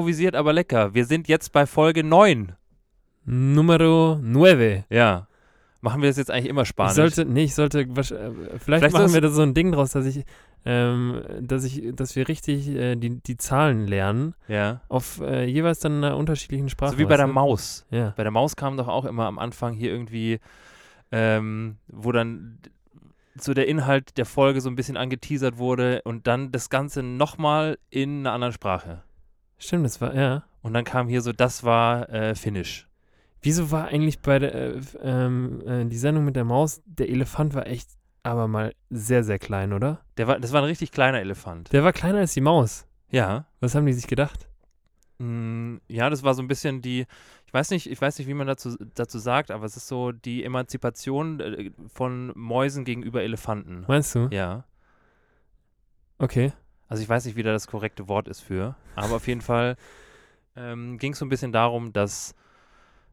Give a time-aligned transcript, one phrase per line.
[0.00, 0.94] Improvisiert, aber lecker.
[0.94, 2.54] Wir sind jetzt bei Folge 9.
[3.26, 4.84] Numero 9.
[4.88, 5.26] Ja.
[5.82, 6.94] Machen wir das jetzt eigentlich immer Ich Spanisch?
[6.94, 10.06] sollte, nee, ich sollte, äh, vielleicht, Vielleicht machen wir da so ein Ding draus, dass
[10.06, 10.24] ich,
[10.64, 14.80] ähm, dass ich, dass wir richtig äh, die, die Zahlen lernen, ja.
[14.88, 16.92] auf äh, jeweils dann einer unterschiedlichen Sprache.
[16.92, 17.26] So wie bei der?
[17.26, 17.84] Maus.
[17.90, 18.14] Ja.
[18.16, 20.40] Bei der Maus kam doch auch immer am Anfang hier irgendwie,
[21.12, 22.58] ähm, wo dann
[23.38, 27.76] so der Inhalt der Folge so ein bisschen angeteasert wurde und dann das Ganze nochmal
[27.90, 29.02] in einer anderen Sprache.
[29.60, 30.42] Stimmt, das war, ja.
[30.62, 32.88] Und dann kam hier so, das war äh, Finnisch.
[33.42, 37.54] Wieso war eigentlich bei der, äh, ähm, äh, die Sendung mit der Maus, der Elefant
[37.54, 37.88] war echt
[38.22, 40.00] aber mal sehr, sehr klein, oder?
[40.18, 41.72] Der war, das war ein richtig kleiner Elefant.
[41.72, 42.86] Der war kleiner als die Maus.
[43.10, 43.46] Ja.
[43.60, 44.46] Was haben die sich gedacht?
[45.18, 47.06] Mm, Ja, das war so ein bisschen die,
[47.46, 50.12] ich weiß nicht, ich weiß nicht, wie man dazu, dazu sagt, aber es ist so
[50.12, 53.84] die Emanzipation äh, von Mäusen gegenüber Elefanten.
[53.88, 54.28] Meinst du?
[54.30, 54.64] Ja.
[56.18, 56.52] Okay.
[56.90, 59.76] Also ich weiß nicht, wie da das korrekte Wort ist für, aber auf jeden Fall
[60.56, 62.34] ähm, ging es so ein bisschen darum, dass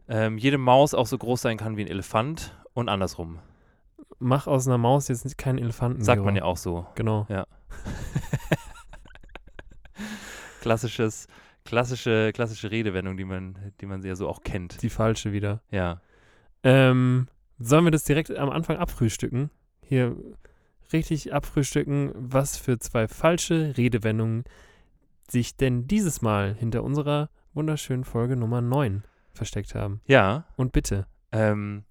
[0.10, 3.38] ähm, jede Maus auch so groß sein kann wie ein Elefant und andersrum.
[4.18, 6.02] Mach aus einer Maus jetzt keinen Elefanten.
[6.02, 6.88] Sagt man ja auch so.
[6.96, 7.28] Genau.
[10.62, 11.28] Klassisches,
[11.64, 14.82] klassische, klassische Redewendung, die man, die man ja so auch kennt.
[14.82, 15.62] Die falsche wieder.
[15.70, 16.02] Ja.
[16.64, 17.28] Ähm,
[17.60, 19.52] sollen wir das direkt am Anfang abfrühstücken?
[19.82, 20.16] Hier
[20.94, 24.44] richtig abfrühstücken, was für zwei falsche Redewendungen
[25.30, 29.04] sich denn dieses Mal hinter unserer wunderschönen Folge Nummer 9
[29.34, 30.02] versteckt haben.
[30.06, 30.46] Ja.
[30.56, 31.06] Und bitte.
[31.32, 31.84] Ähm,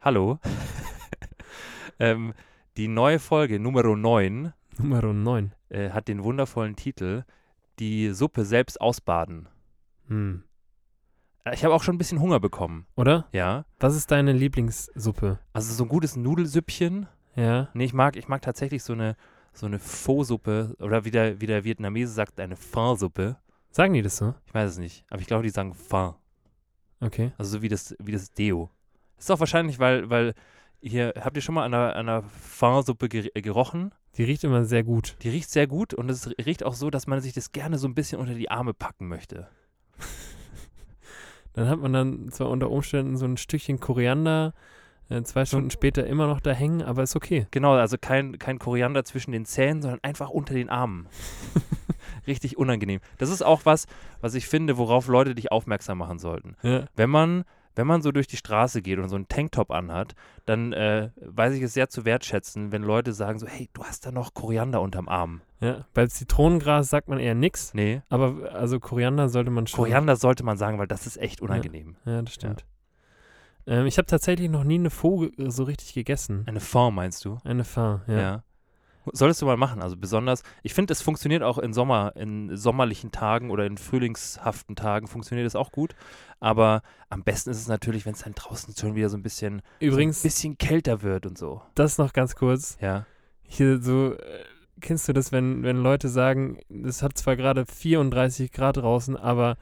[0.00, 0.38] hallo.
[1.98, 2.34] ähm,
[2.76, 5.52] die neue Folge Nummer 9 Nummer 9.
[5.68, 7.24] äh, hat den wundervollen Titel
[7.78, 9.48] Die Suppe selbst ausbaden.
[10.08, 10.42] Hm.
[11.44, 12.86] Äh, Ich habe auch schon ein bisschen Hunger bekommen.
[12.96, 13.28] Oder?
[13.32, 13.64] Ja.
[13.78, 15.38] Was ist deine Lieblingssuppe?
[15.52, 17.06] Also so ein gutes Nudelsüppchen.
[17.36, 17.68] Ja.
[17.74, 19.16] Nee, ich mag, ich mag tatsächlich so eine,
[19.52, 23.36] so eine Pho-Suppe oder wie der, wie der Vietnamese sagt, eine Pho-Suppe.
[23.70, 24.34] Sagen die das so?
[24.46, 26.14] Ich weiß es nicht, aber ich glaube, die sagen Pho.
[27.00, 27.32] Okay.
[27.38, 28.70] Also so wie das, wie das Deo.
[29.16, 30.34] Das ist auch wahrscheinlich, weil, weil
[30.80, 33.92] hier, habt ihr schon mal an einer, einer Pho-Suppe ger äh, gerochen?
[34.16, 35.16] Die riecht immer sehr gut.
[35.22, 37.88] Die riecht sehr gut und es riecht auch so, dass man sich das gerne so
[37.88, 39.48] ein bisschen unter die Arme packen möchte.
[41.54, 44.54] Dann hat man dann zwar unter Umständen so ein Stückchen Koriander
[45.24, 47.46] zwei Stunden später immer noch da hängen, aber ist okay.
[47.50, 51.06] Genau, also kein, kein Koriander zwischen den Zähnen, sondern einfach unter den Armen.
[52.26, 53.00] Richtig unangenehm.
[53.18, 53.86] Das ist auch was,
[54.20, 56.56] was ich finde, worauf Leute dich aufmerksam machen sollten.
[56.62, 56.86] Ja.
[56.96, 57.44] Wenn man,
[57.76, 60.14] wenn man so durch die Straße geht und so einen Tanktop anhat,
[60.46, 64.06] dann äh, weiß ich es sehr zu wertschätzen, wenn Leute sagen so, hey, du hast
[64.06, 65.42] da noch Koriander unterm Arm.
[65.60, 65.84] ja.
[65.92, 69.76] Bei Zitronengras sagt man eher nix, Nee, aber also Koriander sollte man schon.
[69.78, 71.96] Koriander sollte man sagen, weil das ist echt unangenehm.
[72.06, 72.64] Ja, das stimmt.
[73.66, 76.44] Ähm, ich habe tatsächlich noch nie eine Vogel so richtig gegessen.
[76.46, 77.38] Eine Fond meinst du?
[77.44, 78.20] Eine Pho, ja.
[78.20, 78.44] Ja.
[79.12, 79.82] Solltest du mal machen.
[79.82, 84.76] Also besonders, ich finde, es funktioniert auch in Sommer, in sommerlichen Tagen oder in frühlingshaften
[84.76, 85.94] Tagen funktioniert es auch gut.
[86.40, 89.60] Aber am besten ist es natürlich, wenn es dann draußen schon wieder so ein bisschen,
[89.80, 91.60] Übrigens, so ein bisschen kälter wird und so.
[91.74, 92.78] das noch ganz kurz.
[92.80, 93.04] Ja.
[93.46, 94.44] Hier so, äh,
[94.80, 99.56] kennst du das, wenn, wenn Leute sagen, es hat zwar gerade 34 Grad draußen, aber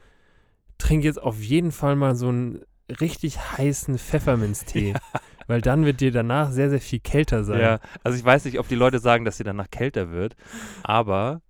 [0.78, 2.62] trink jetzt auf jeden Fall mal so einen
[3.00, 4.94] richtig heißen Pfefferminztee.
[5.46, 7.60] Weil dann wird dir danach sehr, sehr viel kälter sein.
[7.60, 7.80] Ja.
[8.04, 10.36] Also ich weiß nicht, ob die Leute sagen, dass sie danach kälter wird,
[10.84, 11.42] aber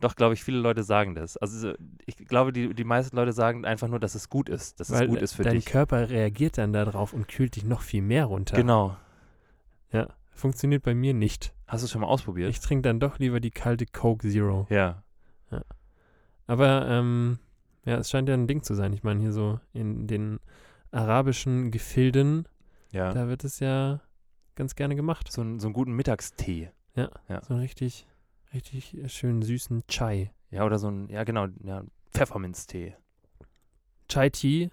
[0.00, 1.36] doch, glaube ich, viele Leute sagen das.
[1.36, 4.80] Also so, ich glaube, die, die meisten Leute sagen einfach nur, dass es gut ist,
[4.80, 5.66] dass Weil es gut ist für dein dich.
[5.66, 8.56] Körper reagiert dann darauf und kühlt dich noch viel mehr runter.
[8.56, 8.96] Genau.
[9.92, 11.54] Ja, funktioniert bei mir nicht.
[11.66, 12.50] Hast du es schon mal ausprobiert?
[12.50, 14.66] Ich trinke dann doch lieber die kalte Coke Zero.
[14.70, 15.02] ja.
[16.46, 17.38] Aber ähm,
[17.84, 18.92] ja, es scheint ja ein Ding zu sein.
[18.92, 20.40] Ich meine, hier so in den
[20.94, 22.46] arabischen Gefilden,
[22.90, 23.12] Ja.
[23.12, 24.00] da wird es ja
[24.54, 25.30] ganz gerne gemacht.
[25.30, 26.70] So, einen- so einen guten Mittagstee.
[26.94, 27.08] So
[27.54, 28.06] einen richtig,
[28.52, 30.32] richtig schönen süßen Chai.
[30.50, 31.82] Ja, oder so ein, ja genau, ja,
[32.12, 32.94] Pfefferminztee.
[34.08, 34.70] Chai Tea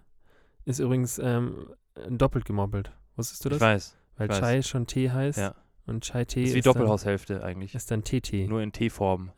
[0.66, 1.74] ist übrigens ähm,
[2.10, 2.92] doppelt gemoppelt.
[3.16, 3.58] Wusstest du das?
[3.58, 3.98] Ich weiß.
[4.18, 4.40] Weil weiß.
[4.40, 5.56] Chai schon Tee heißt Ja.
[5.88, 7.74] und Chai Tee ist ist, wie dann, Doppelhaushälfte eigentlich.
[7.74, 8.48] ist dann TT.
[8.48, 9.32] Nur in Teeform.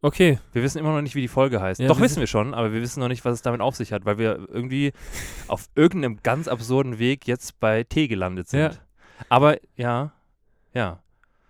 [0.00, 1.80] Okay, Wir wissen immer noch nicht, wie die Folge heißt.
[1.80, 3.74] Ja, Doch, wir wissen wir schon, aber wir wissen noch nicht, was es damit auf
[3.74, 4.92] sich hat, weil wir irgendwie
[5.48, 8.60] auf irgendeinem ganz absurden Weg jetzt bei Tee gelandet sind.
[8.60, 8.70] Ja.
[9.28, 10.12] Aber ja,
[10.72, 11.02] ja.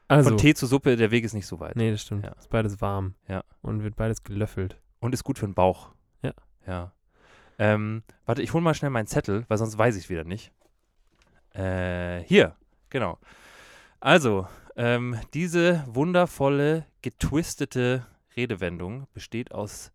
[0.09, 0.31] also.
[0.31, 1.77] Von Tee zu Suppe, der Weg ist nicht so weit.
[1.77, 2.25] Nee, das stimmt.
[2.25, 2.33] Ja.
[2.33, 3.15] Ist beides warm.
[3.29, 3.45] Ja.
[3.61, 4.81] Und wird beides gelöffelt.
[5.00, 5.91] Und ist gut für den Bauch.
[6.23, 6.33] Ja.
[6.67, 6.93] Ja.
[7.59, 10.53] Ähm, warte, ich hole mal schnell meinen Zettel, weil sonst weiß ich es wieder nicht.
[11.53, 12.55] Äh, hier,
[12.89, 13.19] genau.
[14.00, 14.47] Also,
[14.77, 18.06] ähm, diese wundervolle, getwistete
[18.38, 19.93] Redewendung besteht aus,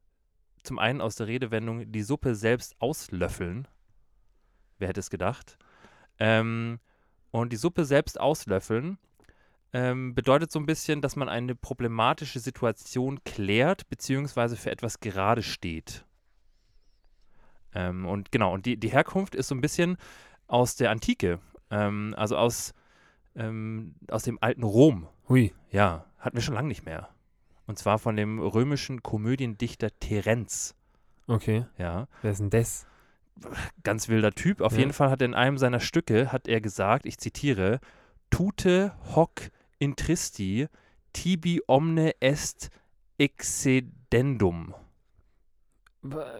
[0.64, 3.68] zum einen aus der Redewendung, die Suppe selbst auslöffeln.
[4.78, 5.58] Wer hätte es gedacht?
[6.20, 6.80] Ähm,
[7.32, 8.98] und die Suppe selbst auslöffeln
[9.72, 15.42] ähm, bedeutet so ein bisschen, dass man eine problematische Situation klärt, beziehungsweise für etwas gerade
[15.42, 16.06] steht.
[17.74, 19.98] Ähm, und genau, und die, die Herkunft ist so ein bisschen
[20.48, 21.40] aus der Antike,
[21.72, 22.74] ähm, also aus,
[23.36, 25.08] ähm, aus dem alten Rom.
[25.28, 25.54] Hui.
[25.72, 27.13] Ja, hatten wir schon lange nicht mehr.
[27.68, 30.76] Und zwar von dem römischen Komödiendichter Terenz.
[31.28, 31.66] Okay.
[31.78, 32.86] Ja, Wer ist denn das?
[33.84, 34.62] ganz wilder Typ.
[34.62, 34.80] Auf Ja.
[34.80, 37.80] jeden Fall hat er in einem seiner Stücke, hat er gesagt, ich zitiere,
[38.30, 39.50] Tute hoc
[39.80, 40.68] in tristi,
[41.14, 42.70] tibi omne est
[43.18, 44.74] excedendum.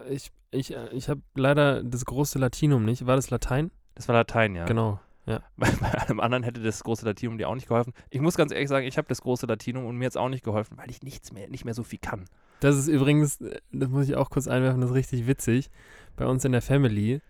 [0.08, 3.06] Ich, ich, äh, ich habe leider das große Latinum nicht.
[3.06, 3.70] War das Latein?
[3.94, 4.64] Das war Latein, ja.
[4.66, 5.00] Genau.
[5.56, 7.94] Bei, bei einem anderen hätte das große Latinum dir auch nicht geholfen.
[8.10, 10.44] Ich muss ganz ehrlich sagen, ich habe das große Latinum und mir jetzt auch nicht
[10.44, 12.26] geholfen, weil ich nichts mehr, nicht mehr so viel kann.
[12.60, 15.70] Das ist übrigens, äh, das muss ich auch kurz einwerfen, das ist richtig witzig.
[16.16, 17.20] Bei uns in der Family,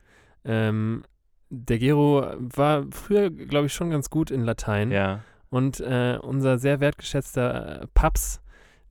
[0.44, 1.05] ähm,
[1.50, 4.90] der Gero war früher, glaube ich, schon ganz gut in Latein.
[4.90, 5.23] Ja.
[5.50, 8.40] Und äh, unser sehr wertgeschätzter äh, Paps,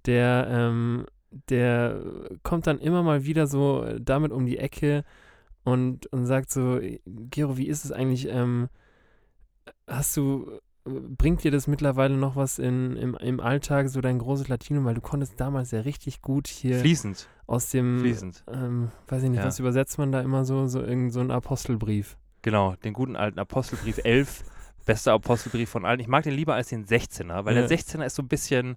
[0.05, 1.05] der, ähm,
[1.49, 2.01] der
[2.43, 5.03] kommt dann immer mal wieder so damit um die Ecke
[5.63, 8.69] und, und sagt so, Gero, wie ist es eigentlich, ähm,
[9.87, 14.19] hast du, äh, bringt dir das mittlerweile noch was in, im, im Alltag, so dein
[14.19, 17.27] großes Latinum, weil du konntest damals ja richtig gut hier Fließend.
[17.47, 18.43] aus dem, Fließend.
[18.51, 19.45] ähm, weiß ich nicht, Ja.
[19.45, 22.17] was übersetzt man da immer so, so irgend so ein Apostelbrief.
[22.41, 24.43] Genau, den guten alten Apostelbrief 11.
[24.85, 26.01] bester Apostelbrief von allen.
[26.01, 27.65] Ich mag den lieber als den 16er, weil Ja.
[27.65, 28.75] der 16er ist so ein bisschen,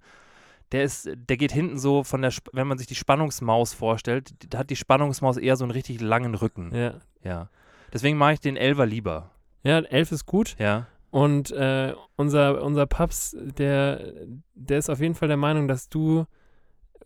[0.71, 4.59] der ist, der geht hinten so von der, wenn man sich die Spannungsmaus vorstellt, da
[4.59, 6.73] hat die Spannungsmaus eher so einen richtig langen Rücken.
[6.73, 6.95] Ja.
[7.25, 7.49] Ja.
[7.93, 9.31] Deswegen mag ich den 11er lieber.
[9.67, 10.57] Ja, elf ist gut.
[10.59, 10.87] Ja.
[11.11, 14.13] Und äh, unser, unser Paps, der,
[14.55, 16.27] der ist auf jeden Fall der Meinung, dass du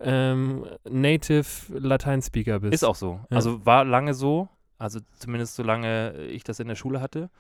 [0.00, 2.74] ähm, Native Latein-Speaker bist.
[2.74, 3.20] Ist auch so.
[3.30, 3.36] Ja.
[3.36, 4.48] Also war lange so,
[4.78, 7.30] also zumindest solange ich das in der Schule hatte.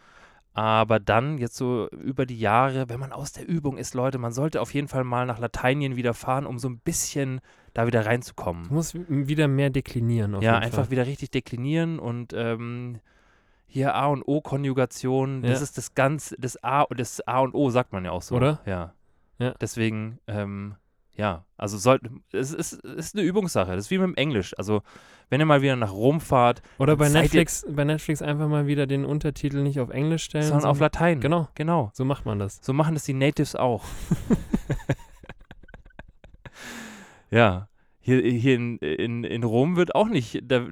[0.52, 4.32] Aber dann jetzt so über die Jahre, wenn man aus der Übung ist, Leute, man
[4.32, 7.40] sollte auf jeden Fall mal nach Lateinien wieder fahren, um so ein bisschen
[7.72, 8.66] da wieder reinzukommen.
[8.68, 10.40] Du musst w- wieder mehr deklinieren.
[10.42, 12.98] Ja, einfach wieder richtig deklinieren und ähm,
[13.70, 15.62] hier A und O-Konjugation, das Ja.
[15.64, 18.36] ist das ganz, das A und das A und O sagt man ja auch so.
[18.36, 18.60] Oder?
[18.66, 18.92] Ja.
[19.38, 19.54] Ja.
[19.60, 20.74] Deswegen, ähm,
[21.16, 23.70] ja, also sollte, es ist, ist eine Übungssache.
[23.74, 24.54] Das ist wie mit dem Englisch.
[24.58, 24.82] Also,
[25.28, 28.48] wenn ihr mal wieder nach Rom fahrt, Oder bei seid ihr- Netflix, bei Netflix einfach
[28.48, 30.44] mal wieder den Untertitel nicht auf Englisch stellen.
[30.44, 31.20] sondern auf Latein.
[31.20, 31.90] Genau, Genau.
[31.94, 32.58] so macht man das.
[32.62, 33.84] So machen das die Natives auch.
[37.30, 37.68] ja.
[38.00, 40.66] Hier, hier in, in, in Rom wird auch nicht, da,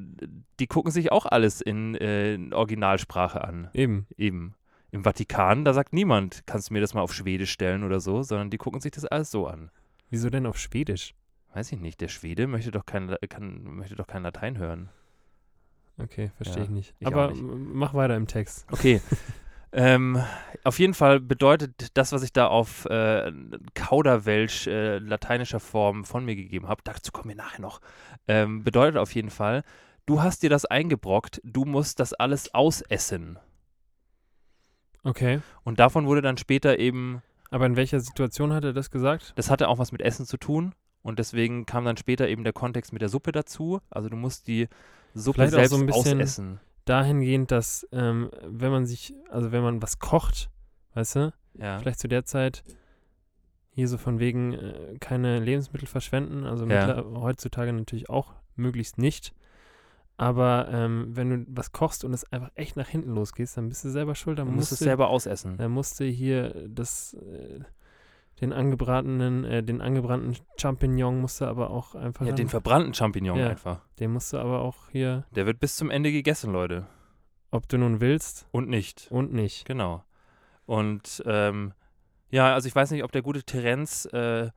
[0.59, 3.69] die gucken sich auch alles in, äh, in Originalsprache an.
[3.75, 4.07] Eben.
[4.17, 4.55] Eben.
[4.91, 8.23] Im Vatikan, da sagt niemand, kannst du mir das mal auf Schwedisch stellen oder so,
[8.23, 9.71] sondern die gucken sich das alles so an.
[10.09, 11.15] Wieso denn auf Schwedisch?
[11.53, 14.89] Weiß ich nicht, der Schwede möchte doch kein, kann, möchte doch kein Latein hören.
[15.99, 16.95] Okay, verstehe Ja, ich nicht.
[16.99, 17.43] ich Aber nicht.
[17.43, 18.67] mach weiter im Text.
[18.71, 19.01] Okay.
[19.73, 20.23] ähm,
[20.65, 23.33] auf jeden Fall bedeutet das, was ich da auf äh,
[23.75, 27.81] Kauderwelsch äh, lateinischer Form von mir gegeben habe, dazu kommen wir nachher noch,
[28.27, 29.63] ähm, bedeutet auf jeden Fall,
[30.07, 33.39] du hast dir das eingebrockt, du musst das alles ausessen.
[35.05, 35.41] Okay.
[35.65, 39.33] Und davon wurde dann später eben, Aber in welcher Situation hat er das gesagt?
[39.37, 40.75] das hatte auch was mit Essen zu tun.
[41.03, 43.81] Und deswegen kam dann später eben der Kontext mit der Suppe dazu.
[43.89, 44.69] Also du musst die
[45.15, 46.61] Suppe Vielleicht selbst so ein bisschen- ausessen.
[46.89, 50.51] Dahingehend, dass, ähm, wenn man sich, also wenn man was kocht,
[50.95, 51.79] weißt du, Ja.
[51.79, 52.63] vielleicht zu der Zeit
[53.71, 57.05] hier so von wegen äh, keine Lebensmittel verschwenden, also Ja.
[57.15, 59.35] heutzutage natürlich auch möglichst nicht.
[60.17, 63.85] Aber ähm, wenn du was kochst und es einfach echt nach hinten losgehst, dann bist
[63.85, 64.39] du selber schuld.
[64.41, 65.57] Dann Du musst musst es selber ausessen.
[65.59, 67.61] dann musst du hier das, äh,
[68.41, 73.39] den angebratenen, äh, den angebrannten Champignon musst du aber auch einfach, Ja, den verbrannten Champignon
[73.39, 73.49] Ja.
[73.49, 73.81] einfach.
[73.99, 76.87] den musst du aber auch hier, Der wird bis zum Ende gegessen, Leute.
[77.51, 79.09] ob du nun willst Und nicht.
[79.11, 79.65] und nicht.
[79.65, 80.05] Genau.
[80.67, 81.73] Und ähm,
[82.31, 84.51] ja, also ich weiß nicht, ob der gute Terenz äh,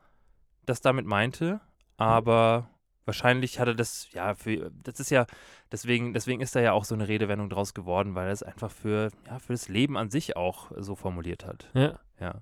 [0.66, 1.62] das damit meinte,
[1.98, 2.70] aber
[3.06, 5.26] wahrscheinlich hat er das, ja, für, das ist ja,
[5.72, 8.70] deswegen, deswegen ist da ja auch so eine Redewendung draus geworden, weil er es einfach
[8.72, 11.70] für, ja, für das Leben an sich auch so formuliert hat.
[11.74, 12.42] Ja, Ja.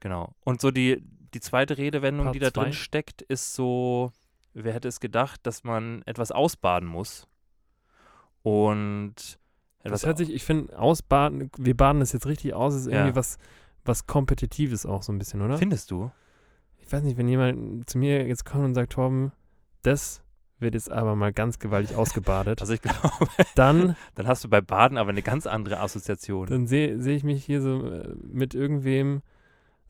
[0.00, 0.34] Genau.
[0.44, 1.02] Und so die,
[1.34, 2.64] die zweite Redewendung, Part die da zwei.
[2.64, 4.12] drin steckt, ist so,
[4.54, 7.26] wer hätte es gedacht, dass man etwas ausbaden muss.
[8.42, 9.14] Und
[9.82, 13.08] etwas das hört sich, ich finde, ausbaden, wir baden das jetzt richtig aus, ist irgendwie
[13.10, 13.16] Ja.
[13.16, 13.38] was,
[13.84, 15.58] was Kompetitives auch so ein bisschen, oder?
[15.58, 16.10] Findest du?
[16.78, 19.32] Ich weiß nicht, wenn jemand zu mir jetzt kommt und sagt, Torben,
[19.82, 20.22] das
[20.58, 24.60] wird jetzt aber mal ganz gewaltig ausgebadet, Also ich glaube, dann, dann hast du bei
[24.60, 26.46] Baden aber eine ganz andere Assoziation.
[26.46, 29.22] dann sehe seh ich mich hier so äh, mit irgendwem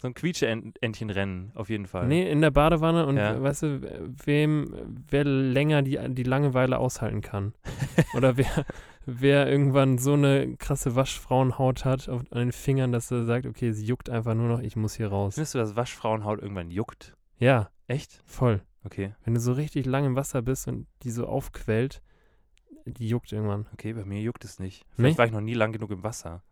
[0.01, 2.07] So ein Quietsche-Entchen-Rennen, auf jeden Fall.
[2.07, 3.43] Nee, in der Badewanne und Ja.
[3.43, 4.73] weißt du, wem,
[5.11, 7.53] wer länger die, die Langeweile aushalten kann.
[8.15, 8.65] Oder wer,
[9.07, 13.73] wer irgendwann so eine krasse Waschfrauenhaut hat auf, an den Fingern, dass er sagt, okay,
[13.73, 15.35] sie juckt einfach nur noch, ich muss hier raus.
[15.35, 17.17] Findest du, dass Waschfrauenhaut irgendwann juckt?
[17.39, 18.23] Ja, Echt?
[18.25, 18.63] voll.
[18.85, 19.15] Okay.
[19.25, 22.03] Wenn du so richtig lang im Wasser bist und die so aufquellt,
[22.87, 23.67] die juckt irgendwann.
[23.73, 24.87] Okay, bei mir juckt es nicht.
[24.95, 25.19] Vielleicht Nee?
[25.19, 26.43] war ich noch nie lang genug im Wasser.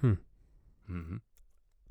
[0.00, 0.18] Hm.
[0.88, 1.20] Mhm.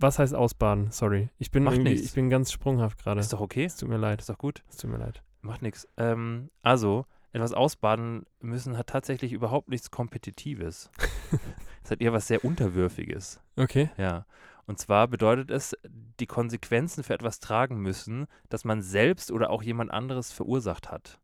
[0.01, 0.89] Was heißt ausbaden?
[0.91, 1.29] Sorry.
[1.38, 2.08] Ich bin Macht irgendwie, nichts.
[2.08, 3.20] ich bin ganz sprunghaft gerade.
[3.20, 3.65] Ist doch okay.
[3.65, 4.20] Es tut mir leid.
[4.20, 4.63] Ist doch gut.
[4.67, 5.22] Es tut mir leid.
[5.41, 5.88] Macht nichts.
[5.98, 10.89] Ähm, also, etwas ausbaden müssen hat tatsächlich überhaupt nichts Kompetitives.
[11.84, 13.41] Es hat eher was sehr Unterwürfiges.
[13.55, 13.89] Okay.
[13.98, 14.27] Ja.
[14.67, 15.75] Und zwar bedeutet es,
[16.20, 21.20] die Konsequenzen für etwas tragen müssen, das man selbst oder auch jemand anderes verursacht hat.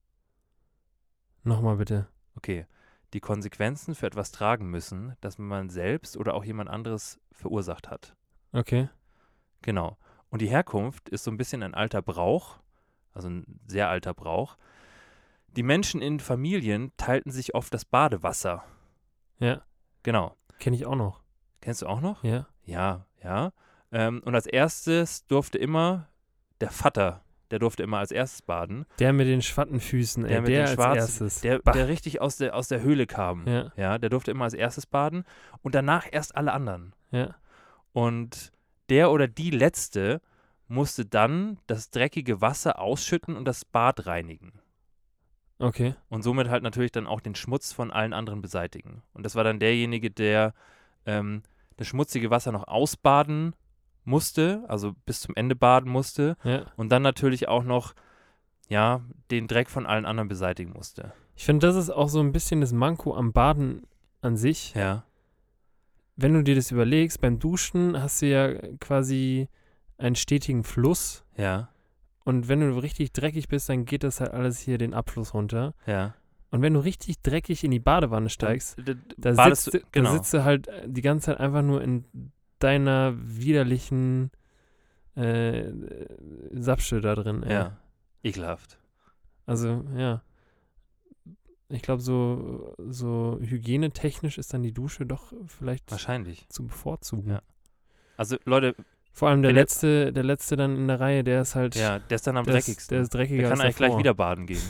[1.43, 2.07] Nochmal bitte.
[2.36, 2.65] Okay.
[3.13, 8.15] Die Konsequenzen für etwas tragen müssen, das man selbst oder auch jemand anderes verursacht hat.
[8.54, 8.89] Okay.
[9.62, 9.98] Genau.
[10.30, 12.58] Und die Herkunft ist so ein bisschen ein alter Brauch,
[13.13, 14.58] also ein sehr alter Brauch.
[15.48, 18.63] Die Menschen in Familien teilten sich oft das Badewasser.
[19.39, 19.62] Ja.
[20.04, 20.36] Genau.
[20.60, 21.22] Kenne ich auch noch.
[21.62, 22.24] Kennst du auch noch?
[22.24, 22.48] Ja.
[22.66, 23.51] Ja, ja.
[23.92, 26.08] Ähm, und als erstes durfte immer
[26.62, 28.86] der Vater, der durfte immer als erstes baden.
[29.00, 30.30] Der mit den Schwattenfüßen, ey.
[30.30, 31.42] Der Der, mit den als schwarzen- erstes.
[31.42, 33.48] Der, der richtig aus der, aus der Höhle kam.
[33.48, 33.72] Ja.
[33.77, 35.24] ja, der durfte immer als erstes baden
[35.62, 36.94] und danach erst alle anderen.
[37.12, 37.36] Ja.
[37.94, 38.51] Und
[38.89, 40.22] der oder die Letzte
[40.67, 44.53] musste dann das dreckige Wasser ausschütten und das Bad reinigen.
[45.60, 45.96] Okay.
[46.10, 49.01] Und somit halt natürlich dann auch den Schmutz von allen anderen beseitigen.
[49.13, 50.53] Und das war dann derjenige, der
[51.06, 51.41] ähm,
[51.77, 53.56] das schmutzige Wasser noch ausbaden
[54.03, 56.65] musste, also bis zum Ende baden musste Ja.
[56.75, 57.94] und dann natürlich auch noch,
[58.70, 59.01] ja,
[59.32, 61.12] den Dreck von allen anderen beseitigen musste.
[61.36, 63.84] Ich finde, das ist auch so ein bisschen das Manko am Baden
[64.22, 64.74] an sich.
[64.75, 65.03] Ja,
[66.17, 69.47] Wenn du dir das überlegst, beim Duschen hast du ja quasi
[69.97, 71.24] einen stetigen Fluss.
[71.38, 71.69] ja,
[72.25, 75.74] Und wenn du richtig dreckig bist, dann geht das halt alles hier den Abfluss runter.
[75.86, 76.13] ja.
[76.50, 78.77] Und wenn du richtig dreckig in die Badewanne steigst,
[79.17, 80.09] da badest sitzt, du- du- genau.
[80.12, 82.05] da sitzt du halt die ganze Zeit einfach nur in
[82.59, 84.31] deiner widerlichen
[85.15, 85.65] äh,
[86.53, 87.43] Sapsche da drin.
[87.43, 87.51] ey.
[87.51, 87.77] ja,
[88.24, 88.77] ekelhaft.
[89.45, 90.21] Also, ja.
[91.69, 96.47] Ich glaube, so, so hygienetechnisch ist dann die Dusche doch vielleicht Wahrscheinlich.
[96.50, 97.29] zu bevorzugen.
[97.31, 97.41] Ja.
[98.15, 98.75] Also Leute,
[99.12, 102.15] Vor allem der letzte, der letzte dann in der Reihe, der ist halt ja, der
[102.15, 102.95] ist dann am der ist, dreckigsten.
[102.95, 104.00] der ist dreckiger Der kann eigentlich gleich davor.
[104.00, 104.62] wieder baden gehen.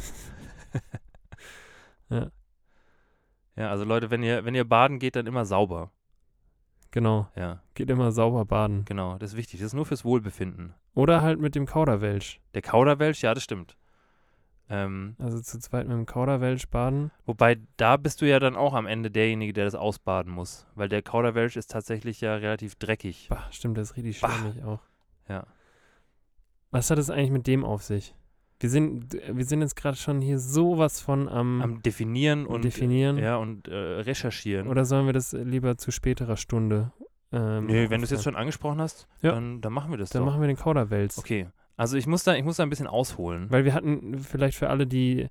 [2.10, 2.32] Ja.
[3.58, 5.92] Ja, also Leute, wenn ihr, wenn ihr baden geht, dann immer sauber.
[6.92, 7.28] Genau.
[7.36, 8.86] Ja, Geht immer sauber baden.
[8.86, 9.18] genau.
[9.18, 9.60] Das ist wichtig.
[9.60, 10.74] Das ist nur fürs Wohlbefinden.
[10.94, 12.40] Oder halt mit dem Kauderwelsch.
[12.54, 13.76] Der Kauderwelsch, ja, das stimmt.
[14.70, 17.12] Ähm, Also zu zweit mit dem Kauderwelsch baden.
[17.26, 20.66] wobei, da bist du ja dann auch am Ende derjenige, der das ausbaden muss.
[20.76, 23.28] Weil der Kauderwelsch ist tatsächlich ja relativ dreckig.
[23.30, 24.82] Bah, stimmt, das ist richtig schwammig auch.
[25.30, 25.46] Ja.
[26.72, 28.14] Was hat es eigentlich mit dem auf sich?
[28.60, 33.18] Wir sind, wir sind jetzt gerade schon hier sowas von am, Am Definieren und, Definieren.
[33.18, 34.68] Ja, und äh, Recherchieren.
[34.68, 36.92] Oder sollen wir das lieber zu späterer Stunde?
[37.32, 39.32] Ähm, Nö, wenn du es jetzt schon angesprochen hast, Ja.
[39.34, 40.32] dann, dann machen wir das Dann doch.
[40.32, 41.18] machen wir den Kauderwelsch.
[41.18, 41.48] okay.
[41.78, 43.50] Also ich muss da, ich muss da ein bisschen ausholen.
[43.50, 45.30] Weil wir hatten vielleicht für alle, die,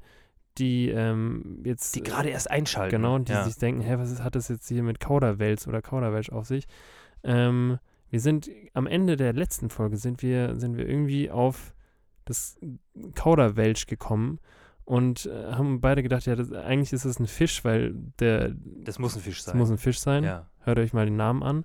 [0.59, 2.97] die ähm, jetzt Die gerade erst einschalten.
[2.97, 3.45] Genau, die ja.
[3.45, 6.67] sich denken, hä, was ist, hat das jetzt hier mit Kauderwelsch oder Kauderwelsch auf sich?
[7.25, 7.79] Ähm,
[8.11, 11.75] wir sind am Ende der letzten Folge sind wir, sind wir irgendwie auf
[12.25, 12.59] das
[13.15, 14.39] Kauderwelsch gekommen
[14.85, 18.53] und äh, haben beide gedacht, ja, das, eigentlich ist es ein Fisch, weil der
[18.85, 19.59] Das muss ein Fisch sein.
[19.59, 20.23] muss ein Fisch sein.
[20.23, 20.49] ja.
[20.61, 21.65] Hört euch mal den Namen an.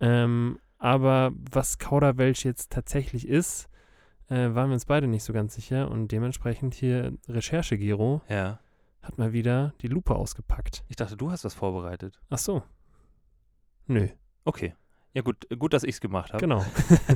[0.00, 3.68] Ähm, aber was Kauderwelsch jetzt tatsächlich ist,
[4.32, 8.58] äh, waren wir uns beide nicht so ganz sicher und dementsprechend hier Recherche Gero ja.
[9.02, 10.84] hat mal wieder die Lupe ausgepackt.
[10.88, 12.18] Ich dachte, du hast was vorbereitet.
[12.30, 12.62] Ach so.
[13.86, 14.08] Nö,
[14.44, 14.74] Okay.
[15.14, 16.40] Ja gut, gut, dass ich es gemacht habe.
[16.40, 16.64] genau.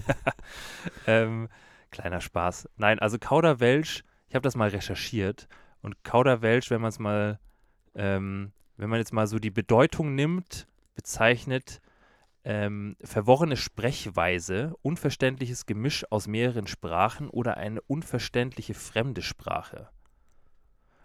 [1.07, 1.49] ähm,
[1.91, 2.69] kleiner Spaß.
[2.77, 5.49] Nein, also Kauderwelsch, ich habe das mal recherchiert
[5.81, 7.39] und Kauderwelsch, wenn man es mal,
[7.95, 11.81] ähm, wenn man jetzt mal so die Bedeutung nimmt, bezeichnet
[12.47, 19.89] ähm, verworrene Sprechweise, unverständliches Gemisch aus mehreren Sprachen oder eine unverständliche fremde Sprache.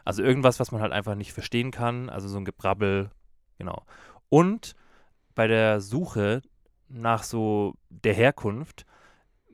[0.06, 3.10] Also irgendwas, was man halt einfach nicht verstehen kann, also so ein Gebrabbel,
[3.58, 3.84] genau.
[4.30, 4.76] Und
[5.34, 6.44] bei der Suche
[6.90, 8.86] nach so der Herkunft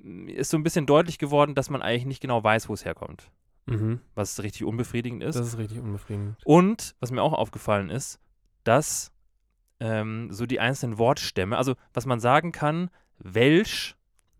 [0.03, 2.83] m, ist so ein bisschen deutlich geworden, dass man eigentlich nicht genau weiß, wo es
[2.83, 3.31] herkommt.
[3.65, 4.01] Mhm.
[4.13, 5.35] Was richtig unbefriedigend ist.
[5.35, 6.35] Das ist richtig unbefriedigend.
[6.43, 8.19] Und was mir auch aufgefallen ist,
[8.65, 9.13] dass
[9.79, 13.95] ähm, so die einzelnen Wortstämme, also was man sagen kann, Welsch,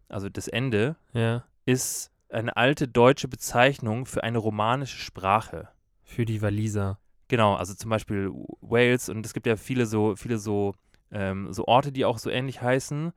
[0.10, 5.70] also das Ende, Ja, ist eine alte deutsche Bezeichnung für eine romanische Sprache.
[6.04, 7.00] für die Waliser.
[7.28, 10.76] Genau, also zum Beispiel Wales und es gibt ja viele so, viele so,
[11.12, 13.12] ähm, so Orte, die auch so ähnlich heißen.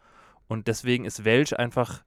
[0.48, 2.02] Und deswegen ist Welsch einfach,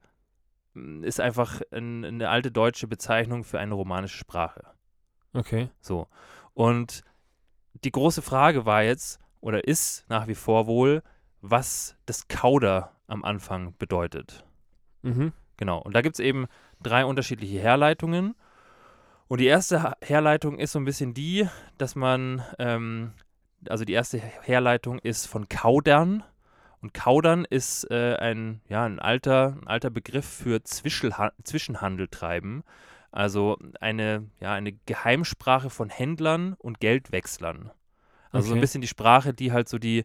[0.74, 4.64] mm, ist einfach ein, eine alte deutsche Bezeichnung für eine romanische Sprache.
[5.32, 5.70] Okay.
[5.80, 6.06] So.
[6.52, 7.02] Und
[7.84, 11.02] die große Frage war jetzt, oder ist nach wie vor wohl,
[11.42, 14.42] was das Kauder am Anfang bedeutet.
[15.02, 15.34] Mhm.
[15.58, 15.80] Genau.
[15.80, 16.46] Und da gibt es eben
[16.82, 18.34] drei unterschiedliche Herleitungen.
[19.28, 21.46] Und die erste Herleitung ist so ein bisschen die,
[21.76, 23.12] dass man, ähm,
[23.68, 26.24] also die erste Herleitung ist von Kaudern.
[26.80, 32.64] Und Kaudern ist äh, ein, ja, ein, alter, ein alter Begriff für Zwischenha Zwischenhandel treiben.
[33.12, 37.70] Also eine, ja, eine Geheimsprache von Händlern und Geldwechslern.
[38.34, 38.60] Also so ein Okay.
[38.60, 40.04] bisschen die Sprache, die halt so die,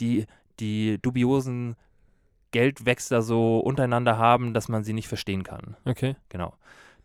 [0.00, 0.26] die,
[0.60, 1.76] die dubiosen
[2.50, 5.76] Geldwechsler so untereinander haben, dass man sie nicht verstehen kann.
[5.84, 6.16] Okay.
[6.28, 6.54] Genau.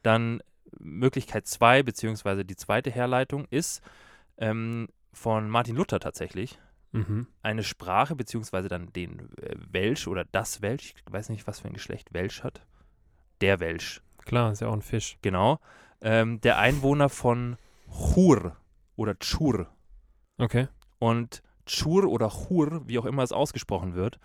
[0.01, 0.41] Dann
[0.79, 3.81] Möglichkeit 2, beziehungsweise die zweite Herleitung ist
[4.37, 6.57] ähm, von Martin Luther tatsächlich.
[6.91, 7.27] Mhm.
[7.41, 11.67] Eine Sprache, beziehungsweise dann den äh, Welsch oder das Welsch, ich weiß nicht, was für
[11.67, 12.61] ein Geschlecht Welsch hat.
[13.41, 15.17] Der Welsch, Klar, ist ja auch ein Fisch.
[15.21, 15.59] genau.
[16.01, 17.57] Ähm, der Einwohner von
[17.91, 18.55] Chur
[18.95, 19.67] oder Tschur.
[20.37, 20.67] Okay.
[20.99, 24.19] Und Tschur oder Chur, wie auch immer es ausgesprochen wird,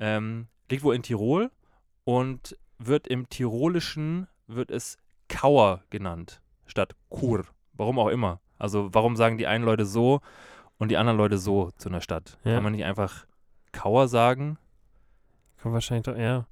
[0.00, 1.50] ähm, liegt wohl in Tirol
[2.04, 7.44] und wird im Tirolischen, wird es Kauer genannt, statt Kur.
[7.72, 8.40] Warum auch immer.
[8.58, 10.20] Also warum sagen die einen Leute so
[10.78, 12.38] und die anderen Leute so zu einer Stadt?
[12.44, 12.54] Ja.
[12.54, 13.26] Kann man nicht einfach
[13.72, 14.58] Kauer sagen?
[15.58, 16.46] Kann wahrscheinlich doch, ja.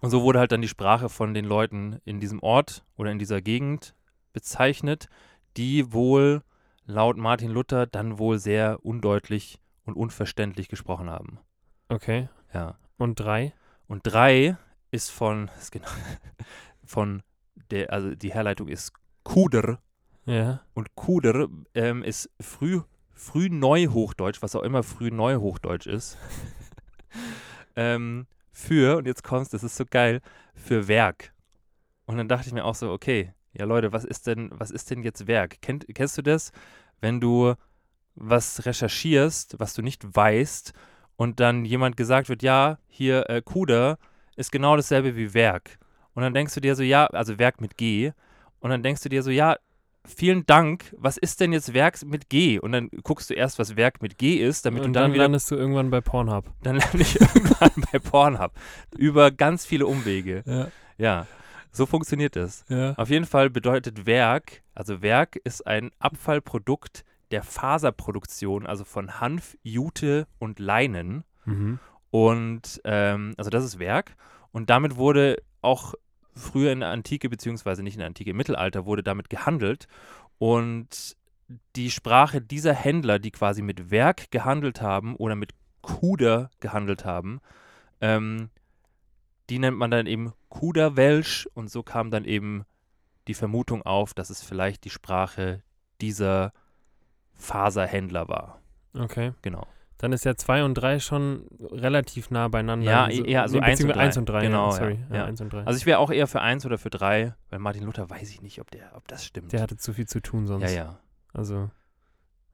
[0.00, 3.18] Und so wurde halt dann die Sprache von den Leuten in diesem Ort oder in
[3.18, 3.94] dieser Gegend
[4.32, 5.08] bezeichnet,
[5.56, 6.42] die wohl
[6.86, 11.38] laut Martin Luther dann wohl sehr undeutlich und unverständlich gesprochen haben.
[11.88, 12.28] Okay.
[12.54, 12.78] Ja.
[12.96, 13.52] Und drei?
[13.86, 14.56] Und drei
[14.90, 15.86] ist von, ist genau,
[16.84, 17.22] von
[17.70, 19.80] der, also die Herleitung ist Kuder.
[20.24, 20.62] Ja.
[20.74, 22.80] Und Kuder ähm, ist früh,
[23.12, 26.16] früh Neuhochdeutsch, was auch immer früh Neuhochdeutsch ist.
[27.76, 30.20] ähm, für, und jetzt kommst, das ist so geil,
[30.54, 31.32] für Werk.
[32.06, 34.90] Und dann dachte ich mir auch so, okay, ja Leute, was ist denn, was ist
[34.90, 35.60] denn jetzt Werk?
[35.62, 36.52] Kennt, kennst du das,
[37.00, 37.54] wenn du
[38.14, 40.72] was recherchierst, was du nicht weißt,
[41.16, 43.98] und dann jemand gesagt wird, ja, hier äh, Kuder
[44.36, 45.78] ist genau dasselbe wie Werk.
[46.14, 48.12] Und dann denkst du dir so, ja, also Werk mit G.
[48.60, 49.56] Und dann denkst du dir so, ja,
[50.04, 52.58] vielen Dank, was ist denn jetzt Werk mit G?
[52.58, 55.12] Und dann guckst du erst, was Werk mit G ist, damit Und du dann, dann
[55.14, 56.52] wieder, landest du irgendwann bei Pornhub.
[56.62, 58.52] dann lande ich irgendwann bei Pornhub.
[58.96, 60.42] Über ganz viele Umwege.
[60.46, 60.68] Ja.
[60.98, 61.26] Ja,
[61.76, 62.64] so funktioniert das.
[62.68, 62.94] Ja.
[62.94, 69.56] Auf jeden Fall bedeutet Werk, also Werk ist ein Abfallprodukt der Faserproduktion, also von Hanf,
[69.62, 71.24] Jute und Leinen.
[71.44, 71.78] Mhm.
[72.10, 74.16] Und ähm, also das ist Werk.
[74.52, 75.94] Und damit wurde auch
[76.34, 79.88] früher in der Antike, beziehungsweise nicht in der Antike, im Mittelalter, wurde damit gehandelt.
[80.38, 81.16] Und
[81.76, 87.40] die Sprache dieser Händler, die quasi mit Werk gehandelt haben oder mit Kuder gehandelt haben,
[88.00, 88.50] ähm,
[89.50, 91.48] die nennt man dann eben Kuderwelsch.
[91.54, 92.64] Und so kam dann eben
[93.28, 95.62] die Vermutung auf, dass es vielleicht die Sprache
[96.00, 96.52] dieser
[97.34, 98.60] Faserhändler war.
[98.94, 99.32] Okay.
[99.42, 99.66] Genau.
[99.98, 102.84] Dann ist ja zwei und drei schon relativ nah beieinander.
[102.84, 104.04] Ja, eher also eins und beziehungsweise drei.
[104.04, 104.40] eins und drei.
[104.42, 104.98] Genau, ja, ja, sorry.
[105.10, 105.26] Ja, ja.
[105.26, 105.64] und drei.
[105.64, 108.42] Also ich wäre auch eher für eins oder für drei, weil Martin Luther weiß ich
[108.42, 109.52] nicht, ob der, ob das stimmt.
[109.52, 110.64] Der hatte zu viel zu tun sonst.
[110.64, 111.00] ja, ja.
[111.32, 111.70] Also,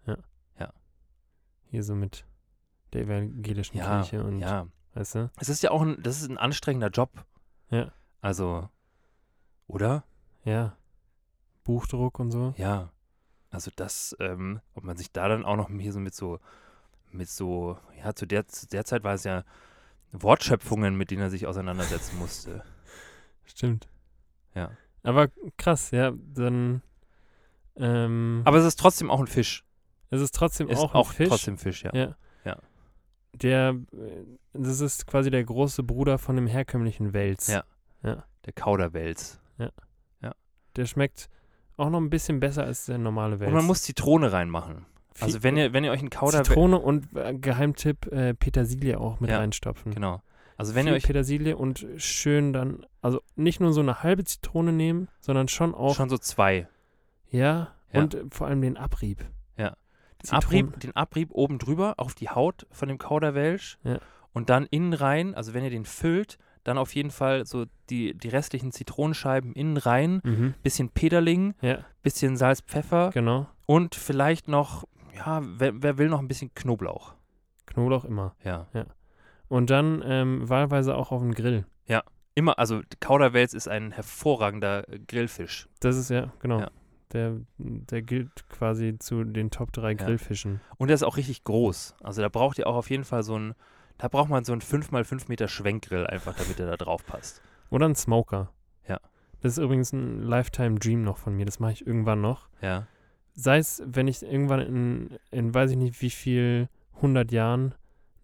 [0.07, 0.17] ja.
[0.59, 0.73] Ja.
[1.65, 2.25] Hier so mit
[2.93, 4.67] der evangelischen Ja, Kirche und, ja.
[4.95, 5.31] Weißt du?
[5.39, 7.11] Es ist ja auch ein, das ist ein anstrengender Job.
[7.71, 7.93] Ja.
[8.21, 8.69] Also,
[9.67, 10.05] oder?
[10.45, 10.77] Ja.
[11.65, 12.55] Buchdruck und so.
[12.57, 12.91] Ja.
[13.51, 16.41] Also das, ähm, ob man sich da dann auch noch hier so mit so,
[17.11, 19.45] mit so, ja, zu der, zu der Zeit war es ja
[20.13, 22.65] Wortschöpfungen, mit denen er sich auseinandersetzen musste.
[23.45, 23.89] Stimmt.
[24.55, 24.71] Ja.
[25.03, 26.83] Aber krass, ja, dann.
[27.77, 29.65] Ähm, Aber es ist trotzdem auch ein Fisch.
[30.11, 31.29] es ist trotzdem Ist auch auch, ein Fisch.
[31.29, 31.95] trotzdem Fisch, ja.
[31.95, 32.17] Ja.
[33.35, 33.39] Ja.
[33.41, 37.49] Der, äh, das ist quasi der große Bruder von dem herkömmlichen Wels.
[37.49, 37.65] Ja.
[38.03, 39.39] Der Kauderwels.
[40.77, 41.29] Der schmeckt
[41.77, 43.49] auch noch ein bisschen besser als der normale Wels.
[43.49, 44.87] Und man muss Zitrone reinmachen.
[45.21, 49.21] Also wenn ihr, wenn ihr euch einen Kauderwels, Zitrone und äh, Geheimtipp äh, Petersilie auch
[49.21, 49.93] mit Ja, reinstopfen.
[49.93, 50.23] genau.
[50.57, 54.73] Also wenn ihr euch Petersilie und schön dann, also nicht nur so eine halbe Zitrone
[54.73, 56.69] nehmen, sondern schon auch, schon so zwei,
[57.31, 58.01] ja, Ja.
[58.01, 59.23] und äh, vor allem den Abrieb.
[60.31, 60.39] Ja.
[60.39, 63.99] Abrieb, den Abrieb oben drüber auf die Haut von dem Kauderwelsch Ja.
[64.33, 68.15] und dann innen rein, also wenn ihr den füllt, dann auf jeden Fall so die,
[68.15, 70.55] die restlichen Zitronenscheiben innen rein, Mhm.
[70.63, 73.47] bisschen Peterling, Ja, bisschen Salz, Pfeffer genau.
[73.67, 74.85] und vielleicht noch,
[75.17, 77.15] ja, wer, wer will noch ein bisschen Knoblauch.
[77.67, 78.37] Knoblauch immer.
[78.45, 78.67] Ja.
[79.49, 81.65] Und dann ähm, wahlweise auch auf den Grill.
[82.35, 85.69] Immer, also Kauderwelsch ist ein hervorragender Grillfisch.
[85.81, 86.61] Das ist ja, genau.
[86.61, 86.71] Ja.
[87.13, 89.97] Der, der gilt quasi zu den Top 3 Ja.
[89.97, 90.61] Grillfischen.
[90.79, 91.95] Und der ist auch richtig groß.
[92.03, 93.55] Also da braucht ihr auch auf jeden Fall so ein,
[93.99, 97.43] Da braucht man so einen 5x5 Meter Schwenkgrill einfach, damit er da drauf passt.
[97.71, 98.51] Oder ein Smoker.
[98.89, 98.99] Ja.
[99.41, 101.45] Das ist übrigens ein Lifetime Dream noch von mir.
[101.47, 102.49] Das mache ich irgendwann noch.
[102.61, 102.87] Ja.
[103.35, 107.75] Sei es, wenn ich irgendwann in, in weiß ich nicht wie viel, 100 Jahren,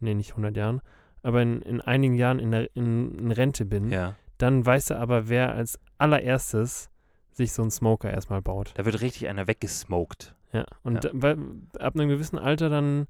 [0.01, 0.81] nee, nicht 100 Jahren,
[1.22, 4.14] aber in, in einigen Jahren in, der, in, in Rente bin, Ja.
[4.38, 6.90] dann weißt du aber, wer als allererstes
[7.38, 8.72] sich so einen Smoker erstmal baut.
[8.77, 10.35] Da wird richtig einer weggesmoked.
[10.53, 10.66] Ja.
[10.83, 11.01] Und Ja.
[11.01, 11.38] da- weil,
[11.79, 13.07] ab einem gewissen Alter dann,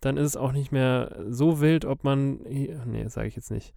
[0.00, 3.50] dann ist es auch nicht mehr so wild, ob man, nee, das sage ich jetzt
[3.50, 3.72] nicht.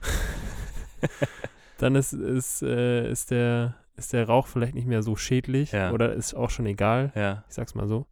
[1.78, 5.92] dann ist, ist, äh, ist, der, ist der Rauch vielleicht nicht mehr so schädlich Ja.
[5.92, 7.12] oder ist auch schon egal.
[7.14, 7.44] Ja.
[7.48, 8.06] Ich sag's mal so.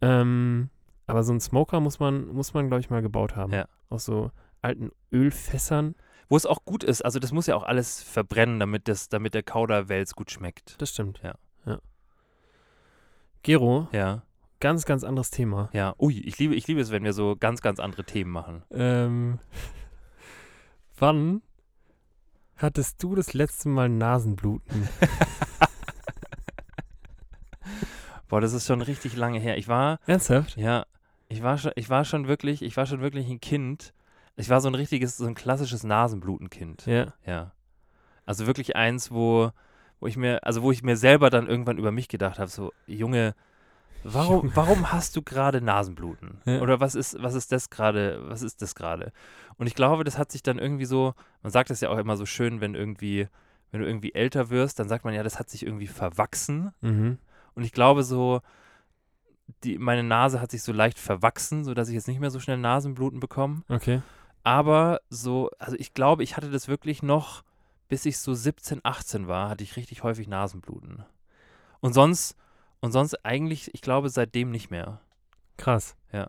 [0.00, 0.70] Ähm,
[1.06, 3.52] aber so einen Smoker muss man, muss man, glaube ich, mal gebaut haben.
[3.52, 3.66] Ja.
[3.88, 4.30] Aus so
[4.62, 5.94] alten Ölfässern.
[6.32, 9.34] Wo es auch gut ist, also das muss ja auch alles verbrennen, damit, das, damit
[9.34, 10.80] der Kauderwelz gut schmeckt.
[10.80, 11.20] Das stimmt.
[11.22, 11.34] Ja.
[11.66, 11.78] ja.
[13.42, 14.22] Gero, Ja.
[14.58, 15.68] ganz, ganz anderes Thema.
[15.74, 15.94] Ja.
[15.98, 18.62] Ui, ich liebe, ich liebe es, wenn wir so ganz, ganz andere Themen machen.
[18.70, 19.40] Ähm,
[20.98, 21.42] wann
[22.56, 24.88] hattest du das letzte Mal Nasenbluten?
[28.28, 29.58] Boah, das ist schon richtig lange her.
[29.58, 30.56] Ich war, Ernsthaft?
[30.56, 30.86] ja,
[31.28, 33.92] ich war schon, ich war schon wirklich, ich war schon wirklich ein Kind.
[34.36, 36.86] Ich war so ein richtiges, so ein klassisches Nasenblutenkind.
[36.86, 37.12] Ja.
[37.26, 37.52] Ja.
[38.24, 39.50] Also wirklich eins, wo,
[40.00, 42.72] wo ich mir, also wo ich mir selber dann irgendwann über mich gedacht habe, so,
[42.86, 43.34] Junge,
[44.04, 46.40] warum, warum hast du gerade Nasenbluten?
[46.44, 46.60] Ja.
[46.60, 49.12] Oder was ist, was ist das gerade, was ist das gerade?
[49.56, 52.16] Und ich glaube, das hat sich dann irgendwie so, man sagt das ja auch immer
[52.16, 53.28] so schön, wenn irgendwie,
[53.70, 56.72] wenn du irgendwie älter wirst, dann sagt man ja, das hat sich irgendwie verwachsen.
[56.80, 57.18] Mhm.
[57.54, 58.40] Und ich glaube so,
[59.64, 62.58] die, meine Nase hat sich so leicht verwachsen, sodass ich jetzt nicht mehr so schnell
[62.58, 63.62] Nasenbluten bekomme.
[63.68, 64.00] Okay.
[64.44, 67.42] Aber so, also ich glaube, ich hatte das wirklich noch,
[67.88, 71.04] bis ich so 17, 18 war, hatte ich richtig häufig Nasenbluten.
[71.80, 72.36] Und sonst,
[72.80, 75.00] und sonst eigentlich, ich glaube, seitdem nicht mehr.
[75.56, 75.96] Krass.
[76.12, 76.28] Ja.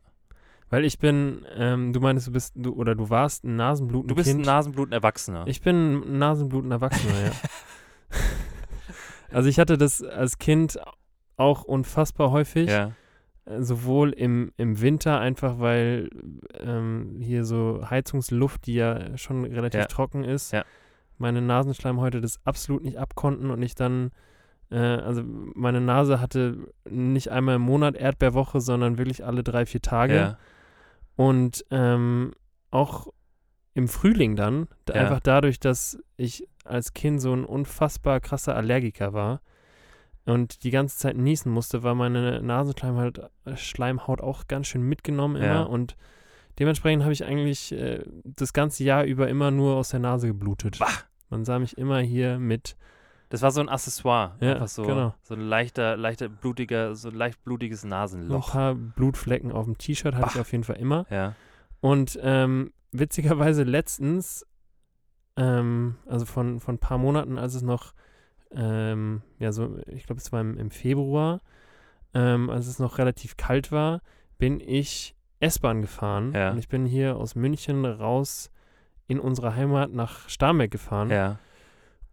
[0.69, 4.07] Weil ich bin, ähm, du meinst, du bist, du oder du warst ein Nasenbluten.
[4.07, 5.45] Du bist ein Nasenbluten-Erwachsener.
[5.47, 7.31] Ich bin ein Nasenbluten-Erwachsener, ja.
[9.31, 10.79] Also ich hatte das als Kind
[11.37, 12.69] auch unfassbar häufig.
[12.69, 12.91] ja,
[13.59, 16.09] Sowohl im, im Winter einfach, weil
[16.59, 19.87] ähm, hier so Heizungsluft, die ja schon relativ Ja.
[19.87, 20.63] trocken ist, Ja.
[21.17, 24.11] meine Nasenschleimhäute das absolut nicht abkonnten und ich dann,
[24.71, 29.81] äh, also meine Nase hatte nicht einmal im Monat Erdbeerwoche, sondern wirklich alle drei, vier
[29.81, 30.15] Tage.
[30.15, 30.37] ja,
[31.17, 32.31] Und ähm,
[32.71, 33.07] auch
[33.73, 39.41] im Frühling dann, einfach dadurch, dass ich als Kind so ein unfassbar krasser Allergiker war
[40.25, 45.45] und die ganze Zeit niesen musste, war meine Nasenschleimhaut Schleimhaut auch ganz schön mitgenommen immer.
[45.45, 45.61] Ja.
[45.63, 45.95] Und
[46.59, 50.79] dementsprechend habe ich eigentlich äh, das ganze Jahr über immer nur aus der Nase geblutet.
[50.79, 50.87] Bah.
[51.29, 52.77] Man sah mich immer hier mit,
[53.29, 54.35] Das war so ein Accessoire.
[54.39, 55.13] Ja, Einfach so, genau.
[55.23, 58.51] so ein leichter, leichter, blutiger, so ein leicht blutiges so ein Nasenloch.
[58.51, 61.05] paar Blutflecken auf dem T-Shirt hatte ich auf jeden Fall immer.
[61.09, 61.33] Ja,
[61.81, 64.45] Und ähm, witzigerweise letztens,
[65.35, 67.93] ähm, also von, von ein paar Monaten, als es noch,
[68.55, 71.41] ähm, ja, so, ich glaube, es war im, im Februar,
[72.13, 74.01] ähm, als es noch relativ kalt war,
[74.37, 76.33] bin ich S-Bahn gefahren.
[76.33, 76.51] Ja.
[76.51, 78.49] Und ich bin hier aus München raus
[79.07, 81.37] in unsere Heimat nach Starnberg gefahren ja,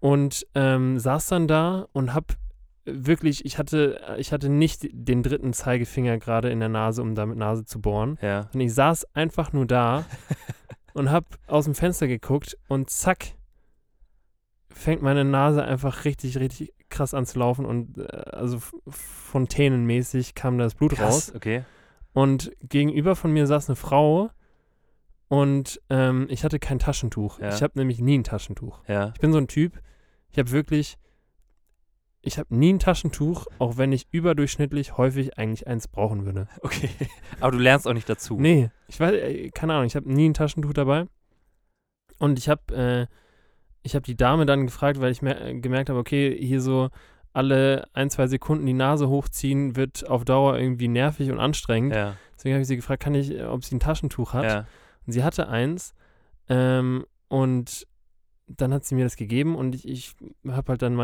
[0.01, 2.37] und ähm, saß dann da und hab
[2.85, 7.27] wirklich, ich hatte, ich hatte nicht den dritten Zeigefinger gerade in der Nase, um da
[7.27, 8.19] mit Nase zu bohren.
[8.23, 8.49] ja.
[8.53, 10.05] Und ich saß einfach nur da
[10.95, 13.35] und hab aus dem Fenster geguckt und zack,
[14.73, 20.59] fängt meine Nase einfach richtig, richtig krass an zu laufen und äh, also fontänenmäßig kam
[20.59, 20.99] das Blut raus.
[21.27, 21.65] Krass, okay.
[22.13, 24.31] Und gegenüber von mir saß eine Frau
[25.29, 27.39] und ähm, ich hatte kein Taschentuch.
[27.39, 27.55] Ja.
[27.55, 28.83] Ich habe nämlich nie ein Taschentuch.
[28.89, 29.81] Ja, Ich bin so ein Typ,
[30.31, 30.99] ich habe wirklich,
[32.23, 36.49] ich habe nie ein Taschentuch, auch wenn ich überdurchschnittlich häufig eigentlich eins brauchen würde.
[36.63, 36.91] okay.
[37.41, 38.39] Aber du lernst auch nicht dazu.
[38.41, 41.07] Nee, ich weiß, äh, keine Ahnung, ich habe nie ein Taschentuch dabei.
[42.19, 43.15] Und ich habe äh,
[43.83, 46.91] ich habe die Dame dann gefragt, weil ich äh, gemerkt habe, okay, hier so
[47.33, 51.95] alle ein, zwei Sekunden die Nase hochziehen, wird auf Dauer irgendwie nervig und anstrengend.
[51.95, 54.45] Ja, Deswegen habe ich sie gefragt, kann ich, äh, ob sie ein Taschentuch hat.
[54.45, 54.67] ja,
[55.07, 55.95] Und sie hatte eins.
[56.49, 57.87] Ähm, und
[58.49, 60.17] dann hat sie mir das gegeben und ich, ich
[60.49, 60.99] habe halt dann,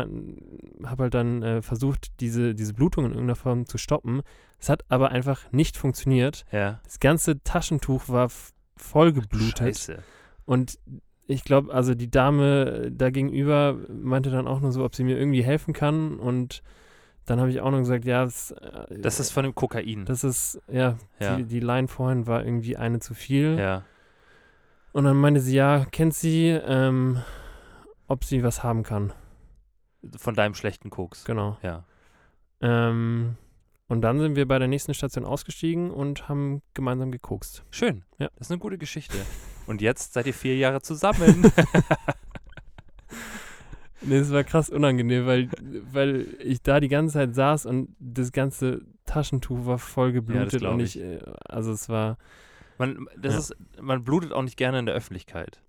[0.83, 4.21] hab halt dann äh, versucht, diese, diese Blutung in irgendeiner Form zu stoppen.
[4.59, 6.43] Es hat aber einfach nicht funktioniert.
[6.51, 6.81] ja.
[6.83, 8.29] Das ganze Taschentuch war
[8.75, 9.77] voll geblutet.
[9.77, 10.03] Scheiße.
[10.45, 10.77] Und
[11.27, 15.17] ich glaube, also die Dame da gegenüber meinte dann auch nur so, ob sie mir
[15.17, 16.17] irgendwie helfen kann.
[16.19, 16.63] Und
[17.25, 20.05] dann habe ich auch noch gesagt, ja, das, äh, Das ist von dem Kokain.
[20.05, 21.35] das ist, ja, Ja.
[21.35, 23.57] Die, die Line vorhin war irgendwie eine zu viel.
[23.59, 23.83] ja,
[24.93, 27.21] Und dann meinte sie, ja, kennt sie, ähm,
[28.07, 29.11] ob sie was haben kann.
[30.15, 31.25] von deinem schlechten Koks.
[31.25, 31.57] Genau.
[31.61, 31.83] Ja,
[32.61, 33.35] Ähm,
[33.89, 37.63] Und dann sind wir bei der nächsten Station ausgestiegen und haben gemeinsam gekokst.
[37.69, 38.03] Schön.
[38.17, 38.29] Ja.
[38.35, 39.17] Das ist eine gute Geschichte.
[39.67, 41.51] Und jetzt seid ihr vier Jahre zusammen.
[44.01, 45.49] Nee, es war krass unangenehm, weil,
[45.91, 50.75] weil ich da die ganze Zeit saß und das ganze Taschentuch war voll geblutet glaub
[50.75, 50.97] und ich.
[50.97, 52.17] ich, äh, also es war,
[52.77, 53.39] Man, das Ja.
[53.39, 55.61] ist, man blutet auch nicht gerne in der Öffentlichkeit.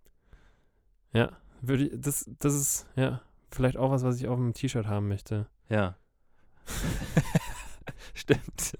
[1.12, 1.30] ja,
[1.62, 5.08] würde ich, das, das ist, ja, vielleicht auch was, was ich auf dem T-Shirt haben
[5.08, 5.46] möchte.
[5.70, 5.96] Ja.
[8.14, 8.76] Stimmt.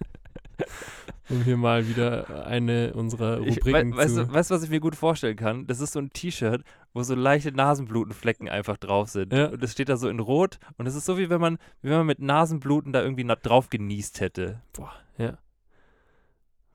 [1.31, 4.33] Um hier mal wieder eine unserer Ich, Rubriken wei- weißt, zu.
[4.33, 5.67] weißt du, was ich mir gut vorstellen kann?
[5.67, 6.63] Das ist so ein T-Shirt,
[6.95, 9.33] wo so leichte Nasenblutenflecken einfach drauf sind.
[9.33, 9.49] Ja.
[9.49, 10.59] Und das steht da so in Rot.
[10.79, 13.69] Und es ist so, wie wenn man, wie wenn man mit Nasenbluten da irgendwie drauf
[13.71, 14.63] genießt hätte.
[14.73, 15.37] Boah, ja.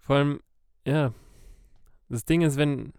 [0.02, 0.40] Vor allem,
[0.86, 1.14] ja.
[2.10, 2.94] Das Ding ist, wenn.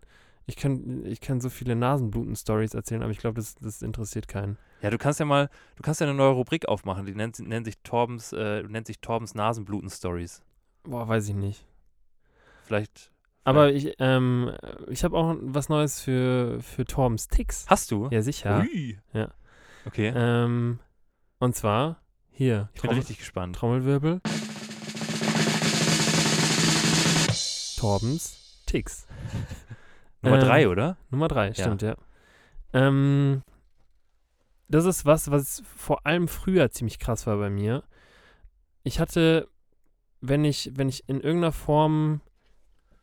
[0.46, 4.58] Ich kann, ich kann so viele Nasenbluten-Stories erzählen, aber ich glaube, das, das interessiert keinen.
[4.82, 7.64] Ja, du kannst ja mal, du kannst ja eine neue Rubrik aufmachen, die nennt, nennt
[7.64, 10.42] sich Torbens, äh, nennt sich Torbens Nasenbluten-Stories.
[10.84, 11.66] Boah, weiß ich nicht.
[12.64, 13.10] Vielleicht.
[13.44, 14.52] Aber ich, ähm,
[14.88, 17.66] ich habe auch was Neues für, für Torbens Ticks.
[17.68, 18.08] Hast du?
[18.10, 18.60] Ja, sicher.
[18.60, 18.98] Ui.
[19.12, 19.30] Ja.
[19.86, 20.12] Okay.
[20.14, 20.80] Ähm,
[21.38, 23.56] und zwar hier, ich bin Trommel, richtig gespannt.
[23.56, 24.20] Trommelwirbel.
[27.78, 29.06] Torbens Ticks.
[30.22, 30.96] Nummer ähm, drei, oder?
[31.10, 31.96] Nummer drei, stimmt, ja.
[32.72, 33.42] Ähm,
[34.68, 37.84] das ist was, was vor allem früher ziemlich krass war bei mir.
[38.82, 39.48] Ich hatte,
[40.28, 42.20] wenn ich, wenn ich in irgendeiner Form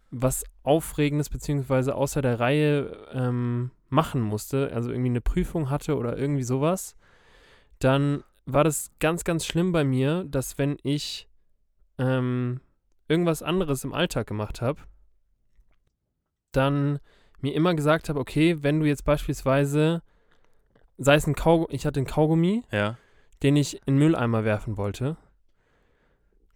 [0.10, 6.18] was Aufregendes beziehungsweise außer der Reihe ähm, machen musste, also irgendwie eine Prüfung hatte oder
[6.18, 6.96] irgendwie sowas,
[7.80, 11.28] dann war das ganz, ganz schlimm bei mir, dass wenn ich
[11.98, 12.60] ähm,
[13.08, 14.82] irgendwas anderes im Alltag gemacht habe,
[16.52, 17.00] dann
[17.40, 20.02] mir immer gesagt habe, okay, wenn du jetzt beispielsweise,
[20.98, 22.98] sei es ein Kaugummi, ich hatte einen Kaugummi, Ja.
[23.44, 25.18] den ich in den Mülleimer werfen wollte,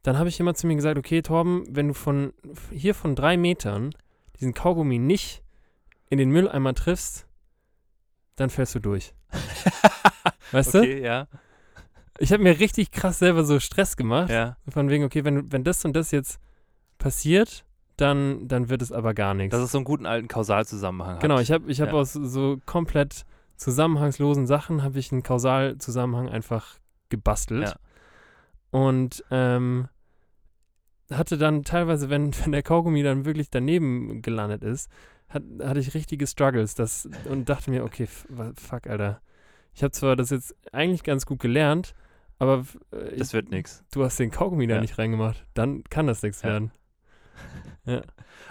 [0.05, 2.33] dann habe ich immer zu mir gesagt, okay, Torben, wenn du von
[2.71, 3.91] hier von drei Metern
[4.39, 5.41] diesen Kaugummi nicht
[6.09, 7.25] in den Mülleimer triffst,
[8.35, 9.13] dann fällst du durch.
[10.51, 10.79] Weißt du?
[10.79, 11.27] okay, ja.
[12.19, 14.29] Ich habe mir richtig krass selber so Stress gemacht.
[14.29, 14.57] Ja.
[14.69, 16.39] Von wegen, okay, wenn, wenn das und das jetzt
[16.97, 17.65] passiert,
[17.97, 19.51] dann, dann wird es aber gar nichts.
[19.53, 21.41] Dass es so einen guten alten Kausalzusammenhang Genau, hat.
[21.43, 21.93] ich habe ich hab Ja.
[21.95, 23.25] aus so komplett
[23.57, 26.77] zusammenhangslosen Sachen habe ich einen Kausalzusammenhang einfach
[27.09, 27.69] gebastelt.
[27.69, 27.75] Ja.
[28.71, 29.87] Und ähm,
[31.11, 34.89] hatte dann teilweise, wenn, wenn der Kaugummi dann wirklich daneben gelandet ist,
[35.29, 39.21] hat, hatte ich richtige Struggles das, und dachte mir, okay, fuck, Alter.
[39.73, 41.93] Ich habe zwar das jetzt eigentlich ganz gut gelernt,
[42.39, 43.83] aber äh, ich, Das wird nix.
[43.91, 44.81] du hast den Kaugummi da Ja.
[44.81, 45.45] nicht reingemacht.
[45.53, 46.49] Dann kann das nichts Ja.
[46.49, 46.71] werden.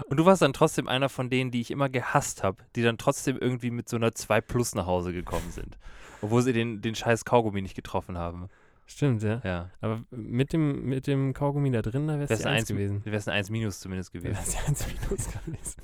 [0.09, 2.99] Und du warst dann trotzdem einer von denen, die ich immer gehasst habe, die dann
[2.99, 5.79] trotzdem irgendwie mit so einer 2 Plus nach Hause gekommen sind.
[6.21, 8.49] Obwohl sie den, den scheiß Kaugummi nicht getroffen haben.
[8.87, 9.41] Stimmt, ja.
[9.45, 9.71] Ja.
[9.81, 13.05] Aber mit dem, mit dem Kaugummi da drin, da wäre es Eins gewesen.
[13.05, 14.35] Wäre es ein 1 Minus zumindest gewesen.
[14.35, 15.83] wäre es die Eins minus gewesen.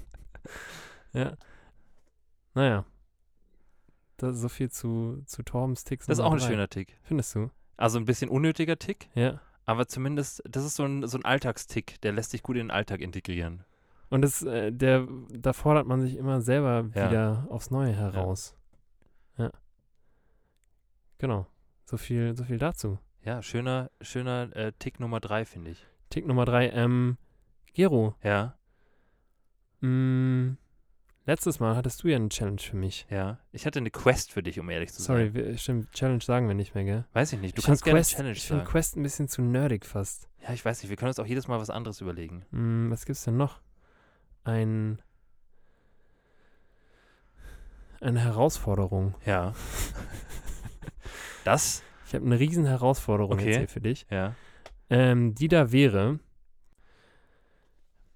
[1.12, 1.36] ja.
[2.54, 2.84] Naja.
[4.18, 6.06] Das ist so viel zu, zu Torbens Ticks.
[6.06, 6.98] Das ist auch ein schöner Tick.
[7.02, 7.50] Findest du?
[7.78, 9.40] Also ein bisschen unnötiger Tick, Ja.
[9.64, 12.70] aber zumindest, das ist so ein, so ein Alltagstick, der lässt sich gut in den
[12.70, 13.64] Alltag integrieren.
[14.10, 17.08] Und das, äh, der, da fordert man sich immer selber Ja.
[17.10, 18.54] wieder aufs Neue heraus.
[19.38, 19.50] Ja.
[21.16, 21.46] Genau.
[21.90, 23.00] So viel, so viel dazu.
[23.24, 25.84] Ja, schöner, schöner äh, Tick Nummer 3, finde ich.
[26.08, 26.68] Tick Nummer drei.
[26.70, 27.18] Ähm,
[27.74, 28.54] Gero, Ja,
[29.80, 30.54] mh,
[31.26, 33.06] letztes Mal hattest du ja eine Challenge für mich.
[33.10, 33.40] ja.
[33.50, 35.34] Ich hatte eine Quest für dich, um ehrlich zu Sorry, sein.
[35.34, 37.04] wir, stimmt, Challenge sagen wir nicht mehr, gell?
[37.12, 37.56] Weiß ich nicht.
[37.56, 38.70] Du Ich kannst gerne Quest, Challenge Ich finde sagen.
[38.70, 40.28] Quest ein bisschen zu nerdig fast.
[40.46, 40.90] Ja, ich weiß nicht.
[40.90, 42.44] Wir können uns auch jedes Mal was anderes überlegen.
[42.52, 43.60] Hm, was gibt's denn noch?
[44.44, 45.02] Ein.
[48.00, 49.14] Eine Herausforderung.
[49.26, 49.54] Ja.
[51.44, 51.82] das?
[52.06, 53.46] Ich habe eine riesen Herausforderung Okay.
[53.46, 54.06] jetzt hier für dich.
[54.10, 54.34] Ja.
[54.88, 56.18] Ähm, die da wäre.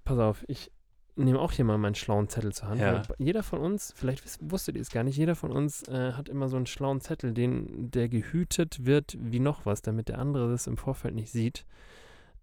[0.05, 0.71] Pass auf, ich
[1.17, 2.81] nehme auch hier mal meinen schlauen Zettel zur Hand.
[2.81, 3.03] Ja.
[3.19, 6.49] Jeder von uns, vielleicht wusstet ihr es gar nicht, jeder von uns äh, hat immer
[6.49, 10.67] so einen schlauen Zettel, den, der gehütet wird wie noch was, damit der andere das
[10.67, 11.65] im Vorfeld nicht sieht.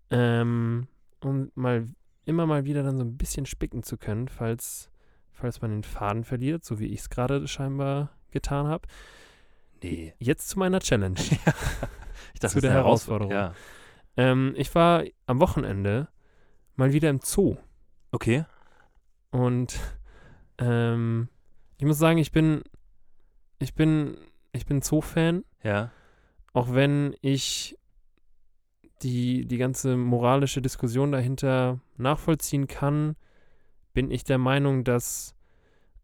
[0.09, 0.87] Ähm,
[1.19, 1.87] um mal
[2.25, 4.89] immer mal wieder dann so ein bisschen spicken zu können, falls,
[5.31, 8.87] falls man den Faden verliert, so wie ich es gerade scheinbar getan habe.
[9.83, 10.13] Nee.
[10.19, 11.19] Jetzt zu meiner Challenge.
[12.33, 13.31] Ich dachte, Zu der Herausforderung.
[13.31, 13.53] Ja.
[14.17, 16.07] ähm, ich war am Wochenende
[16.75, 17.55] mal wieder im Zoo.
[18.11, 18.45] Okay.
[19.29, 19.79] Und
[20.57, 21.27] ähm,
[21.77, 22.63] ich muss sagen, ich bin,
[23.59, 24.17] ich bin,
[24.53, 25.91] ich bin Zoo-Fan, Ja.
[26.53, 27.77] auch wenn ich
[29.03, 33.15] die, die ganze moralische Diskussion dahinter nachvollziehen kann,
[33.93, 35.35] bin ich der Meinung, dass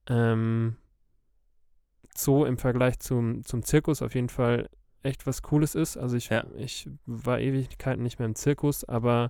[0.07, 0.75] ähm,
[2.17, 4.69] Zoo im Vergleich zum, zum Zirkus auf jeden Fall
[5.03, 5.97] echt was Cooles ist.
[5.97, 6.45] Also ich, Ja.
[6.55, 9.29] ich war Ewigkeiten nicht mehr im Zirkus, aber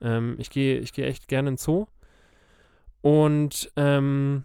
[0.00, 1.86] ähm, ich gehe ich gehe echt gerne in den Zoo.
[3.00, 4.44] Und ähm,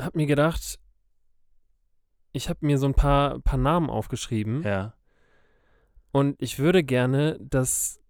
[0.00, 0.78] habe mir gedacht,
[2.32, 4.94] ich habe mir so ein paar, paar Namen aufgeschrieben Ja.
[6.12, 8.00] und ich würde gerne das,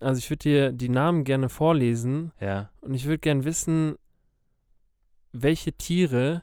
[0.00, 2.70] also ich würde dir die Namen gerne vorlesen Ja.
[2.80, 3.96] und ich würde gerne wissen,
[5.32, 6.42] welche Tiere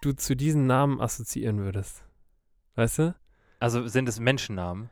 [0.00, 2.04] du zu diesen Namen assoziieren würdest.
[2.74, 3.14] Weißt du?
[3.58, 4.90] Also sind es Menschennamen?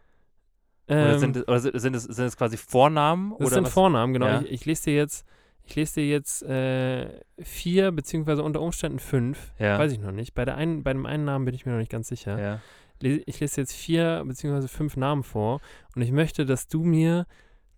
[0.86, 3.30] Oder, Ähm, sind, es, oder sind, es, sind es quasi Vornamen?
[3.32, 3.72] das oder sind was?
[3.72, 4.26] Vornamen, genau.
[4.26, 4.40] Ja.
[4.42, 5.26] Ich, ich lese dir jetzt,
[5.64, 9.52] ich lese dir jetzt äh, vier, beziehungsweise unter Umständen fünf.
[9.58, 9.78] Ja.
[9.78, 10.34] Weiß ich noch nicht.
[10.34, 12.38] Bei, der einen, bei dem einen Namen bin ich mir noch nicht ganz sicher.
[12.40, 12.60] Ja.
[13.00, 15.60] Ich lese jetzt vier, beziehungsweise fünf Namen vor
[15.94, 17.26] und ich möchte, dass du mir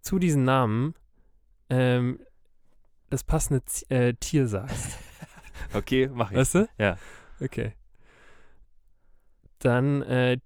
[0.01, 0.95] zu diesen Namen
[1.69, 2.21] ähm,
[3.11, 4.99] das passende Z äh, Tier sagst.
[5.75, 6.37] Okay, mach ich.
[6.37, 6.69] Weißt du?
[6.79, 6.97] Ja.
[7.41, 7.73] Okay.
[9.59, 10.39] Dann äh,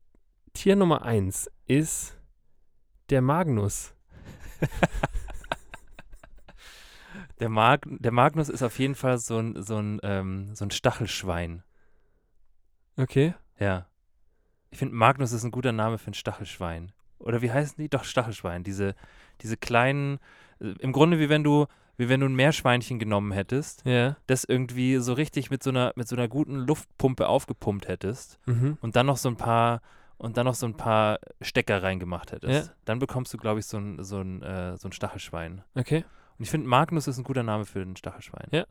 [0.52, 2.16] Tier Nummer eins ist
[3.10, 3.94] der Magnus.
[7.40, 10.70] Der, Mag der Magnus ist auf jeden Fall so ein, so ein, ähm, so ein
[10.70, 11.62] Stachelschwein.
[12.96, 13.34] Okay.
[13.58, 13.86] Ja.
[14.70, 16.92] Ich finde, Magnus ist ein guter Name für ein Stachelschwein.
[17.18, 17.88] Oder wie heißen die?
[17.88, 18.62] Doch, Stachelschwein.
[18.62, 18.94] Diese,
[19.40, 20.18] diese kleinen,
[20.60, 21.66] äh, im Grunde wie wenn du,
[22.00, 24.16] wie wenn du ein Meerschweinchen genommen hättest, Ja.
[24.26, 28.78] das irgendwie so richtig mit so einer, mit so einer guten Luftpumpe aufgepumpt hättest Mhm.
[28.80, 29.82] und dann noch so ein paar
[30.16, 32.68] und dann noch so ein paar Stecker reingemacht hättest.
[32.68, 32.74] Ja.
[32.84, 35.62] Dann bekommst du, glaube ich, so ein, so ein, äh, so ein Stachelschwein.
[35.74, 36.04] Okay.
[36.38, 38.48] Und ich finde, Magnus ist ein guter Name für ein Stachelschwein.
[38.50, 38.64] Ja.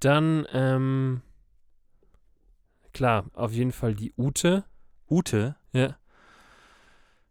[0.00, 1.22] Dann, ähm,
[2.92, 4.64] klar, auf jeden Fall die Ute.
[5.10, 5.96] Ute, Ja.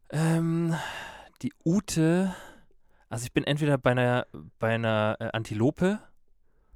[0.10, 0.76] Ähm,
[1.42, 2.36] die Ute,
[3.12, 4.26] also ich bin entweder bei einer,
[4.58, 6.00] bei einer äh, Antilope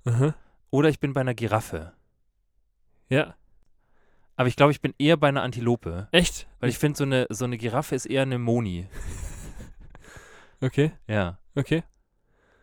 [0.03, 0.35] Aha.
[0.69, 1.93] oder ich bin bei einer Giraffe.
[3.09, 3.35] Ja.
[4.35, 6.09] Aber ich glaube, ich bin eher bei einer Antilope.
[6.11, 6.47] Echt?
[6.59, 8.87] Weil ich finde, so eine, so eine Giraffe ist eher eine Moni.
[10.61, 10.93] Okay.
[11.05, 11.37] Ja.
[11.53, 11.83] Okay.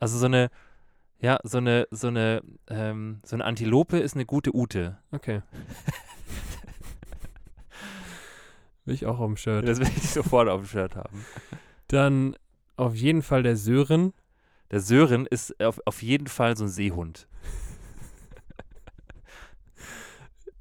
[0.00, 0.50] Also so eine,
[1.20, 4.98] ja, so eine, so eine, ähm, so eine Antilope ist eine gute Ute.
[5.12, 5.42] Okay.
[8.86, 9.68] Will ich auch auf dem Shirt.
[9.68, 11.24] Das will ich sofort auf dem Shirt haben.
[11.86, 12.34] Dann
[12.76, 14.12] auf jeden Fall der Sören.
[14.70, 17.28] Der Sören ist auf, auf jeden Fall so ein Seehund,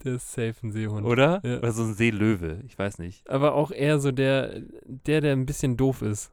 [0.04, 1.06] Der ist safe ein Seehund.
[1.06, 1.42] oder?
[1.44, 1.60] Ja.
[1.60, 3.30] Oder so ein Seelöwe, ich weiß nicht.
[3.30, 6.32] Aber auch eher so der, der, der ein bisschen doof ist.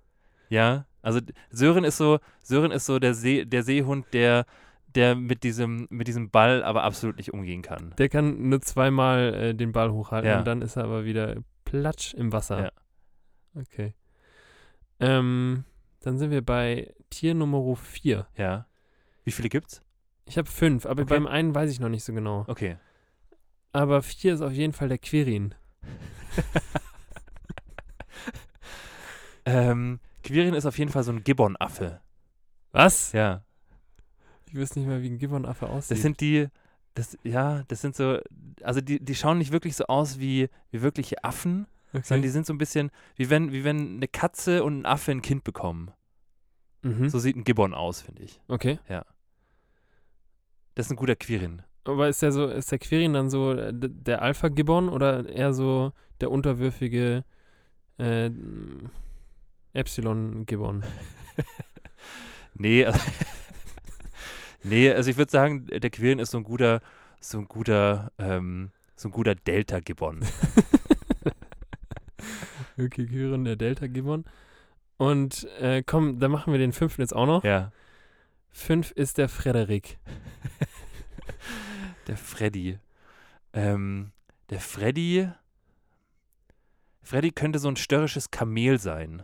[0.49, 4.47] Ja, also Sören ist so, Sören ist so der See, der Seehund, der,
[4.95, 7.95] der mit diesem, mit diesem Ball aber absolut nicht umgehen kann.
[7.99, 10.39] Der kann nur zweimal äh, den Ball hochhalten Ja.
[10.39, 11.37] und dann ist er aber wieder
[11.67, 12.63] platsch im Wasser.
[12.65, 12.71] Ja.
[13.61, 13.93] Okay.
[15.01, 15.65] Ähm,
[16.01, 18.27] dann sind wir bei Tier Nummer 4.
[18.37, 18.67] Ja.
[19.25, 19.83] Wie viele gibt's?
[20.25, 21.15] Ich habe fünf, aber Okay.
[21.15, 22.45] beim einen weiß ich noch nicht so genau.
[22.49, 22.77] Okay.
[23.73, 25.55] Aber vier ist auf jeden Fall der Quirin.
[29.45, 32.01] Ähm, Quirin ist auf jeden Fall so ein Gibbon-Affe.
[32.73, 33.13] Was?
[33.13, 33.45] Ja.
[34.47, 35.93] Ich wüsste nicht mal, wie ein Gibbon-Affe aussieht.
[35.93, 36.49] Das sind die,
[36.95, 38.19] das, ja, das sind so,
[38.63, 42.29] also die, die schauen nicht wirklich so aus wie, wie wirkliche Affen, sondern die okay.
[42.29, 45.45] sind so ein bisschen, wie wenn, wie wenn eine Katze und ein Affe ein Kind
[45.45, 45.91] bekommen.
[46.83, 47.09] Mhm.
[47.09, 48.41] So sieht ein Gibbon aus, finde ich.
[48.49, 48.79] okay.
[50.75, 51.63] Das ist ein guter Quirin.
[51.85, 55.93] Aber ist der so, ist der Quirin dann so äh, der Alpha-Gibbon oder eher so
[56.21, 57.25] der unterwürfige
[57.99, 58.31] äh,
[59.73, 60.85] Epsilon-Gibbon?
[62.59, 62.99] Nee, also,
[64.65, 66.81] nee, also ich würde sagen, der Quirin ist so ein guter,
[67.21, 70.21] so ein guter, ähm, so ein guter Delta-Gibbon.
[72.79, 74.25] Okay, Quirin, der Delta-Gibbon.
[74.99, 77.45] Und äh, komm, dann machen wir den fünften jetzt auch noch.
[77.45, 77.73] ja.
[78.51, 79.99] Fünf ist der Frederik.
[82.07, 82.79] Der Freddy.
[83.53, 84.13] Ähm,
[84.51, 85.29] der Freddy.
[87.03, 89.23] Freddy könnte so ein störrisches Kamel sein,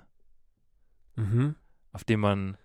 [1.16, 1.54] Mhm.
[1.92, 2.56] auf dem man,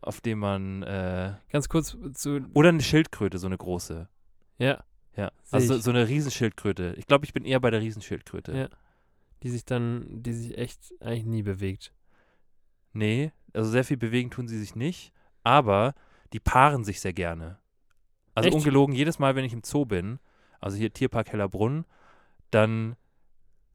[0.00, 4.08] auf dem man, äh, Ganz kurz zu, oder eine Schildkröte, so eine große.
[4.58, 4.82] ja,
[5.16, 6.94] Ja, also so eine Riesenschildkröte.
[6.98, 8.52] Ich glaube, ich bin eher bei der Riesenschildkröte.
[8.56, 8.68] Ja.
[9.42, 11.92] Die sich dann, die sich echt eigentlich nie bewegt.
[12.92, 15.12] Nee, also sehr viel bewegen tun sie sich nicht,
[15.44, 15.94] aber
[16.32, 17.58] die paaren sich sehr gerne.
[18.34, 18.56] Also Echt?
[18.56, 20.18] ungelogen, jedes Mal, wenn ich im Zoo bin,
[20.60, 21.84] also hier Tierpark Hellerbrunn,
[22.50, 22.96] dann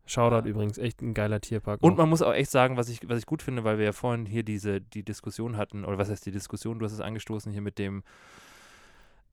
[0.07, 1.83] Shoutout übrigens, echt ein geiler Tierpark.
[1.83, 1.97] Und auch.
[1.97, 4.25] man muss auch echt sagen, was ich, was ich gut finde, weil wir ja vorhin
[4.25, 7.61] hier diese, die Diskussion hatten, oder was heißt die Diskussion, du hast es angestoßen hier
[7.61, 8.03] mit dem,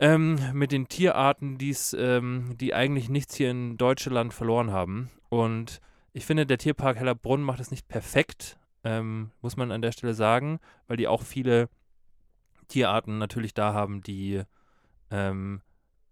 [0.01, 5.11] ähm, mit den Tierarten, die's, ähm, die eigentlich nichts hier in Deutschland verloren haben.
[5.28, 5.80] Und
[6.15, 10.15] ich finde, der Tierpark Hellerbrunn macht es nicht perfekt, ähm, muss man an der Stelle
[10.15, 11.69] sagen, weil die auch viele
[12.69, 14.43] Tierarten natürlich da haben, die,
[15.11, 15.61] ähm,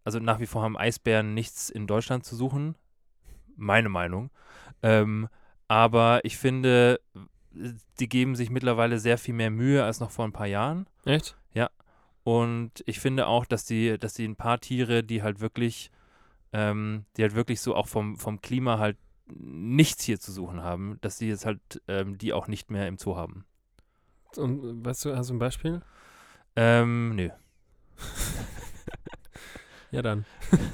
[0.05, 2.75] also nach wie vor haben Eisbären nichts in Deutschland zu suchen.
[3.55, 4.31] meine Meinung.
[4.83, 5.29] Ähm,
[5.69, 7.01] aber ich finde,
[8.01, 10.87] die geben sich mittlerweile sehr viel mehr Mühe als noch vor ein paar Jahren.
[11.05, 11.37] Echt?
[12.25, 15.91] Und ich finde auch, dass die, dass die ein paar Tiere, die halt wirklich,
[16.53, 18.97] ähm, die halt wirklich so auch vom, vom Klima halt
[19.27, 22.99] nichts hier zu suchen haben, dass die jetzt halt ähm, die auch nicht mehr im
[22.99, 23.45] Zoo haben.
[24.37, 25.83] Und weißt du, hast du ein Beispiel?
[26.57, 27.31] Ähm, nö.
[29.93, 30.25] Ja, dann.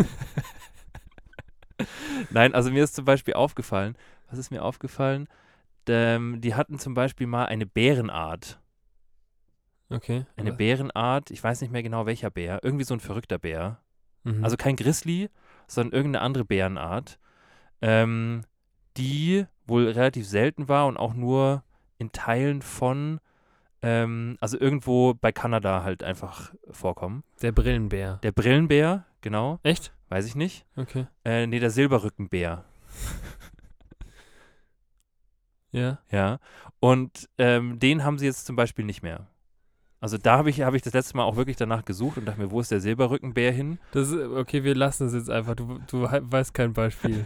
[2.30, 3.96] Nein, also mir ist zum Beispiel aufgefallen,
[4.30, 5.28] was ist mir aufgefallen?
[5.88, 8.60] Ähm, die hatten zum Beispiel mal eine Bärenart.
[9.90, 10.26] Okay.
[10.36, 13.80] Eine Bärenart, ich weiß nicht mehr genau welcher Bär, irgendwie so ein verrückter Bär.
[14.22, 14.44] Mhm.
[14.44, 15.30] Also kein Grizzly,
[15.66, 17.18] sondern irgendeine andere Bärenart,
[17.82, 18.42] ähm,
[18.96, 21.62] die wohl relativ selten war und auch nur
[21.98, 23.20] in Teilen von,
[23.82, 27.22] ähm, also irgendwo bei Kanada halt einfach vorkommen.
[27.42, 28.18] der Brillenbär.
[28.22, 29.92] Der Brillenbär, genau, Echt?
[30.08, 30.64] weiß ich nicht.
[30.76, 31.06] Okay.
[31.24, 32.64] Äh, nee, der Silberrückenbär,
[35.70, 35.98] Ja.
[36.10, 36.38] ja.
[36.80, 39.26] Und ähm, den haben sie jetzt zum Beispiel nicht mehr.
[40.00, 42.40] Also da habe ich, hab ich das letzte Mal auch wirklich danach gesucht und dachte
[42.40, 43.78] mir, wo ist der Silberrückenbär hin?
[43.92, 45.56] Das ist, okay, wir lassen es jetzt einfach.
[45.56, 47.24] Du, du weißt kein Beispiel.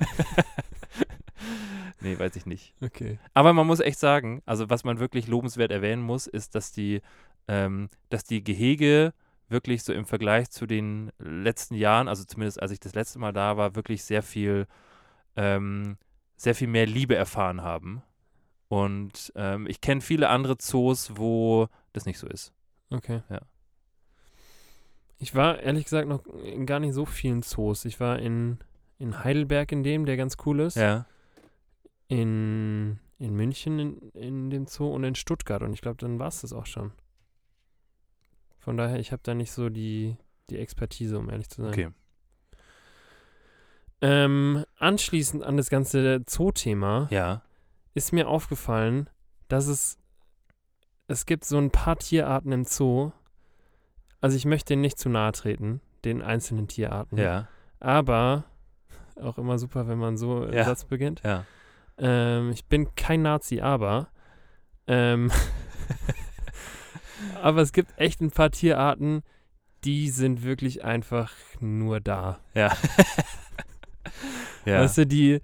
[2.00, 2.74] nee, weiß ich nicht.
[2.80, 3.18] Okay.
[3.34, 7.02] Aber man muss echt sagen, also was man wirklich lobenswert erwähnen muss, ist, dass die,
[7.46, 9.12] ähm, dass die Gehege
[9.48, 13.32] wirklich so im Vergleich zu den letzten Jahren, also zumindest als ich das letzte Mal
[13.34, 14.66] da war, wirklich sehr viel,
[15.36, 15.98] ähm,
[16.36, 18.02] sehr viel mehr Liebe erfahren haben.
[18.68, 22.54] Und ähm, ich kenne viele andere Zoos, wo das nicht so ist.
[22.92, 23.22] Okay.
[23.30, 23.40] Ja.
[25.18, 27.84] Ich war ehrlich gesagt noch in gar nicht so vielen Zoos.
[27.84, 28.58] Ich war in,
[28.98, 30.76] in Heidelberg in dem, der ganz cool ist.
[30.76, 31.06] Ja.
[32.08, 35.62] In, in München in, in dem Zoo und in Stuttgart.
[35.62, 36.92] Und ich glaube, dann war es das auch schon.
[38.58, 40.16] Von daher, ich habe da nicht so die,
[40.50, 41.70] die Expertise, um ehrlich zu sein.
[41.70, 41.88] Okay.
[44.00, 47.42] Ähm, anschließend an das ganze Zoo-Thema Ja.
[47.94, 49.08] ist mir aufgefallen,
[49.48, 49.98] dass es
[51.12, 53.12] es gibt so ein paar Tierarten im Zoo.
[54.20, 57.18] Also ich möchte denen nicht zu nahe treten, den einzelnen Tierarten.
[57.18, 57.48] Ja.
[57.80, 58.44] Aber
[59.20, 60.64] auch immer super, wenn man so einen Ja.
[60.64, 61.22] Satz beginnt.
[61.24, 61.44] Ja.
[61.98, 64.08] Ähm, ich bin kein Nazi, aber
[64.86, 65.30] ähm,
[67.42, 69.22] aber es gibt echt ein paar Tierarten,
[69.84, 72.40] die sind wirklich einfach nur da.
[72.54, 72.72] Ja.
[74.64, 74.80] ja.
[74.80, 75.40] Weißt du, die,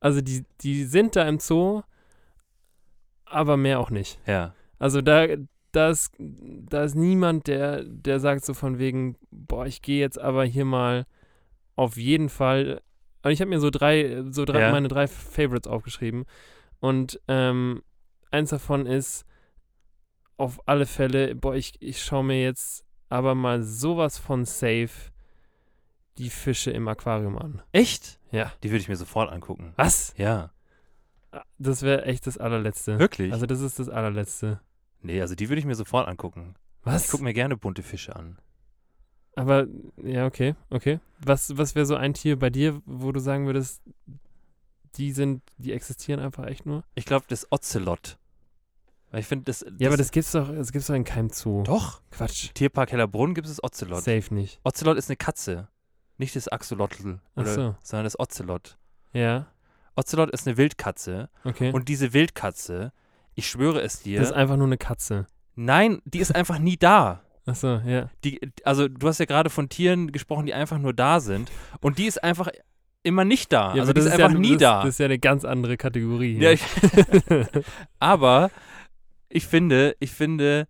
[0.00, 1.82] also die, die sind da im Zoo,
[3.24, 4.18] aber mehr auch nicht.
[4.26, 4.54] ja.
[4.78, 5.26] Also da,
[5.72, 10.20] da, ist, da ist niemand, der, der sagt so von wegen, boah, ich gehe jetzt
[10.20, 11.06] aber hier mal
[11.76, 12.80] auf jeden Fall.
[13.22, 14.70] Und ich habe mir so drei, so drei, Ja.
[14.70, 16.24] meine drei Favorites aufgeschrieben.
[16.80, 17.82] Und ähm,
[18.30, 19.24] eins davon ist
[20.36, 25.10] auf alle Fälle, boah, ich, ich schaue mir jetzt aber mal sowas von safe
[26.18, 27.62] die Fische im Aquarium an.
[27.72, 28.18] Echt?
[28.30, 28.52] Ja.
[28.62, 29.72] Die würde ich mir sofort angucken.
[29.76, 30.14] Was?
[30.16, 30.50] Ja.
[31.58, 32.98] Das wäre echt das allerletzte.
[32.98, 33.32] Wirklich?
[33.32, 34.60] Also das ist das allerletzte.
[35.02, 36.54] Nee, also die würde ich mir sofort angucken.
[36.80, 37.10] Ich Was?
[37.10, 38.38] gucke mir gerne bunte Fische an.
[39.36, 39.66] Aber,
[40.02, 40.98] ja, okay, okay.
[41.20, 43.82] Was, was wäre so ein Tier bei dir, wo du sagen würdest,
[44.96, 46.82] die sind, die existieren einfach echt nur?
[46.94, 48.18] Ich glaube, das Ocelot.
[49.10, 51.62] Weil ich finde, das, Ja, aber das gibt's doch, das gibt's doch in keinem Zoo.
[51.62, 52.02] Doch.
[52.10, 52.50] Quatsch.
[52.54, 54.02] Tierpark Hellerbrunn gibt es Ocelot.
[54.02, 54.60] Safe nicht.
[54.64, 55.68] Ocelot ist eine Katze.
[56.16, 57.76] Nicht das Axolotl, Ach oder, so.
[57.82, 58.76] sondern das Ocelot.
[59.12, 59.46] Ja,
[59.94, 61.30] Ocelot ist eine Wildkatze.
[61.44, 61.70] okay.
[61.72, 62.92] Und diese Wildkatze,
[63.38, 65.26] ich schwöre es dir, das ist einfach nur eine Katze.
[65.54, 67.22] nein, die ist einfach nie da.
[67.46, 68.10] Achso, ja.
[68.24, 71.50] Die, also du hast ja gerade von Tieren gesprochen, die einfach nur da sind.
[71.80, 72.48] Und die ist einfach
[73.02, 73.74] immer nicht da.
[73.74, 74.80] ja also die ist ja, einfach nie das, da.
[74.82, 76.34] Das ist ja eine ganz andere Kategorie.
[76.34, 76.52] Ja, hier.
[76.52, 77.64] ich,
[77.98, 78.50] aber
[79.30, 80.66] ich finde, ich finde,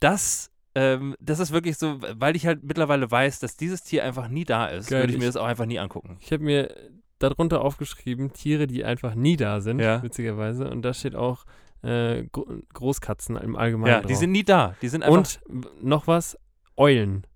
[0.00, 4.28] das, ähm, das ist wirklich so, weil ich halt mittlerweile weiß, dass dieses Tier einfach
[4.28, 6.18] nie da ist, Geil, würde ich mir ich- das auch einfach nie angucken.
[6.20, 6.74] Ich habe mir
[7.18, 10.02] darunter aufgeschrieben, Tiere, die einfach nie da sind, Ja.
[10.02, 10.68] witzigerweise.
[10.70, 11.44] Und da steht auch
[11.82, 14.08] äh, Gro Großkatzen im Allgemeinen Ja, drauf.
[14.08, 14.74] die sind nie da.
[14.82, 15.16] Die sind einfach.
[15.16, 15.40] Und
[15.82, 16.36] noch was,
[16.76, 17.26] Eulen.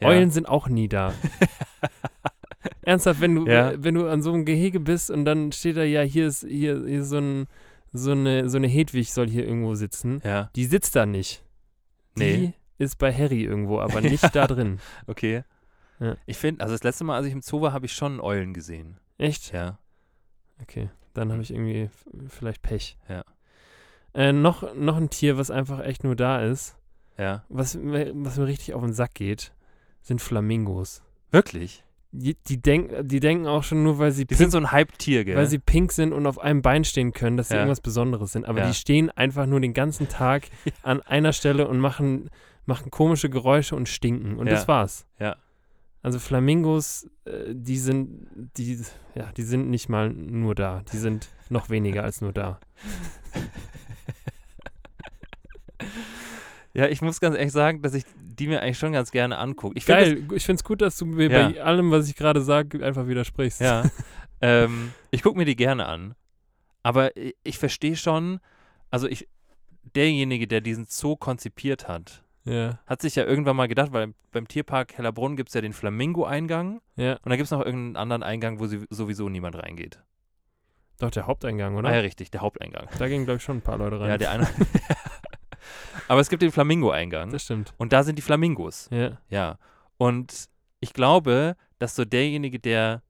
[0.00, 0.08] ja.
[0.08, 1.12] Eulen sind auch nie da.
[2.82, 3.72] Ernsthaft, wenn du, Ja.
[3.76, 6.84] wenn du an so einem Gehege bist und dann steht da, ja, hier ist, hier,
[6.86, 7.46] hier ist so, ein,
[7.92, 10.20] so, eine, so eine Hedwig soll hier irgendwo sitzen.
[10.24, 11.44] Ja, Die sitzt da nicht.
[12.18, 12.52] Die Nee.
[12.78, 14.80] ist bei Harry irgendwo, aber nicht da drin.
[15.06, 15.44] okay.
[16.02, 16.16] Ja.
[16.26, 18.52] Ich finde, also das letzte Mal, als ich im Zoo war, habe ich schon Eulen
[18.54, 18.98] gesehen.
[19.18, 19.52] Echt?
[19.52, 19.78] Ja.
[20.60, 21.90] Okay, dann habe ich irgendwie
[22.28, 22.96] vielleicht Pech.
[23.08, 23.24] Ja.
[24.14, 26.76] Äh, noch, noch ein Tier, was einfach echt nur da ist,
[27.18, 27.44] Ja.
[27.48, 29.52] was, mir- was mir richtig auf den Sack geht,
[30.02, 31.02] sind Flamingos.
[31.30, 31.84] Wirklich?
[32.10, 34.70] Die, die, denk, die denken auch schon nur, weil sie, Die pink, sind so ein
[34.70, 35.36] Hype-Tier, gell?
[35.36, 37.60] weil sie pink sind und auf einem Bein stehen können, dass sie Ja.
[37.60, 38.44] irgendwas Besonderes sind.
[38.44, 38.66] Aber Ja.
[38.68, 40.48] die stehen einfach nur den ganzen Tag
[40.82, 42.28] an einer Stelle und machen,
[42.66, 44.36] machen komische Geräusche und stinken.
[44.36, 44.52] Und Ja.
[44.54, 45.06] das war's.
[45.18, 45.36] Ja.
[46.02, 48.26] Also Flamingos, äh, die sind,
[48.56, 48.82] die,
[49.14, 50.82] ja, die sind nicht mal nur da.
[50.92, 52.60] Die sind noch weniger als nur da.
[56.74, 59.76] Ja, ich muss ganz ehrlich sagen, dass ich die mir eigentlich schon ganz gerne angucke.
[59.76, 61.48] Ich finde Geil, ich finde es gut, dass du mir Ja.
[61.50, 63.60] bei allem, was ich gerade sage, einfach widersprichst.
[63.60, 63.84] Ja.
[64.40, 66.14] ähm, ich gucke mir die gerne an.
[66.82, 68.40] Aber ich, ich verstehe schon,
[68.90, 69.28] also ich,
[69.94, 74.48] derjenige, der diesen Zoo konzipiert hat, Ja, hat sich ja irgendwann mal gedacht, weil beim
[74.48, 77.12] Tierpark Hellerbrunn gibt es ja den Flamingo-Eingang ja.
[77.12, 80.02] und dann gibt es noch irgendeinen anderen Eingang, wo sowieso niemand reingeht.
[80.98, 81.88] Doch, der Haupteingang, oder?
[81.88, 82.88] Ah ja, richtig, der Haupteingang.
[82.98, 84.08] Da gingen, glaube ich, schon ein paar Leute rein.
[84.08, 84.48] Ja, der eine.
[86.08, 87.74] Aber es gibt den Flamingo-Eingang das stimmt.
[87.78, 88.88] und da sind die Flamingos.
[88.90, 89.18] Ja.
[89.28, 89.58] Ja.
[89.96, 90.48] Und
[90.80, 93.02] ich glaube, dass so derjenige, der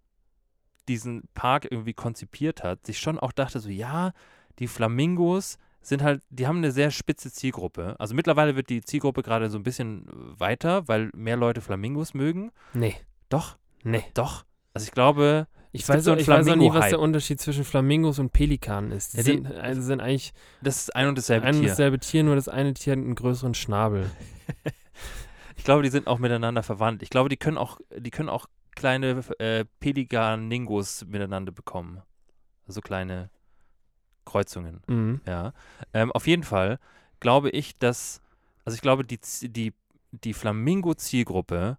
[0.89, 4.13] diesen Park irgendwie konzipiert hat, sich schon auch dachte, so ja,
[4.59, 7.97] die Flamingos sind halt, die haben eine sehr spitze Zielgruppe.
[7.99, 10.07] Also mittlerweile wird die Zielgruppe gerade so ein bisschen
[10.39, 12.53] weiter, weil mehr Leute Flamingos mögen.
[12.75, 12.95] Nee,
[13.29, 14.05] Doch, nee.
[14.15, 14.45] doch.
[14.75, 18.19] Also ich glaube, Ich weiß, so ich weiß auch nie, was der Unterschied zwischen Flamingos
[18.19, 19.13] und Pelikanen ist.
[19.15, 21.69] Die, Ja, die- sind, also sind eigentlich das ist ein und dasselbe ein und Tier.
[21.71, 24.11] dasselbe Tier, nur das eine Tier hat einen größeren Schnabel.
[25.57, 27.03] Ich glaube, die sind auch miteinander verwandt.
[27.05, 32.03] Ich glaube, die können auch, die können auch kleine äh, Pelikaningos miteinander bekommen.
[32.67, 33.31] Also kleine
[34.33, 34.81] Kreuzungen.
[34.89, 35.21] Mhm.
[35.27, 35.53] Ja.
[35.93, 36.79] Ähm, auf jeden Fall
[37.21, 38.21] glaube ich, dass,
[38.65, 39.73] also ich glaube, die, die,
[40.11, 41.79] die Flamingo-Zielgruppe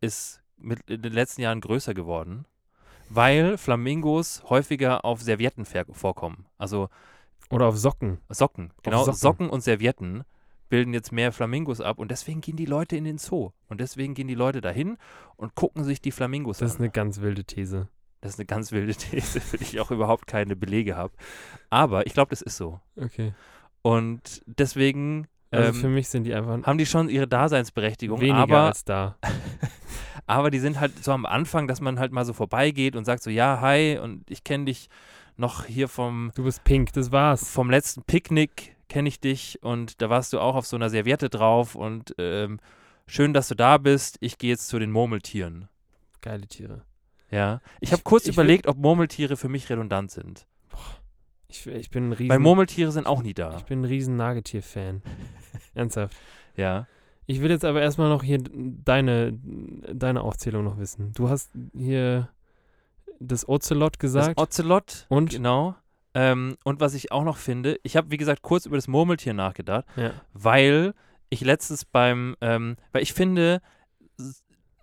[0.00, 2.44] ist mit in den letzten Jahren größer geworden,
[3.08, 6.46] weil Flamingos häufiger auf Servietten vorkommen.
[6.58, 6.88] Also
[7.50, 8.18] Oder auf Socken.
[8.28, 8.70] Socken.
[8.82, 9.18] Genau, Socken.
[9.18, 9.50] Socken.
[9.50, 10.24] und Servietten
[10.68, 13.50] bilden jetzt mehr Flamingos ab und deswegen gehen die Leute in den Zoo.
[13.68, 14.96] Und deswegen gehen die Leute dahin
[15.36, 16.82] und gucken sich die Flamingos Das ist an.
[16.84, 17.88] eine ganz wilde These.
[18.24, 21.12] Das ist eine ganz wilde These, für die ich auch überhaupt keine Belege habe.
[21.68, 22.80] Aber ich glaube, das ist so.
[22.96, 23.34] Okay.
[23.82, 28.38] Und deswegen Also ähm, für mich sind die einfach haben die schon ihre Daseinsberechtigung, weniger
[28.38, 29.18] aber, als da.
[30.26, 33.22] aber die sind halt so am Anfang, dass man halt mal so vorbeigeht und sagt
[33.22, 34.88] so, ja, hi, und ich kenne dich
[35.36, 37.50] noch hier vom, Du bist pink, das war's.
[37.50, 41.28] vom letzten Picknick, kenne ich dich und da warst du auch auf so einer Serviette
[41.28, 42.58] drauf und ähm,
[43.06, 45.68] schön, dass du da bist, ich gehe jetzt zu den Murmeltieren.
[46.22, 46.86] Geile Tiere.
[47.30, 50.46] Ja, ich habe kurz ich überlegt, ob Murmeltiere für mich redundant sind.
[51.48, 53.56] Ich, ich bin ein riesen, Weil Murmeltiere sind auch nie da.
[53.56, 55.02] ich bin ein riesen Nagetier-Fan.
[55.74, 56.16] Ernsthaft.
[56.56, 56.86] Ja.
[57.26, 61.12] Ich will jetzt aber erstmal noch hier deine, deine Aufzählung noch wissen.
[61.14, 62.28] Du hast hier
[63.18, 64.38] das Ocelot Das gesagt.
[64.38, 65.30] Ocelot, Und?
[65.30, 65.74] genau.
[66.14, 69.34] Ähm, und was ich auch noch finde, ich habe, wie gesagt, kurz über das Murmeltier
[69.34, 70.12] nachgedacht, ja.
[70.32, 70.94] weil
[71.28, 73.60] ich letztens beim, ähm, weil ich finde,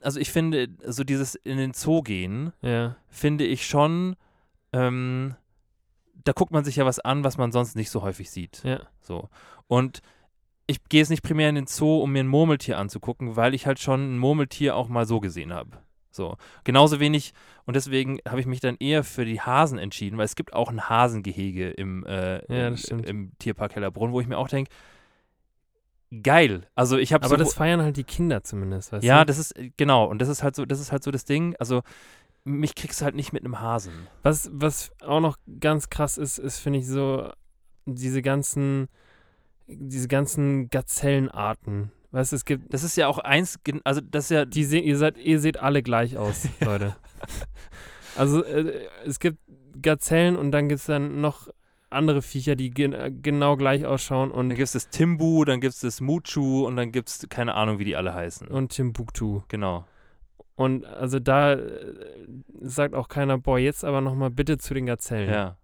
[0.01, 2.95] also ich finde, so dieses in den Zoo gehen, Ja.
[3.09, 4.15] finde ich schon,
[4.73, 5.35] ähm,
[6.23, 8.61] da guckt man sich ja was an, was man sonst nicht so häufig sieht.
[8.63, 8.81] Ja.
[9.01, 9.29] So.
[9.67, 10.01] Und
[10.67, 13.65] ich gehe jetzt nicht primär in den Zoo, um mir ein Murmeltier anzugucken, weil ich
[13.65, 15.71] halt schon ein Murmeltier auch mal so gesehen habe.
[16.11, 16.37] So.
[16.63, 17.33] Genauso wenig,
[17.65, 20.69] und deswegen habe ich mich dann eher für die Hasen entschieden, weil es gibt auch
[20.69, 24.71] ein Hasengehege im, äh, Ja, im, im Tierpark Hellerbrunn, wo ich mir auch denke,
[26.23, 26.67] geil.
[26.75, 29.25] Also ich habe Aber so, das feiern halt die Kinder zumindest, weißt ja, du?
[29.27, 31.55] das ist, äh, genau, und das ist halt so, das ist halt so das Ding,
[31.57, 31.81] also
[32.43, 33.93] mich kriegst du halt nicht mit einem Hasen.
[34.23, 37.31] Was, was auch noch ganz krass ist, ist, finde ich, so
[37.85, 38.87] diese ganzen,
[39.67, 41.91] diese ganzen Gazellenarten.
[42.11, 44.79] Weißt du, es gibt, Das ist ja auch eins, also das ist ja, die se
[44.79, 46.95] ihr seid, ihr seht alle gleich aus, Leute.
[48.17, 49.37] Also äh, es gibt
[49.81, 51.47] Gazellen und dann gibt es dann noch
[51.91, 55.59] andere Viecher, die gen äh, genau gleich ausschauen dann und, gibt es das Timbu, dann
[55.61, 58.47] gibt es das Muchu und dann gibt es keine Ahnung, wie die alle heißen.
[58.47, 59.41] und Timbuktu.
[59.47, 59.85] genau.
[60.55, 61.95] Und also da äh,
[62.61, 65.29] sagt auch keiner, boah, jetzt aber nochmal bitte zu den Gazellen.
[65.29, 65.57] Ja.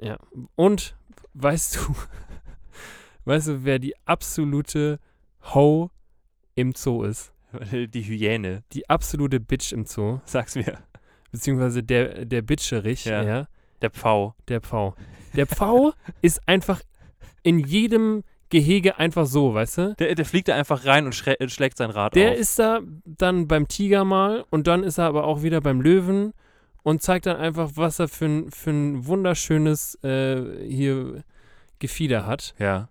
[0.00, 0.16] Ja.
[0.56, 0.96] Und
[1.34, 1.80] weißt du,
[3.26, 4.98] weißt du, wer die absolute
[5.54, 5.90] Ho
[6.54, 7.32] im Zoo ist?
[7.70, 10.78] Die Hyäne, Die absolute Bitch im Zoo, sag's mir.
[11.32, 13.22] beziehungsweise der, der Bitcherich, Ja.
[13.22, 13.48] ja.
[13.82, 14.34] Der Pfau.
[14.48, 14.94] der Pfau.
[15.36, 16.80] Der Pfau ist einfach
[17.42, 19.94] in jedem Gehege einfach so, weißt du?
[19.98, 22.36] Der, der fliegt da einfach rein und schlägt sein Rad Der auf.
[22.38, 26.32] ist da dann beim Tiger mal und dann ist er aber auch wieder beim Löwen
[26.82, 31.24] und zeigt dann einfach, was er für ein, für ein wunderschönes äh, hier
[31.78, 32.54] Gefieder hat.
[32.58, 32.88] ja.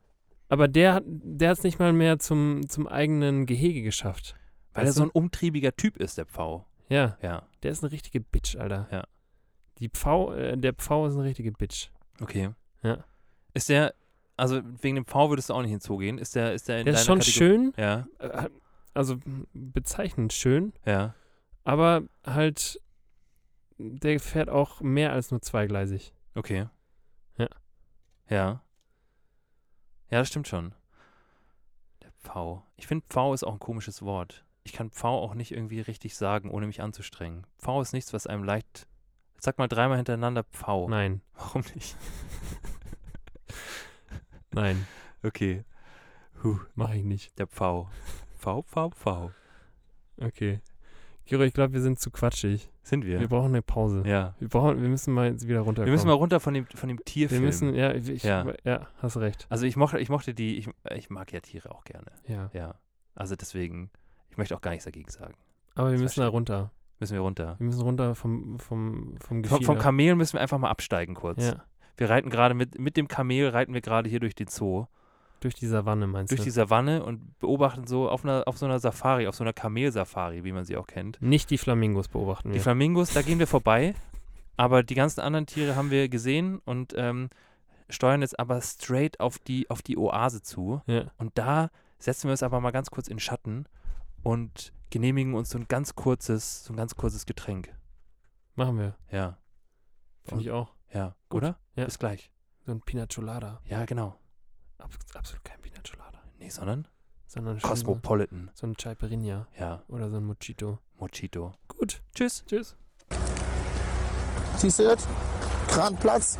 [0.50, 4.36] Aber der, hat- der hat es nicht mal mehr zum, zum eigenen Gehege geschafft.
[4.74, 6.66] Weil er so ein umtriebiger Typ ist, der Pfau.
[6.90, 7.44] Ja, Ja.
[7.64, 8.90] der ist eine richtige Bitch, Alter.
[8.92, 9.06] Ja.
[9.80, 11.88] Die Pfau, äh, der Pfau ist eine richtige Bitch.
[12.22, 12.52] Okay.
[12.84, 13.04] Ja.
[13.54, 13.94] Ist der,
[14.38, 16.18] also wegen dem Pfau würdest du auch nicht hinzugehen?
[16.18, 17.38] Ist der, ist der in Der ist schon Kategorie?
[17.38, 18.50] schön, Ja, äh,
[18.94, 19.18] also
[19.54, 21.14] bezeichnend schön, ja.
[21.64, 22.80] aber halt,
[23.78, 26.14] der fährt auch mehr als nur zweigleisig.
[26.36, 26.68] Okay.
[27.38, 27.48] Ja.
[28.30, 28.62] Ja.
[30.10, 30.74] Ja, das stimmt schon.
[32.04, 32.66] Der Pfau.
[32.76, 34.44] Ich finde, Pfau ist auch ein komisches Wort.
[34.64, 37.48] ich kann Pfau auch nicht irgendwie richtig sagen, ohne mich anzustrengen.
[37.60, 38.88] Pfau ist nichts, was einem leicht.
[39.44, 40.88] Sag mal dreimal hintereinander Pfau.
[40.88, 41.96] Nein, Warum nicht?
[44.52, 44.86] nein,
[45.24, 45.64] Okay.
[46.44, 47.38] Huh, mache ich nicht.
[47.38, 47.90] der Pfau.
[48.40, 49.32] Pfau, Pfau, Pfau.
[50.20, 50.62] Okay.
[51.26, 52.70] Giro, ich glaube, wir sind zu quatschig.
[52.82, 53.20] Sind wir?
[53.20, 54.02] Wir brauchen eine Pause.
[54.06, 54.34] ja.
[54.40, 55.86] Wir, brauchen, wir müssen mal jetzt wieder runterkommen.
[55.86, 57.44] Wir müssen mal runter von dem, von dem Wir Tierfilm.
[57.44, 58.46] müssen, ja, ich, Ja.
[58.64, 58.88] ja.
[58.98, 59.46] hast recht.
[59.50, 62.12] also ich mochte, ich mochte die, ich, ich mag ja Tiere auch gerne.
[62.28, 62.50] Ja.
[62.54, 62.76] Ja.
[63.14, 63.92] Also deswegen,
[64.32, 65.36] ich möchte auch gar nichts dagegen sagen.
[65.76, 66.72] Aber wir Das müssen da runter.
[67.02, 67.56] Müssen wir runter.
[67.58, 69.66] Wir müssen runter vom, vom, vom Vom, Gefieder.
[69.66, 71.44] vom Kamel müssen wir einfach mal absteigen kurz.
[71.44, 71.64] Ja,
[71.98, 74.86] Wir reiten gerade mit, mit dem Kamel reiten wir gerade hier durch den Zoo,
[75.42, 76.44] durch die Savanne meinst durch du?
[76.46, 80.44] die Savanne und beobachten so auf einer auf so einer Safari, auf so einer Kamelsafari,
[80.44, 81.20] wie man sie auch kennt.
[81.22, 82.62] Nicht die Flamingos beobachten Die wir.
[82.62, 83.96] Flamingos, da gehen wir vorbei,
[84.56, 87.30] aber die ganzen anderen Tiere haben wir gesehen und ähm,
[87.90, 90.82] steuern jetzt aber straight auf die auf die Oase zu.
[90.86, 91.06] ja.
[91.18, 93.66] Und da setzen wir uns aber mal ganz kurz in Schatten
[94.22, 97.76] und genehmigen uns so ein ganz kurzes, so ein ganz kurzes Getränk.
[98.56, 98.96] Machen wir.
[99.12, 99.38] Ja,
[100.24, 100.74] Finde ich auch.
[100.94, 101.42] ja, Gut.
[101.42, 101.58] oder?
[101.76, 101.86] Ja.
[101.86, 102.32] Bis gleich.
[102.66, 103.60] So ein Pina Colada.
[103.66, 104.20] Ja, genau.
[104.78, 106.22] Abs absolut kein Pina Colada.
[106.38, 106.88] Nee, sondern
[107.26, 108.52] Sondern Cosmopolitan.
[108.54, 110.78] so ein Caipirinha Ja, oder so ein Mojito.
[111.00, 111.54] Mojito.
[111.68, 112.04] Gut.
[112.14, 112.44] Tschüss.
[112.46, 112.76] Tschüss.
[114.58, 115.08] Siehst du das?
[115.70, 116.38] Kranplatz.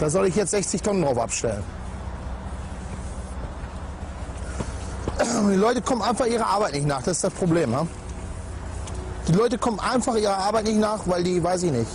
[0.00, 1.62] Da soll ich jetzt 60 Tonnen drauf abstellen.
[5.22, 7.02] Die Leute kommen einfach ihrer Arbeit nicht nach.
[7.02, 7.74] Das ist das Problem.
[7.74, 7.86] Ha?
[9.28, 11.90] Die Leute kommen einfach ihrer Arbeit nicht nach, weil die, weiß ich nicht,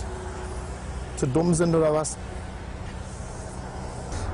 [1.16, 2.16] zu dumm sind oder was.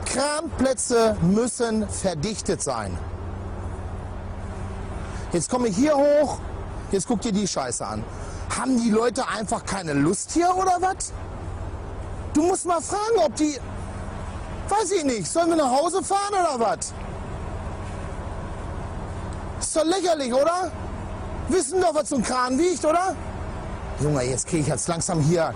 [0.05, 2.99] Kranplätze müssen verdichtet sein.
[5.33, 6.39] Jetzt komme ich hier hoch,
[6.91, 8.05] jetzt guck dir die Scheiße an.
[8.59, 11.13] Haben die Leute einfach keine Lust hier oder was?
[12.35, 13.59] Du musst mal fragen, ob die.
[14.69, 16.93] Weiß ich nicht, sollen wir nach Hause fahren oder was?
[19.73, 20.71] Ist doch lächerlich, oder?
[21.49, 23.17] Wissen doch, was so ein Kran wiegt, oder?
[24.03, 25.55] Junge, jetzt kriege ich jetzt langsam hier.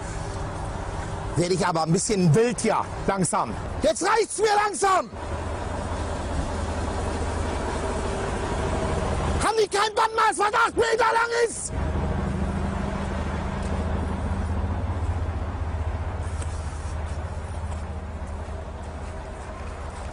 [1.36, 3.52] Werde ich aber ein bisschen wild hier, langsam.
[3.82, 5.10] Jetzt reicht's mir langsam!
[9.44, 11.72] Haben die kein Bandmaß, was acht Meter lang ist?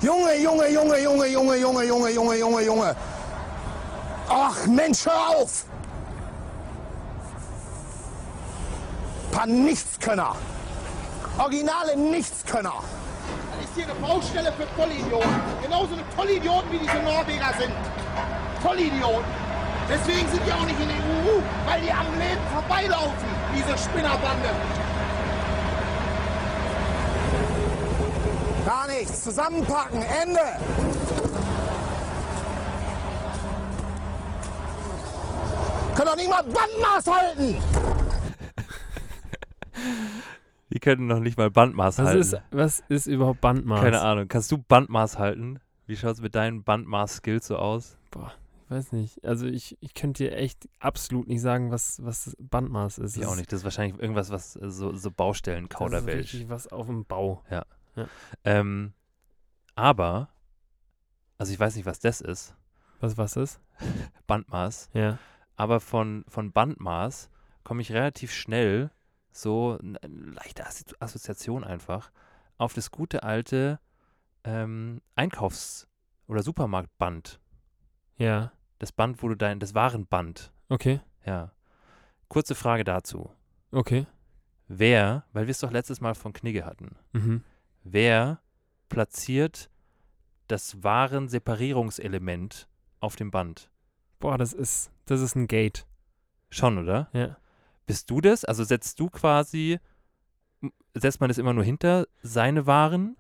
[0.01, 2.95] Junge, Junge, Junge, Junge, Junge, Junge, Junge, Junge, Junge, Junge.
[4.35, 5.65] Ach Mensch, hör auf!
[9.31, 10.35] Paar Nichtskönner.
[11.37, 12.73] Originale Nichtskönner.
[13.51, 15.41] Das ist hier eine Baustelle für Vollidioten.
[15.61, 17.73] Genauso eine Vollidioten wie diese Norweger sind.
[18.63, 19.23] Vollidioten.
[19.87, 24.49] Deswegen sind die auch nicht in der EU, weil die am Leben vorbeilaufen, diese Spinnerbande.
[28.65, 29.23] Gar nichts.
[29.23, 30.01] Zusammenpacken.
[30.01, 31.32] Ende.
[35.95, 37.55] Können doch nicht mal Bandmaß halten.
[40.71, 42.19] Die können noch nicht mal Bandmaß Was halten.
[42.21, 43.81] ist, was ist überhaupt Bandmaß?
[43.81, 44.27] Keine Ahnung.
[44.27, 45.59] Kannst du Bandmaß halten?
[45.85, 47.97] Wie schaut es mit deinen Bandmaß-Skills so aus?
[48.65, 49.23] Ich weiß nicht.
[49.23, 53.17] Also ich, ich könnte dir echt absolut nicht sagen, was, was Bandmaß ist.
[53.17, 53.51] Ich auch nicht.
[53.51, 56.33] Das ist wahrscheinlich irgendwas, was äh, so, so Das ist Baustellen-Kauderwelsch.
[56.33, 57.43] richtig was auf dem Bau.
[58.43, 58.93] Ähm,
[59.75, 60.29] aber,
[61.37, 62.55] also ich weiß nicht, was das ist,
[62.99, 63.59] Was was ist?
[64.27, 65.19] Bandmaß, Ja.
[65.55, 67.29] Aber von, von Bandmaß
[67.63, 68.91] komme ich relativ schnell,
[69.31, 72.11] so eine leichte Assozi- Assoziation einfach,
[72.57, 73.79] auf das gute alte
[74.43, 75.87] ähm, Einkaufs-
[76.27, 77.39] oder Supermarktband.
[78.17, 78.51] Ja.
[78.79, 80.99] Das Band, wo du dein, das Warenband, Okay.
[81.25, 81.51] ja.
[82.27, 83.31] Kurze Frage dazu.
[83.71, 84.05] Okay.
[84.67, 87.43] Wer, weil wir es doch letztes Mal von Knigge hatten, Mhm.
[87.83, 88.41] wer
[88.89, 89.69] platziert
[90.47, 92.67] das Waren-Separierungselement
[92.99, 93.69] auf dem Band?
[94.19, 95.85] Boah, das ist, das ist ein Gate.
[96.49, 97.09] Schon, oder?
[97.13, 97.37] Ja.
[97.85, 98.45] Bist du das?
[98.45, 99.79] Also setzt du quasi,
[100.93, 103.17] setzt man das immer nur hinter seine Waren?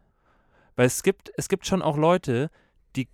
[0.75, 2.49] Weil es gibt, es gibt schon auch Leute,
[2.95, 3.07] die,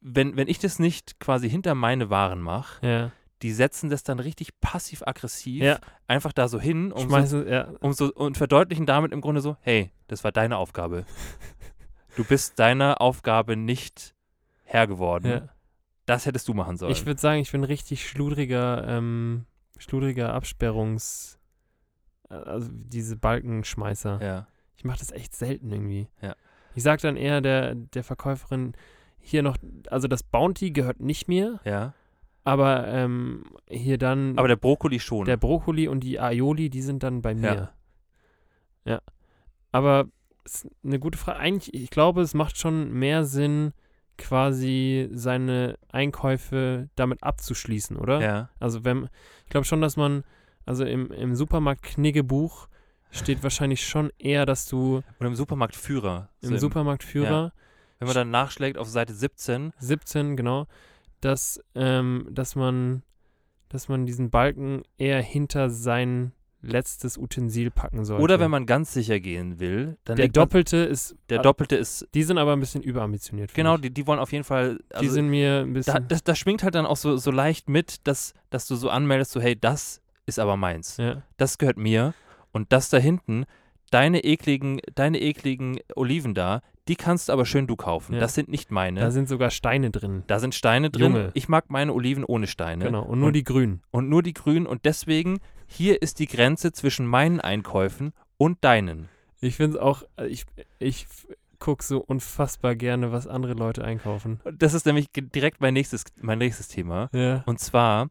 [0.00, 3.12] wenn, wenn ich das nicht quasi hinter meine Waren mache, Ja.
[3.42, 5.78] die setzen das dann richtig passiv-aggressiv Ja.
[6.08, 7.68] einfach da so hin um so, ja.
[7.80, 11.04] um so, und verdeutlichen damit im Grunde so, hey, das war deine Aufgabe.
[12.14, 14.14] Du bist deiner Aufgabe nicht
[14.64, 15.48] Herr geworden.
[16.08, 16.14] Ja.
[16.14, 16.92] Das hättest du machen sollen.
[16.92, 19.46] Ich würde sagen, ich bin richtig schludriger, ähm,
[19.78, 21.38] schludriger Absperrungs,
[22.28, 24.20] äh, also diese Balkenschmeißer.
[24.22, 24.46] ja.
[24.74, 26.08] Ich mache das echt selten irgendwie.
[26.20, 26.34] Ja.
[26.74, 28.72] Ich sag dann eher der, der Verkäuferin,
[29.20, 29.56] hier noch,
[29.88, 31.94] also das Bounty gehört nicht mir, ja.
[32.42, 35.26] aber ähm, hier dann Aber der Brokkoli schon.
[35.26, 37.72] der Brokkoli und die Aioli, die sind dann bei mir.
[38.84, 39.00] Ja.
[39.70, 40.08] Aber
[40.44, 41.38] ist eine gute Frage.
[41.38, 43.72] Eigentlich, ich glaube, es macht schon mehr Sinn,
[44.18, 48.20] quasi seine Einkäufe damit abzuschließen, oder?
[48.20, 48.50] Ja.
[48.58, 49.08] Also wenn,
[49.44, 50.24] ich glaube schon, dass man,
[50.66, 52.68] also im, im Supermarkt Kniggebuch
[53.10, 56.30] steht wahrscheinlich schon eher, dass du Und im Supermarktführer.
[56.40, 57.52] im so Supermarktführer
[57.98, 60.66] Wenn man dann nachschlägt auf Seite 17, 17, genau,
[61.20, 63.02] dass, ähm, dass man,
[63.68, 66.32] dass man diesen Balken eher hinter sein
[66.62, 68.22] letztes Utensil packen sollte.
[68.22, 72.22] oder wenn man ganz sicher gehen will, dann der Doppelte ist, der Doppelte ist, die
[72.22, 73.52] sind aber ein bisschen überambitioniert.
[73.52, 73.82] genau, ich.
[73.82, 76.38] die, die wollen auf jeden Fall, die also sind mir ein da, bisschen, das, das
[76.38, 79.58] schwingt halt dann auch so, so leicht mit, dass, dass du so anmeldest, so hey,
[79.58, 80.96] das ist aber meins.
[80.98, 82.14] ja, das gehört mir
[82.52, 83.44] und das da hinten,
[83.90, 88.14] deine ekligen, deine ekligen Oliven da, die kannst aber schön du kaufen.
[88.14, 88.20] Ja.
[88.20, 89.00] Das sind nicht meine.
[89.00, 90.24] da sind sogar Steine drin.
[90.26, 91.12] da sind Steine drin.
[91.12, 91.30] Junge.
[91.34, 92.84] Ich mag meine Oliven ohne Steine.
[92.84, 93.82] Genau, und nur und, die grünen.
[93.90, 99.08] und nur die grünen und deswegen hier ist die Grenze zwischen meinen Einkäufen und deinen.
[99.40, 100.44] Ich finde es auch, äh, ich,
[100.78, 101.06] ich
[101.58, 104.40] gucke so unfassbar gerne, was andere Leute einkaufen.
[104.52, 107.08] Das ist nämlich direkt mein nächstes, mein nächstes Thema.
[107.12, 107.44] Ja.
[107.46, 108.08] Und zwar,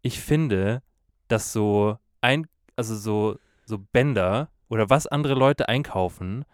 [0.00, 0.82] ich finde,
[1.28, 2.46] dass so ein,
[2.76, 6.46] also so, so Bänder oder was andere Leute einkaufen,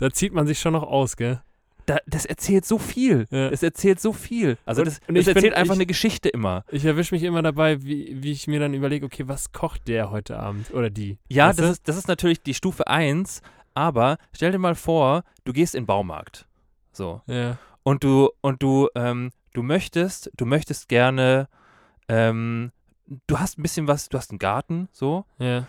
[0.00, 1.40] Da zieht man sich schon noch aus, gell?
[1.86, 3.26] da, das erzählt so viel.
[3.30, 3.50] Ja.
[3.50, 4.58] Das erzählt so viel.
[4.64, 6.64] Also Und- das, und das erzählt find, einfach ich- eine Geschichte immer.
[6.70, 10.10] Ich erwische mich immer dabei, wie, wie ich mir dann überlege, okay, was kocht der
[10.12, 10.72] heute Abend?
[10.72, 11.18] Oder die?
[11.28, 11.72] Ja, Weißt das du?
[11.72, 13.42] ist, das ist natürlich die Stufe 1,
[13.74, 16.46] aber stell dir mal vor, du gehst in den Baumarkt.
[16.92, 17.22] So.
[17.26, 17.58] Ja.
[17.82, 21.48] Und du, und du, ähm, du möchtest, du möchtest gerne,
[22.08, 22.70] ähm,
[23.26, 25.66] du hast ein bisschen was, du hast einen Garten, so, Ja.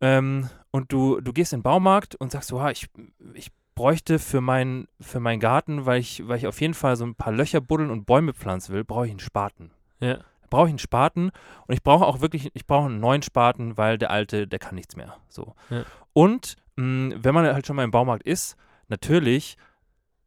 [0.00, 2.88] ähm, und du, du gehst in den Baumarkt und sagst so, ah, ich,
[3.34, 7.04] ich bräuchte für, mein, für meinen Garten, weil ich, weil ich auf jeden Fall so
[7.04, 9.70] ein paar Löcher buddeln und Bäume pflanzen will, brauche ich einen Spaten.
[10.00, 10.18] Ja.
[10.50, 11.30] brauche ich einen Spaten
[11.66, 14.74] und ich brauche auch wirklich, ich brauche einen neuen Spaten, weil der alte, der kann
[14.74, 15.16] nichts mehr.
[15.28, 15.54] So.
[15.70, 15.84] Ja.
[16.12, 18.56] Und mh, wenn man halt schon mal im Baumarkt ist,
[18.88, 19.56] natürlich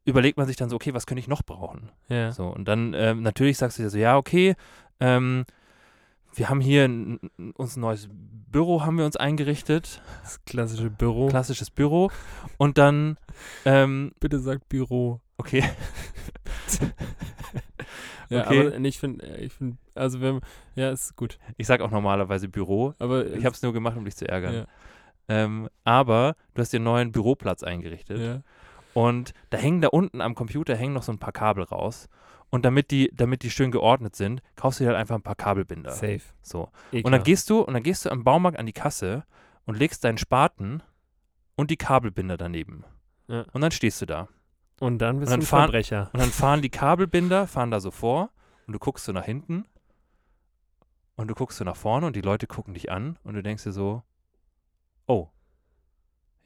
[0.05, 1.91] überlegt man sich dann so, okay, was könnte ich noch brauchen?
[2.07, 2.31] Ja.
[2.31, 4.55] So, und dann ähm, natürlich sagst du dir so, ja, okay,
[4.99, 5.45] ähm,
[6.35, 7.19] wir haben hier ein,
[7.55, 11.27] uns ein neues Büro haben wir uns eingerichtet, Das klassische Büro.
[11.27, 12.11] klassisches Büro.
[12.57, 13.17] Und dann,
[13.65, 15.19] ähm, Bitte sagt Büro.
[15.37, 15.63] okay,
[18.29, 18.67] Ja, Okay.
[18.67, 20.41] aber ich finde, ich finde, also wenn,
[20.73, 21.37] ja, ist gut.
[21.57, 24.53] ich sag auch normalerweise Büro, Aber ich habe es nur gemacht, um dich zu ärgern.
[24.53, 24.65] ja,
[25.27, 28.19] Ähm, aber du hast dir einen neuen Büroplatz eingerichtet.
[28.19, 28.41] ja.
[28.95, 32.07] Und da hängen da unten am Computer hängen noch so ein paar Kabel raus.
[32.51, 35.35] Und damit die, damit die schön geordnet sind, kaufst du dir halt einfach ein paar
[35.35, 35.91] Kabelbinder.
[35.91, 36.21] Safe.
[36.41, 36.69] So.
[36.91, 39.25] Eh Und dann gehst du, und dann gehst du am Baumarkt an die Kasse
[39.65, 40.81] und legst deinen Spaten
[41.55, 42.85] und die Kabelbinder daneben.
[43.27, 43.45] Ja.
[43.51, 44.27] Und dann stehst du da.
[44.79, 46.09] Und dann bist und dann du ein fahren- Verbrecher.
[46.13, 48.29] Und dann fahren die Kabelbinder, fahren da so vor
[48.67, 49.65] und du guckst so nach hinten
[51.15, 53.63] und du guckst so nach vorne und die Leute gucken dich an und du denkst
[53.63, 54.03] dir so,
[55.07, 55.29] oh,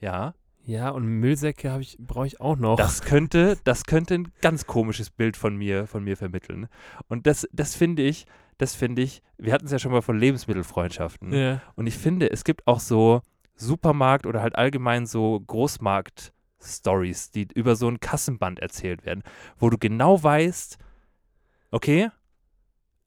[0.00, 0.34] ja,
[0.70, 2.76] Ja, und Müllsäcke habe ich, brauche ich auch noch.
[2.76, 6.68] Das könnte, das könnte ein ganz komisches Bild von mir, von mir vermitteln.
[7.08, 8.24] Und das, das finde ich,
[8.56, 11.32] das finde ich, wir hatten es ja schon mal von Lebensmittelfreundschaften.
[11.32, 11.60] ja.
[11.74, 13.20] Und ich finde, es gibt auch so
[13.56, 19.24] Supermarkt oder halt allgemein so Großmarkt-Stories, die über so ein Kassenband erzählt werden,
[19.58, 20.78] wo du genau weißt,
[21.72, 22.10] okay,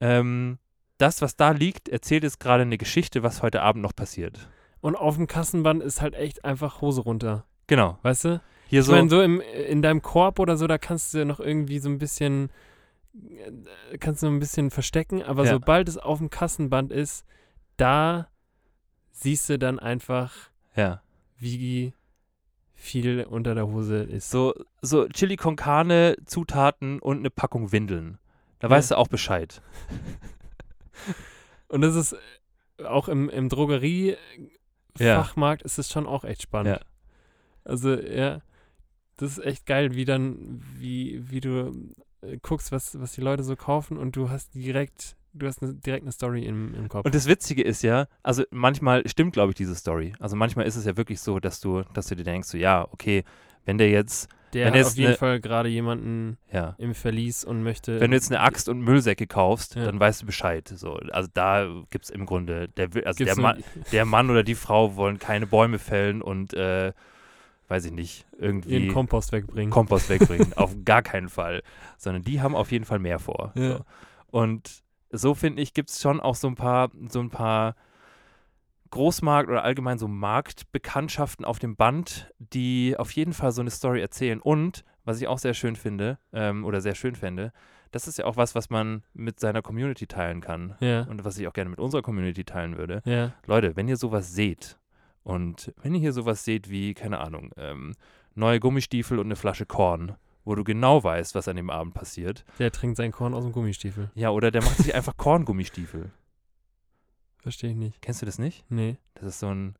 [0.00, 0.58] ähm,
[0.98, 4.50] das, was da liegt, erzählt jetzt gerade eine Geschichte, was heute Abend noch passiert.
[4.82, 7.46] Und auf dem Kassenband ist halt echt einfach Hose runter.
[7.66, 7.98] Genau.
[8.02, 8.40] Weißt du?
[8.66, 8.92] Hier Ich so.
[8.92, 11.98] meine, so im, in deinem Korb oder so, da kannst du noch irgendwie so ein
[11.98, 12.50] bisschen,
[13.14, 15.52] äh, kannst du ein bisschen verstecken, aber Ja.
[15.52, 17.24] sobald es auf dem Kassenband ist,
[17.76, 18.28] da
[19.12, 20.32] siehst du dann einfach,
[20.76, 21.02] ja.
[21.38, 21.94] wie
[22.74, 24.30] viel unter der Hose ist.
[24.30, 28.18] So, so Chili con Carne, Zutaten und eine Packung Windeln.
[28.58, 28.72] Da Ja.
[28.72, 29.62] weißt du auch Bescheid.
[31.68, 32.14] Und das ist
[32.78, 36.76] äh, auch im, im Drogerie-Fachmarkt ist es schon auch echt spannend.
[36.76, 36.80] Ja.
[37.64, 38.40] Also, ja,
[39.16, 41.72] das ist echt geil, wie dann, wie, wie du
[42.22, 45.72] äh, guckst, was, was die Leute so kaufen und du hast direkt, du hast ne,
[45.74, 47.04] direkt eine Story im, im Kopf.
[47.06, 50.12] Und das Witzige ist ja, also manchmal stimmt, glaube ich, diese Story.
[50.18, 52.86] Also manchmal ist es ja wirklich so, dass du, dass du dir denkst, so, ja,
[52.90, 53.24] okay,
[53.64, 56.94] wenn der jetzt, Der wenn hat jetzt auf jeden ne- Fall gerade jemanden ja, im
[56.94, 58.00] Verlies und möchte.
[58.00, 59.84] wenn du jetzt eine Axt und Müllsäcke kaufst, Ja.
[59.86, 60.68] dann weißt du Bescheid.
[60.74, 64.28] So, also da gibt es im Grunde, der, will- also gibt's der, Mann, der Mann
[64.28, 66.92] oder die Frau wollen keine Bäume fällen und, äh,
[67.68, 69.70] weiß ich nicht, irgendwie ihren Kompost wegbringen.
[69.70, 70.52] Kompost wegbringen.
[70.56, 71.62] auf gar keinen Fall.
[71.98, 73.52] Sondern die haben auf jeden Fall mehr vor.
[73.54, 73.78] Ja.
[73.78, 73.84] So.
[74.30, 77.76] Und so finde ich, gibt es schon auch so ein paar, so ein paar
[78.90, 84.00] Großmarkt oder allgemein so Marktbekanntschaften auf dem Band, die auf jeden Fall so eine Story
[84.00, 84.40] erzählen.
[84.40, 87.52] Und was ich auch sehr schön finde, ähm, oder sehr schön fände,
[87.90, 90.74] das ist ja auch was, was man mit seiner Community teilen kann.
[90.80, 93.02] ja, Und was ich auch gerne mit unserer Community teilen würde.
[93.04, 94.78] ja, Leute, wenn ihr sowas seht
[95.24, 97.94] und wenn ihr hier sowas seht wie, keine Ahnung, ähm,
[98.34, 102.44] neue Gummistiefel und eine Flasche Korn wo du genau weißt, was an dem Abend passiert.
[102.58, 104.10] Der trinkt sein Korn aus dem Gummistiefel.
[104.14, 106.10] Ja, oder der macht sich einfach Korngummistiefel.
[107.38, 108.02] Verstehe ich nicht.
[108.02, 108.64] Kennst du das nicht?
[108.70, 108.98] Nee.
[109.14, 109.74] Das ist so ein,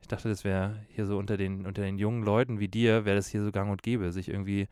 [0.00, 3.16] ich dachte, das wäre hier so unter den, unter den jungen Leuten wie dir, wäre
[3.16, 4.68] das hier so gang und gäbe, sich irgendwie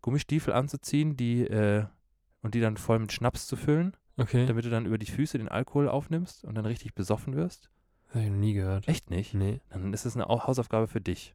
[0.00, 1.84] Gummistiefel anzuziehen, die, äh,
[2.42, 4.46] und die dann voll mit Schnaps zu füllen, Okay.
[4.46, 7.70] damit du dann über die Füße den Alkohol aufnimmst und dann richtig besoffen wirst.
[8.08, 8.88] Das habe ich noch nie gehört.
[8.88, 9.34] Echt nicht?
[9.34, 9.60] Nee.
[9.70, 11.34] Dann ist es eine Au- Hausaufgabe für dich.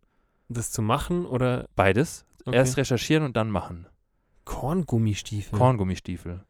[0.50, 2.26] Das zu machen oder Beides.
[2.46, 2.56] okay.
[2.56, 3.88] Erst recherchieren und dann machen.
[4.46, 5.58] Korngummistiefel?
[5.58, 6.44] Korngummistiefel.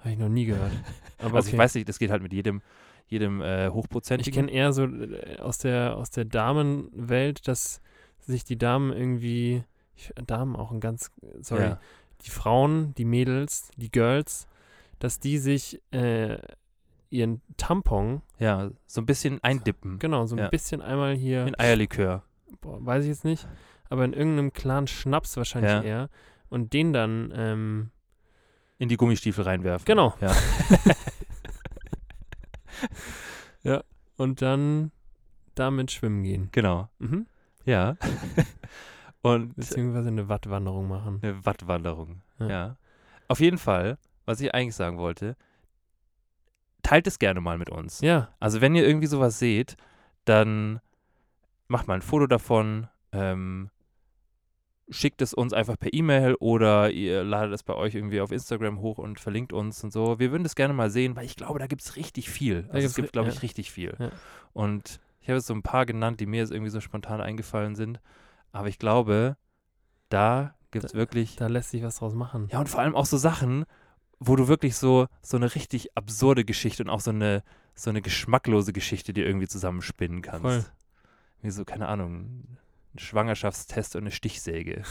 [0.00, 0.72] Habe ich noch nie gehört.
[1.18, 1.62] Aber Also ich okay.
[1.62, 2.60] weiß nicht, das geht halt mit jedem,
[3.08, 4.46] jedem äh, Ich hochprozentigen.
[4.46, 7.80] kenne eher so äh, aus der, aus der Damenwelt, dass
[8.20, 9.64] sich die Damen irgendwie,
[9.96, 11.10] ich, Damen auch ein ganz,
[11.40, 11.80] sorry, Ja.
[12.24, 14.46] die Frauen, die Mädels, die Girls,
[14.98, 16.38] dass die sich äh,
[17.12, 19.98] ihren Tampon, ja, so ein bisschen eindippen.
[19.98, 20.48] genau, so ein Ja.
[20.48, 22.22] bisschen einmal hier, In Eierlikör.
[22.60, 23.46] boah, weiß ich jetzt nicht,
[23.90, 25.82] aber in irgendeinem klaren Schnaps wahrscheinlich Ja.
[25.82, 26.08] eher
[26.48, 27.90] und den dann, ähm,
[28.78, 29.84] In die Gummistiefel reinwerfen.
[29.84, 30.32] genau, Ja.
[34.16, 34.90] und dann
[35.54, 36.48] damit schwimmen gehen.
[36.52, 36.88] Genau.
[36.98, 37.26] Mhm.
[37.64, 37.96] Ja.
[39.22, 41.20] und Beziehungsweise eine Wattwanderung machen.
[41.22, 42.22] eine Wattwanderung.
[42.38, 42.48] Ja.
[42.48, 42.76] Ja.
[43.28, 45.36] Auf jeden Fall, was ich eigentlich sagen wollte,
[46.82, 48.00] teilt es gerne mal mit uns.
[48.00, 49.76] Ja, Also wenn ihr irgendwie sowas seht,
[50.24, 50.80] dann
[51.68, 53.70] macht mal ein Foto davon, ähm,
[54.88, 58.80] schickt es uns einfach per E-Mail oder ihr ladet es bei euch irgendwie auf Instagram
[58.80, 60.18] hoch und verlinkt uns und so.
[60.18, 62.68] Wir würden das gerne mal sehen, weil ich glaube, da gibt es richtig viel.
[62.70, 63.34] Also es gibt, glaube ja.
[63.34, 63.94] ich, richtig viel.
[63.98, 64.10] Ja.
[64.52, 67.74] Und ich habe jetzt so ein paar genannt, die mir jetzt irgendwie so spontan eingefallen
[67.74, 68.00] sind.
[68.50, 69.36] Aber ich glaube,
[70.08, 72.48] da gibt es wirklich da lässt sich was draus machen.
[72.50, 73.64] ja, und vor allem auch so Sachen,
[74.26, 77.42] wo du wirklich so, so eine richtig absurde Geschichte und auch so eine,
[77.74, 80.42] so eine geschmacklose Geschichte dir irgendwie zusammenspinnen kannst.
[80.42, 80.64] Voll.
[81.42, 82.46] Wie so, keine Ahnung,
[82.94, 84.82] ein Schwangerschaftstest und eine Stichsäge.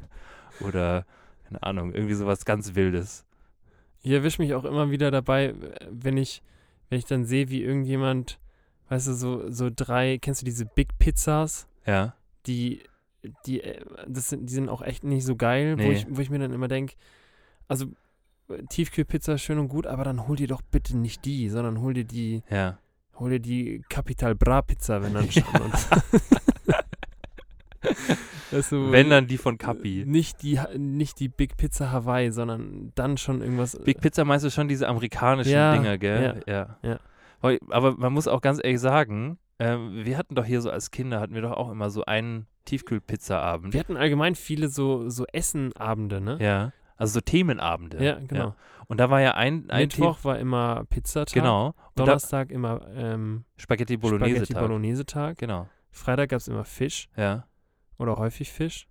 [0.60, 1.04] Oder,
[1.44, 3.24] keine Ahnung, irgendwie sowas ganz Wildes.
[4.02, 5.54] Ich erwische mich auch immer wieder dabei, äh,
[5.90, 6.42] wenn ich,
[6.88, 8.38] wenn ich dann sehe, wie irgendjemand,
[8.88, 12.14] weißt du, so, so drei, kennst du diese Big Pizzas, Ja,
[12.46, 12.82] die,
[13.46, 15.92] die, äh, das sind, die sind auch echt nicht so geil, wo, Nee.
[15.92, 16.94] ich, wo ich mir dann immer denke,
[17.68, 17.86] also
[18.68, 22.04] Tiefkühlpizza schön und gut, aber dann hol dir doch bitte nicht die, sondern hol dir
[22.04, 22.78] die, ja.
[23.18, 25.44] hol dir die Capital Bra Pizza, wenn dann schon.
[28.50, 30.04] du, Wenn dann die von Kapi.
[30.06, 33.78] Nicht die, nicht die Big Pizza Hawaii, sondern dann schon irgendwas.
[33.84, 36.42] Big Pizza meinst du schon diese amerikanischen Ja, Dinger, gell?
[36.46, 36.76] Ja.
[36.82, 36.98] ja.
[37.40, 40.90] Aber- Aber man muss auch ganz ehrlich sagen, ähm, wir hatten doch hier so als
[40.90, 43.72] Kinder, hatten wir doch auch immer so einen Tiefkühlpizza-Abend.
[43.72, 46.38] Wir hatten allgemein viele so, so Essenabende, ne?
[46.40, 48.02] Ja, also so Themenabende.
[48.04, 48.54] Ja, genau.
[48.86, 51.32] Und da war ja ein, ein Mittwoch war immer Pizzatag.
[51.34, 51.68] Genau.
[51.68, 54.62] Und da, Donnerstag immer ähm, Spaghetti Spaghetti Bolognese-Tag.
[54.62, 55.38] Bolognese Tag.
[55.38, 57.46] Genau, Freitag gab es immer Fisch ja.
[57.98, 58.88] oder häufig Fisch.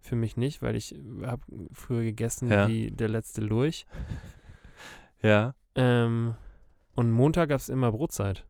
[0.00, 1.42] Für mich nicht, weil ich habe
[1.72, 2.68] früher gegessen Ja.
[2.68, 3.86] wie der letzte Lurch.
[5.22, 6.34] Ja, Ähm,
[6.94, 8.46] und Montag gab es immer Brotzeit.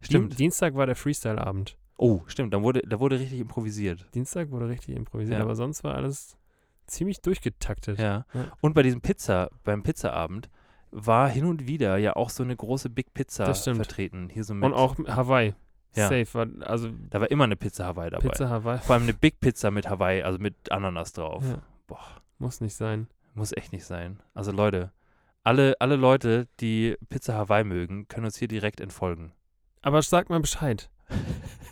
[0.00, 0.32] stimmt.
[0.32, 1.78] Dien Dienstag war der Freestyle-Abend.
[1.96, 4.06] oh, stimmt, da wurde, da wurde richtig improvisiert.
[4.14, 5.44] Dienstag wurde richtig improvisiert, Ja.
[5.44, 6.36] aber sonst war alles
[6.86, 7.98] ziemlich durchgetaktet.
[7.98, 8.24] Ja.
[8.32, 8.52] Ja.
[8.60, 10.48] Und bei diesem Pizza, beim Pizzaabend,
[10.90, 13.76] war hin und wieder ja auch so eine große Big Pizza Das stimmt.
[13.76, 14.28] vertreten.
[14.32, 15.54] Hier so mit, Und auch Hawaii.
[15.94, 16.08] Ja.
[16.08, 16.26] Safe.
[16.34, 18.28] War, also da war immer eine Pizza Hawaii dabei.
[18.28, 18.78] Pizza Hawaii.
[18.78, 21.42] Vor allem eine Big Pizza mit Hawaii, also mit Ananas drauf.
[21.46, 21.62] Ja.
[21.86, 22.04] Boah,
[22.38, 23.08] Muss nicht sein.
[23.34, 24.20] muss echt nicht sein.
[24.34, 24.92] Also Leute,
[25.42, 29.32] alle, alle Leute, die Pizza Hawaii mögen, können uns hier direkt entfolgen.
[29.82, 30.90] Aber sag mal Bescheid.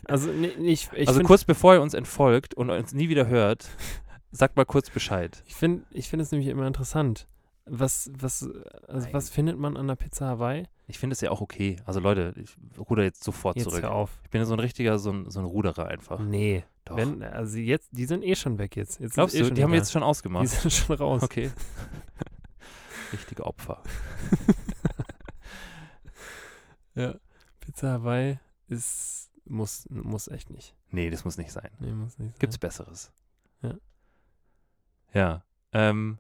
[0.07, 3.71] Also ni- nicht, ich also kurz bevor ihr uns entfolgt und uns nie wieder hört,
[4.37, 5.43] sagt mal kurz Bescheid.
[5.47, 7.27] Ich finde ich find es nämlich immer interessant.
[7.67, 8.47] Was, was,
[8.89, 10.65] also was findet man an der Pizza Hawaii?
[10.87, 11.77] Ich finde es ja auch okay.
[11.87, 13.83] Also Leute, ich ruder jetzt sofort Jetzt zurück.
[13.83, 14.11] hör auf.
[14.25, 16.19] Ich bin ja so ein richtiger, so ein, so ein Ruderer einfach.
[16.19, 16.65] Nee.
[16.85, 16.97] Doch.
[16.99, 19.01] Wenn, also jetzt, die sind eh schon weg jetzt.
[19.01, 19.79] jetzt Glaubst ist eh du, die haben egal.
[19.81, 20.49] jetzt schon Die ausgemacht?
[20.49, 21.23] sind schon raus.
[21.23, 21.51] Okay.
[23.13, 23.83] Richtige Opfer.
[26.95, 27.15] Ja.
[27.61, 30.77] Pizza Hawaii ist, muss, muss echt nicht.
[30.91, 31.71] Nee, das muss nicht sein.
[31.81, 32.39] Nee, muss nicht sein.
[32.39, 33.11] Gibt's Besseres.
[33.63, 33.75] Ja.
[35.15, 35.43] Ja.
[35.73, 36.19] Ähm,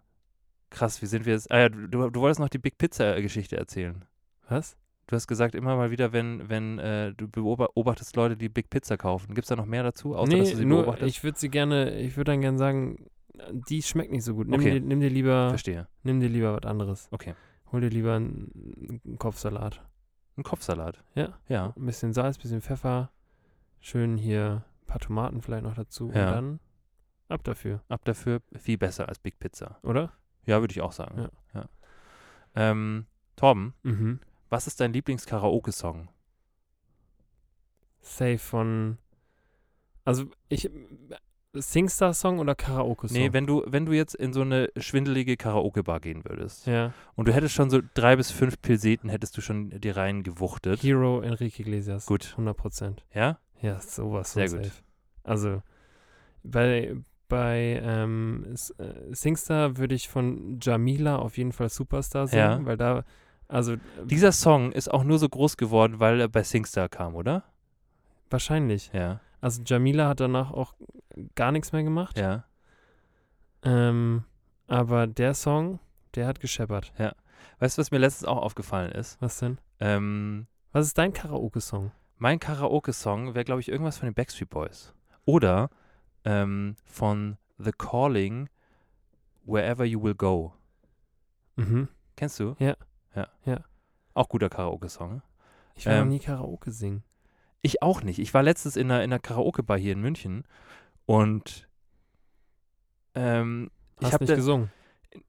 [0.70, 1.50] krass, wie sind wir jetzt?
[1.50, 4.04] Ah ja, du, du, wolltest noch die Big Pizza-Geschichte erzählen.
[4.48, 4.76] Was?
[5.06, 8.70] Du hast gesagt, immer mal wieder, wenn, wenn äh, du beoba- beobachtest Leute, die Big
[8.70, 9.34] Pizza kaufen.
[9.34, 11.08] Gibt es da noch mehr dazu, außer dass du nee, sie nur, beobachtest?
[11.10, 13.06] ich würde sie gerne, ich würde dann gerne sagen,
[13.50, 14.48] die schmeckt nicht so gut.
[14.48, 14.78] Nimm, Okay.
[14.78, 15.88] dir, nimm dir lieber, Verstehe.
[16.04, 17.08] nimm dir lieber was anderes.
[17.10, 17.34] Okay.
[17.72, 19.82] Hol dir lieber einen, einen Kopfsalat.
[20.36, 21.02] Ein Kopfsalat.
[21.14, 21.38] Ja.
[21.48, 21.74] Ja.
[21.76, 23.10] Ein bisschen Salz, bisschen Pfeffer,
[23.80, 26.28] schön hier ein paar Tomaten vielleicht noch dazu Ja.
[26.28, 26.60] und dann
[27.28, 29.78] ab dafür, Ab dafür viel besser als Big Pizza.
[29.82, 30.12] oder?
[30.46, 31.18] Ja, würde ich auch sagen.
[31.18, 31.30] Ja.
[31.60, 31.68] Ja.
[32.54, 33.06] Ähm,
[33.36, 34.20] Torben, Mhm.
[34.50, 36.08] was ist dein Lieblings-Karaoke-Song?
[38.00, 38.98] Safe von,
[40.04, 40.70] also ich,
[41.54, 43.16] Singstar-Song oder Karaoke-Song?
[43.16, 46.92] Nee, wenn du, wenn du jetzt in so eine schwindelige Karaoke-Bar gehen würdest ja.
[47.14, 50.82] und du hättest schon so drei bis fünf Pilseten, hättest du schon die rein gewuchtet.
[50.82, 52.06] Hero Enrique Iglesias.
[52.06, 52.32] Gut.
[52.32, 53.04] 100 Prozent.
[53.14, 53.38] Ja?
[53.62, 54.64] Ja, sowas Sehr gut.
[54.66, 54.82] safe.
[55.22, 55.62] Also,
[56.42, 56.94] bei,
[57.28, 62.66] bei ähm, äh, Singstar würde ich von Jamila auf jeden Fall Superstar singen, Ja.
[62.66, 63.04] weil da,
[63.48, 67.14] also, äh, Dieser Song ist auch nur so groß geworden, weil er bei Singstar kam,
[67.14, 67.44] oder?
[68.30, 68.90] wahrscheinlich.
[68.92, 69.20] Ja.
[69.40, 70.74] Also, Jamila hat danach auch
[71.36, 72.18] gar nichts mehr gemacht.
[72.18, 72.44] Ja.
[73.62, 74.24] Ähm,
[74.66, 75.78] aber der Song,
[76.14, 76.92] der hat gescheppert.
[77.60, 79.20] Weißt du, was mir letztens auch aufgefallen ist?
[79.20, 79.58] Was denn?
[79.80, 81.92] Ähm, Was ist dein Karaoke-Song?
[82.16, 84.94] mein Karaoke-Song wäre, glaube ich, irgendwas von den Backstreet Boys.
[85.26, 85.68] Oder
[86.24, 88.48] ähm, von The Calling,
[89.44, 90.52] Wherever You Will Go.
[91.56, 91.88] Mhm.
[92.16, 92.56] Kennst du?
[92.58, 92.76] Ja.
[93.14, 93.28] Ja.
[93.44, 93.60] Ja.
[94.14, 95.22] Auch guter Karaoke-Song.
[95.74, 97.02] Ich will noch Ähm, nie Karaoke singen.
[97.62, 98.18] Ich auch nicht.
[98.18, 100.44] Ich war letztens in einer, in einer Karaoke-Bar hier in München
[101.06, 101.68] und
[103.14, 103.70] ähm,
[104.00, 104.70] ich Hast habe nicht gesungen.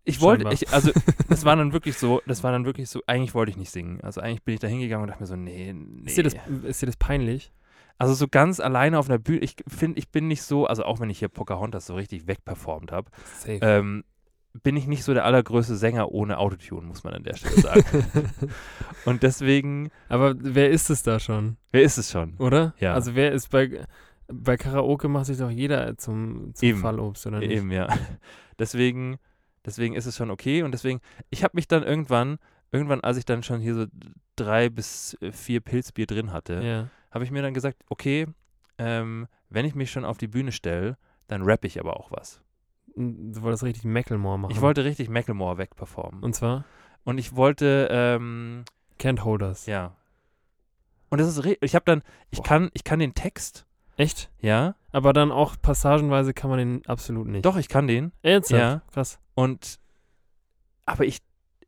[0.03, 0.91] ich wollte, ich, also
[1.29, 4.01] das war dann wirklich so, das war dann wirklich so, eigentlich wollte ich nicht singen.
[4.01, 6.07] Also eigentlich bin ich da hingegangen und dachte mir so, nee, nee.
[6.07, 7.51] Ist, dir das, ist dir das peinlich?
[7.97, 10.99] Also so ganz alleine auf einer Bühne, ich finde, ich bin nicht so, also auch
[10.99, 13.09] wenn ich hier Pocahontas so richtig wegperformt habe,
[13.47, 14.03] ähm,
[14.63, 17.83] bin ich nicht so der allergrößte Sänger ohne Autotune, muss man an der Stelle sagen.
[19.05, 22.35] und deswegen, Aber wer ist es da schon, wer ist es schon?
[22.37, 22.73] oder?
[22.79, 22.93] Ja.
[22.93, 23.85] Also wer ist bei,
[24.27, 26.79] bei Karaoke macht sich doch jeder zum, zum Eben.
[26.79, 27.51] Fallobst, oder nicht?
[27.51, 27.87] Eben, ja.
[28.59, 29.17] Deswegen,
[29.65, 30.63] deswegen ist es schon okay.
[30.63, 32.37] Und deswegen, ich habe mich dann irgendwann,
[32.71, 33.85] irgendwann, als ich dann schon hier so
[34.37, 36.87] drei bis vier Pilzbier drin hatte, Ja.
[37.15, 38.27] Habe ich mir dann gesagt, okay,
[38.77, 40.97] ähm, wenn ich mich schon auf die Bühne stelle,
[41.27, 42.41] dann rappe ich aber auch was.
[42.95, 44.51] Du wolltest richtig Macklemore machen.
[44.51, 46.19] Ich wollte richtig Macklemore wegperformen.
[46.19, 46.65] Und, Und zwar
[47.17, 48.63] ich wollte, ähm,
[48.99, 49.65] Can't Hold Us.
[49.65, 49.95] ja.
[51.09, 52.01] Und das ist, re- ich habe dann,
[52.31, 52.45] ich Boah.
[52.45, 54.29] kann, ich kann den Text, Echt?
[54.41, 57.45] ja, Aber dann auch passagenweise kann man den absolut nicht.
[57.45, 58.59] doch, ich kann den, Ernsthaft?
[58.61, 58.81] Ja.
[58.91, 59.19] Krass.
[59.35, 59.79] Und
[60.85, 61.19] aber ich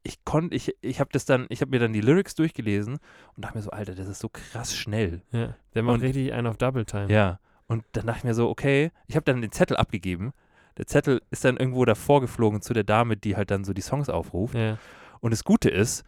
[0.07, 2.95] ich konnte ich ich habe das dann ich habe mir dann die Lyrics durchgelesen
[3.35, 5.21] und dachte mir so Alter, das ist so krass schnell.
[5.31, 5.55] Ja.
[5.73, 7.11] Der macht Und- richtig einen auf Double Time.
[7.11, 10.31] Ja, und dann dachte ich mir so, okay, ich habe dann den Zettel abgegeben.
[10.77, 13.81] Der Zettel ist dann irgendwo davor geflogen zu der Dame, die halt dann so die
[13.81, 14.55] Songs aufruft.
[14.55, 14.77] Ja.
[15.19, 16.03] Und das Gute ist,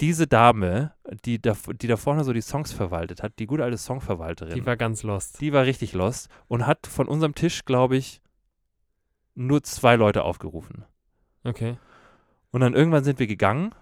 [0.00, 0.92] diese Dame,
[1.24, 4.66] die da, die da vorne so die Songs verwaltet hat, die gute alte Songverwalterin, Die
[4.66, 5.40] war ganz lost.
[5.40, 8.20] die war richtig lost und hat von unserem Tisch, glaube ich,
[9.34, 10.84] nur zwei Leute aufgerufen.
[11.44, 11.76] Okay.
[12.50, 13.74] Und dann irgendwann sind wir gegangen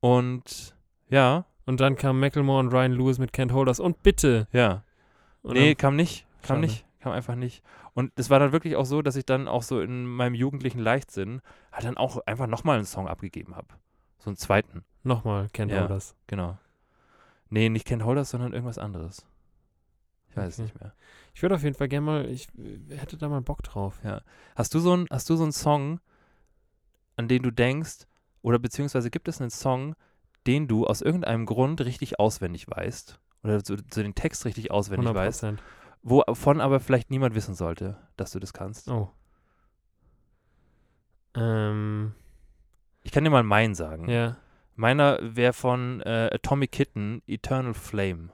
[0.00, 0.74] und
[1.08, 3.80] ja, Und dann kam Macklemore und Ryan Lewis mit Can't Hold Us.
[3.80, 4.46] Und bitte.
[4.52, 4.82] ja.
[5.42, 6.26] Und nee, kam nicht.
[6.42, 6.60] Kam Schade.
[6.62, 6.84] nicht.
[7.00, 7.62] Kam einfach nicht.
[7.94, 10.80] Und es war dann wirklich auch so, dass ich dann auch so in meinem jugendlichen
[10.80, 11.40] Leichtsinn
[11.72, 13.68] halt dann auch einfach nochmal einen Song abgegeben habe.
[14.18, 15.82] So einen zweiten, Nochmal Can't Ja.
[15.82, 16.16] Hold Us.
[16.26, 16.58] genau.
[17.48, 19.24] Nee, nicht Ken Holders, sondern irgendwas anderes.
[20.30, 20.62] Ich weiß es Okay.
[20.64, 20.94] nicht mehr.
[21.32, 24.00] Ich würde auf jeden Fall gerne mal, ich äh, hätte da mal Bock drauf.
[24.56, 26.00] Hast du so einen, hast du so einen Song,
[27.16, 28.06] an den du denkst,
[28.42, 29.96] oder beziehungsweise gibt es einen Song,
[30.46, 33.18] den du aus irgendeinem Grund richtig auswendig weißt?
[33.42, 35.40] Oder so, so den Text richtig auswendig 100 weißt?
[35.40, 35.62] Prozent.
[36.02, 38.88] Wovon aber vielleicht niemand wissen sollte, dass du das kannst.
[38.88, 39.10] Oh.
[41.34, 42.14] Ähm,
[43.02, 44.08] Ich kann dir mal meinen sagen.
[44.08, 44.36] ja.
[44.78, 48.28] Meiner wäre von äh, Atomic Kitten, Eternal Flame.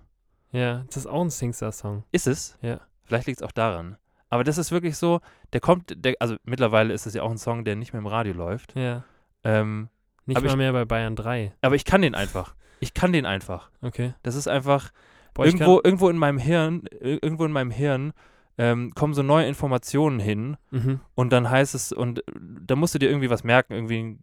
[0.51, 2.03] Ja, das ist auch ein Singstar-Song.
[2.11, 2.59] Ist es?
[2.62, 2.80] Ja.
[3.05, 3.97] Vielleicht liegt es auch daran.
[4.33, 5.20] Aber das ist wirklich so,
[5.53, 8.07] der kommt, der, also mittlerweile ist es ja auch ein Song, der nicht mehr im
[8.07, 8.74] Radio läuft.
[8.74, 9.05] Ja.
[9.45, 9.91] Ähm,
[10.24, 11.53] Nicht mal ich- mehr bei Bayern 3.
[11.61, 12.55] aber ich kann den einfach.
[12.80, 13.68] Ich kann den einfach.
[13.83, 14.14] Okay.
[14.22, 14.91] Das ist einfach,
[15.35, 18.14] Boah, irgendwo, irgendwo in meinem Hirn, ir- irgendwo in meinem Hirn
[18.57, 21.01] ähm, kommen so neue Informationen hin mhm.
[21.14, 24.18] und dann heißt es, und da musst du dir irgendwie was merken, irgendwie ein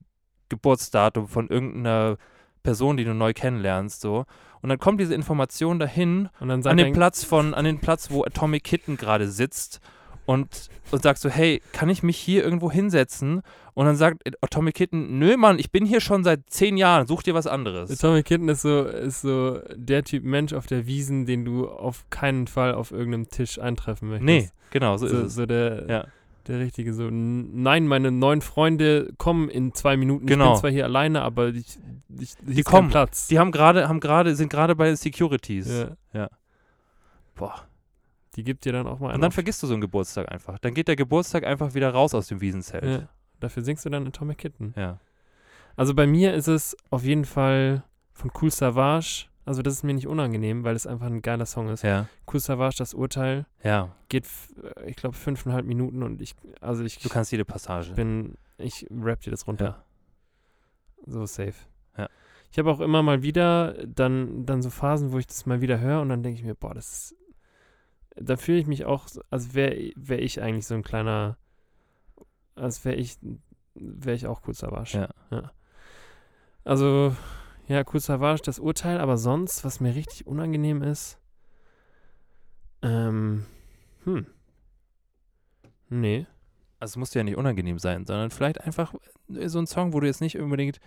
[0.49, 2.17] Geburtsdatum von irgendeiner
[2.63, 4.25] Person, die du neu kennenlernst, so.
[4.61, 8.09] Und dann kommt diese Information dahin Und dann an den Platz von, an den Platz,
[8.09, 9.79] wo Atomic Kitten gerade sitzt
[10.29, 13.41] und, und sagst so, hey, kann ich mich hier irgendwo hinsetzen?
[13.73, 17.23] Und dann sagt Atomic Kitten, nö, Mann, ich bin hier schon seit zehn Jahren, such
[17.23, 17.97] dir was anderes.
[17.97, 22.05] Tommy Kitten ist so, ist so der Typ Mensch auf der Wiesen, den du auf
[22.11, 24.25] keinen Fall auf irgendeinem Tisch eintreffen möchtest.
[24.25, 25.33] Nee, genau, so, so, ist es.
[25.35, 26.05] so der, Ja.
[26.47, 30.25] der richtige so, "N- nein, meine neuen Freunde kommen in zwei Minuten.
[30.25, 30.51] Ich Genau.
[30.51, 31.57] bin zwar hier alleine, aber ich,
[32.19, 32.89] ich, hier Die ist kein kommen.
[32.89, 33.27] Platz.
[33.27, 35.87] Die haben gerade, haben gerade, sind gerade bei den Securities.
[36.13, 36.29] ja.
[37.35, 37.63] Boah.
[38.39, 40.31] Die gibt dir dann auch mal Und einen dann auf- vergisst du so einen Geburtstag
[40.31, 40.59] einfach.
[40.59, 42.83] Dann geht der Geburtstag einfach wieder raus aus dem Wiesenzelt.
[42.85, 43.09] ja.
[43.41, 44.73] Dafür singst du dann Atomic Kitten.
[44.77, 44.99] Ja.
[45.75, 47.83] Also bei mir ist es auf jeden Fall
[48.13, 49.25] von Cool Savage.
[49.45, 51.83] Also das ist mir nicht unangenehm, weil es einfach ein geiler Song ist.
[51.83, 52.07] Ja.
[52.31, 53.93] Cool Savage, das Urteil, Ja.
[54.07, 54.25] geht,
[54.77, 57.93] äh, ich glaube, fünfeinhalb Minuten und ich, also ich Du kannst jede Passage.
[57.93, 59.65] bin, ich rap dir das runter.
[59.65, 59.83] Ja.
[61.07, 61.55] So safe.
[61.97, 62.07] Ja.
[62.51, 65.79] Ich habe auch immer mal wieder dann, dann so Phasen, wo ich das mal wieder
[65.79, 67.15] höre und dann denke ich mir, boah, das ist
[68.15, 71.37] da fühle ich mich auch, als wäre wär ich eigentlich so ein kleiner,
[72.55, 73.17] als wäre ich,
[73.75, 75.09] wäre ich auch kurz Savage.
[75.31, 75.51] Ja.
[76.63, 77.15] Also,
[77.67, 81.19] ja, kurz Savage, das Urteil, aber sonst, was mir richtig unangenehm ist,
[82.81, 83.45] ähm,
[84.03, 84.25] hm.
[85.89, 86.27] Nee.
[86.79, 88.93] Also es muss ja nicht unangenehm sein, sondern vielleicht einfach
[89.33, 90.79] äh, so ein Song, wo du jetzt nicht unbedingt,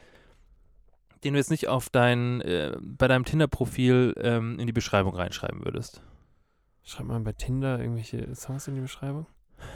[1.25, 5.65] den du jetzt nicht auf dein, äh, bei deinem Tinder-Profil ähm, in die Beschreibung reinschreiben
[5.65, 6.03] würdest.
[6.85, 9.27] Schreib mal bei Tinder irgendwelche Songs in die Beschreibung.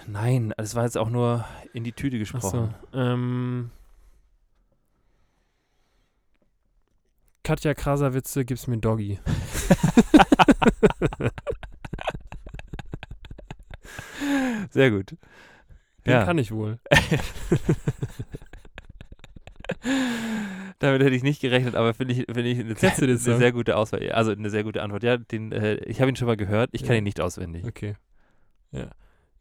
[0.06, 2.74] Nein, das war jetzt auch nur in die Tüte gesprochen.
[2.92, 2.98] Achso.
[2.98, 3.70] Ähm,
[7.44, 9.20] Katja Krasavice, gib's mir Doggy.
[14.70, 15.12] Sehr gut.
[16.04, 16.24] Den Ja.
[16.24, 16.78] kann ich wohl.
[20.78, 23.38] Damit hätte ich nicht gerechnet, aber finde ich, finde ich eine, Kennst du den eine
[23.38, 24.10] sehr gute Auswahl.
[24.12, 25.02] Also eine sehr gute Antwort.
[25.02, 26.70] Ja, den, äh, ich habe ihn schon mal gehört.
[26.72, 26.98] Ich kann Ja.
[26.98, 27.64] ihn nicht auswendig.
[27.64, 27.96] Okay.
[28.72, 28.90] Ja.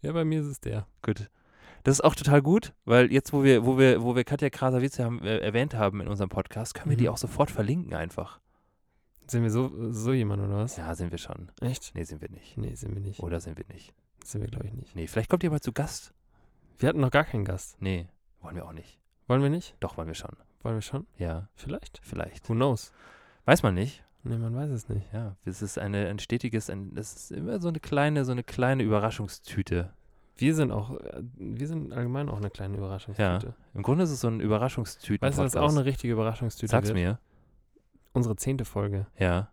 [0.02, 0.88] Ja, bei mir ist es der.
[1.02, 1.30] Gut.
[1.84, 5.00] Das ist auch total gut, weil jetzt, wo wir, wo wir, wo wir Katja Krasavice
[5.00, 7.10] haben, äh, erwähnt haben in unserem Podcast, können wir die Mhm.
[7.10, 8.40] auch sofort verlinken einfach.
[9.28, 10.78] Sind wir so, so jemand oder was?
[10.78, 11.52] Ja, sind wir schon.
[11.62, 11.92] Echt?
[11.96, 12.58] Nee, sind wir nicht.
[12.58, 13.20] Nee, sind wir nicht.
[13.22, 13.94] Oder sind wir nicht?
[14.24, 14.96] Sind wir, glaube ich, nicht.
[14.96, 16.14] Nee, vielleicht kommt ihr mal zu Gast.
[16.78, 17.76] Wir hatten noch gar keinen Gast.
[17.82, 18.08] Nee,
[18.42, 19.00] wollen wir auch nicht.
[19.28, 19.76] Wollen wir nicht?
[19.80, 20.36] Doch, wollen wir schon.
[20.64, 21.06] Wollen wir schon?
[21.18, 22.00] Ja, Vielleicht.
[22.04, 22.48] vielleicht.
[22.50, 22.92] Who knows?
[23.46, 24.04] Weiß man nicht.
[24.24, 25.06] Nee, man weiß es nicht.
[25.14, 28.44] Ja, es ist eine, ein stetiges, ein, das ist immer so eine kleine, so eine
[28.44, 29.94] kleine Überraschungstüte.
[30.38, 33.54] Wir sind auch, äh, wir sind allgemein auch eine kleine Überraschungstüte.
[33.74, 35.26] Im Grunde ist es so ein Überraschungstüten.
[35.26, 36.98] Weißt du, was auch eine richtige Überraschungstüte Sag's wird?
[36.98, 37.20] mir.
[38.14, 39.06] Unsere zehnte Folge.
[39.20, 39.50] Ja.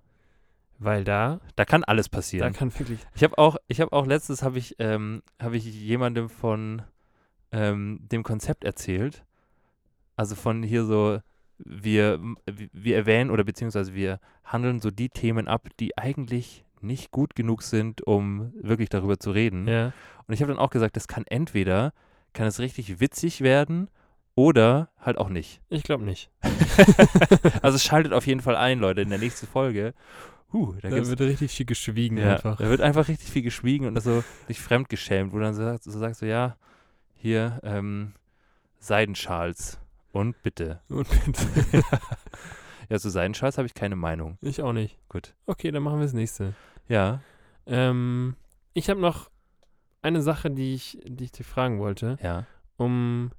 [0.79, 2.53] Weil da, Da kann alles da passieren.
[2.55, 6.29] kann wirklich, Ich habe auch, ich habe auch letztes habe ich, ähm, habe ich jemandem
[6.29, 6.83] von
[7.53, 9.25] ähm, dem Konzept erzählt.
[10.23, 11.19] Also von hier so,
[11.59, 17.35] wir, wir erwähnen oder beziehungsweise wir handeln so die Themen ab, die eigentlich nicht gut
[17.35, 19.67] genug sind, um wirklich darüber zu reden.
[19.67, 19.93] ja.
[20.29, 21.93] Und ich habe dann auch gesagt, das kann entweder,
[22.35, 23.91] kann es richtig witzig werden
[24.37, 25.61] oder halt auch nicht.
[25.71, 26.31] Ich glaube nicht.
[27.63, 29.93] Also schaltet auf jeden Fall ein, Leute, in der nächsten Folge.
[30.53, 32.59] Huh, da Da wird richtig viel geschwiegen ja, einfach.
[32.59, 35.99] Da wird einfach richtig viel geschwiegen und so sich fremdgeschämt, wo dann so, sagst- so
[35.99, 36.57] sagst du, ja,
[37.15, 38.13] hier, ähm,
[38.79, 39.79] Seidenschals.
[40.13, 40.81] Und bitte.
[40.89, 41.83] Und bitte.
[42.89, 44.37] Ja, zu Seidenschals habe ich keine Meinung.
[44.43, 44.99] ich auch nicht.
[45.09, 45.35] Gut.
[45.47, 46.53] Okay, dann machen wir das nächste.
[46.89, 47.21] Ja,
[47.65, 48.37] Ähm,
[48.75, 49.31] ich habe noch
[50.03, 52.45] eine Sache, die ich, die ich dir fragen wollte, ja,
[52.77, 53.31] um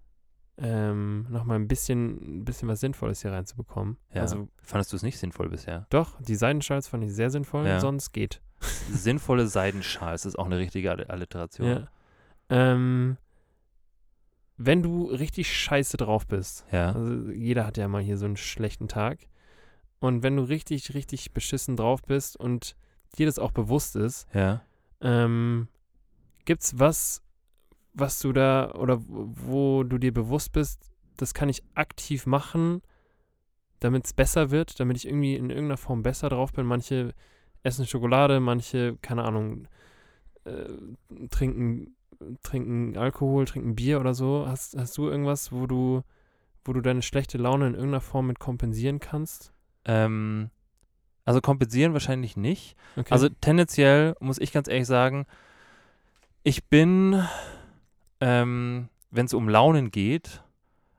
[0.57, 3.97] ähm, nochmal ein bisschen, ein bisschen was Sinnvolles hier reinzubekommen.
[4.13, 4.21] ja.
[4.21, 5.85] Also Fandest du es nicht sinnvoll bisher?
[5.89, 7.79] doch, die Seidenschals fand ich sehr sinnvoll, Ja.
[7.79, 8.41] sonst geht.
[8.91, 11.67] Sinnvolle Seidenschals ist auch eine richtige All- Alliteration.
[11.67, 11.87] Ja.
[12.49, 13.17] Ähm,
[14.57, 18.37] wenn du richtig scheiße drauf bist, Ja, also jeder hat ja mal hier so einen
[18.37, 19.19] schlechten Tag,
[19.99, 22.75] und wenn du richtig, richtig beschissen drauf bist und
[23.17, 24.61] dir das auch bewusst ist, ja.
[25.01, 25.67] ähm,
[26.45, 27.21] gibt's was,
[27.93, 32.81] was du da oder wo- du dir bewusst bist, das kann ich aktiv machen,
[33.79, 36.65] damit es besser wird, damit ich irgendwie in irgendeiner Form besser drauf bin.
[36.65, 37.13] Manche
[37.63, 39.67] essen Schokolade, manche, keine Ahnung,
[40.43, 40.65] äh,
[41.29, 41.95] trinken,
[42.43, 44.45] trinken Alkohol, trinken Bier oder so.
[44.47, 46.01] Hast, hast du irgendwas, wo du,
[46.65, 49.53] wo du deine schlechte Laune in irgendeiner Form mit kompensieren kannst?
[49.85, 50.49] Ähm,
[51.25, 52.75] also kompensieren wahrscheinlich nicht.
[52.95, 53.11] Okay.
[53.11, 55.25] Also tendenziell muss ich ganz ehrlich sagen,
[56.43, 57.23] ich bin,
[58.19, 60.43] ähm, wenn es um Launen geht,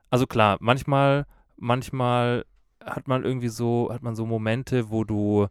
[0.09, 1.25] also klar, manchmal,
[1.57, 2.45] manchmal
[2.83, 5.47] hat man irgendwie so, hat man so Momente, wo du,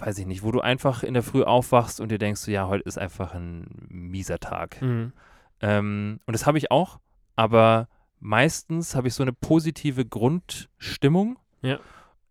[0.00, 2.66] weiß ich nicht, wo du einfach in der Früh aufwachst und dir denkst, so, ja,
[2.68, 4.80] heute ist einfach ein mieser Tag.
[4.82, 5.12] Mhm.
[5.60, 7.00] Ähm, und das habe ich auch,
[7.36, 11.38] aber meistens habe ich so eine positive Grundstimmung.
[11.62, 11.78] Ja.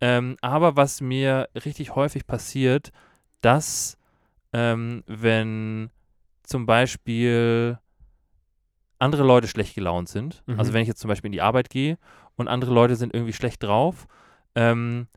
[0.01, 2.91] Ähm, aber was mir richtig häufig passiert,
[3.41, 3.97] dass
[4.53, 5.89] ähm, wenn
[6.43, 7.77] zum Beispiel
[8.97, 10.59] andere Leute schlecht gelaunt sind, Mhm.
[10.59, 11.97] also wenn ich jetzt zum Beispiel in die Arbeit gehe
[12.35, 14.07] und andere Leute sind irgendwie schlecht drauf,
[14.55, 15.07] ähm,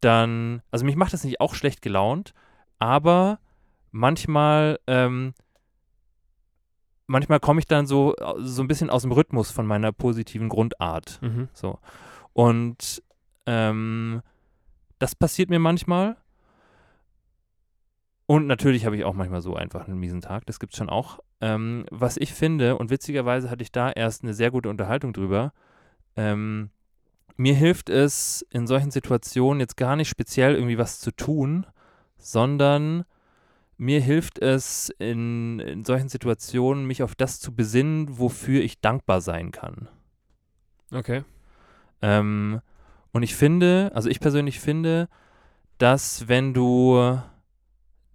[0.00, 2.32] dann, also mich macht das nicht auch schlecht gelaunt,
[2.78, 3.38] aber
[3.90, 5.34] manchmal, ähm,
[7.06, 11.18] manchmal komme ich dann so, so ein bisschen aus dem Rhythmus von meiner positiven Grundart.
[11.22, 11.48] Mhm.
[11.52, 11.78] So.
[12.32, 13.02] Und
[13.46, 14.22] ähm,
[14.98, 16.16] das passiert mir manchmal.
[18.26, 20.46] Und natürlich habe ich auch manchmal so einfach einen miesen Tag.
[20.46, 21.18] Das gibt es schon auch.
[21.40, 25.52] Ähm, was ich finde, und witzigerweise hatte ich da erst eine sehr gute Unterhaltung drüber,
[26.14, 26.70] ähm,
[27.40, 31.64] mir hilft es in solchen Situationen jetzt gar nicht speziell irgendwie was zu tun,
[32.18, 33.04] sondern
[33.78, 39.22] mir hilft es in, in solchen Situationen, mich auf das zu besinnen, wofür ich dankbar
[39.22, 39.88] sein kann.
[40.92, 41.24] Okay.
[42.02, 42.60] Ähm,
[43.12, 45.08] und ich finde, also ich persönlich finde,
[45.78, 47.18] dass wenn du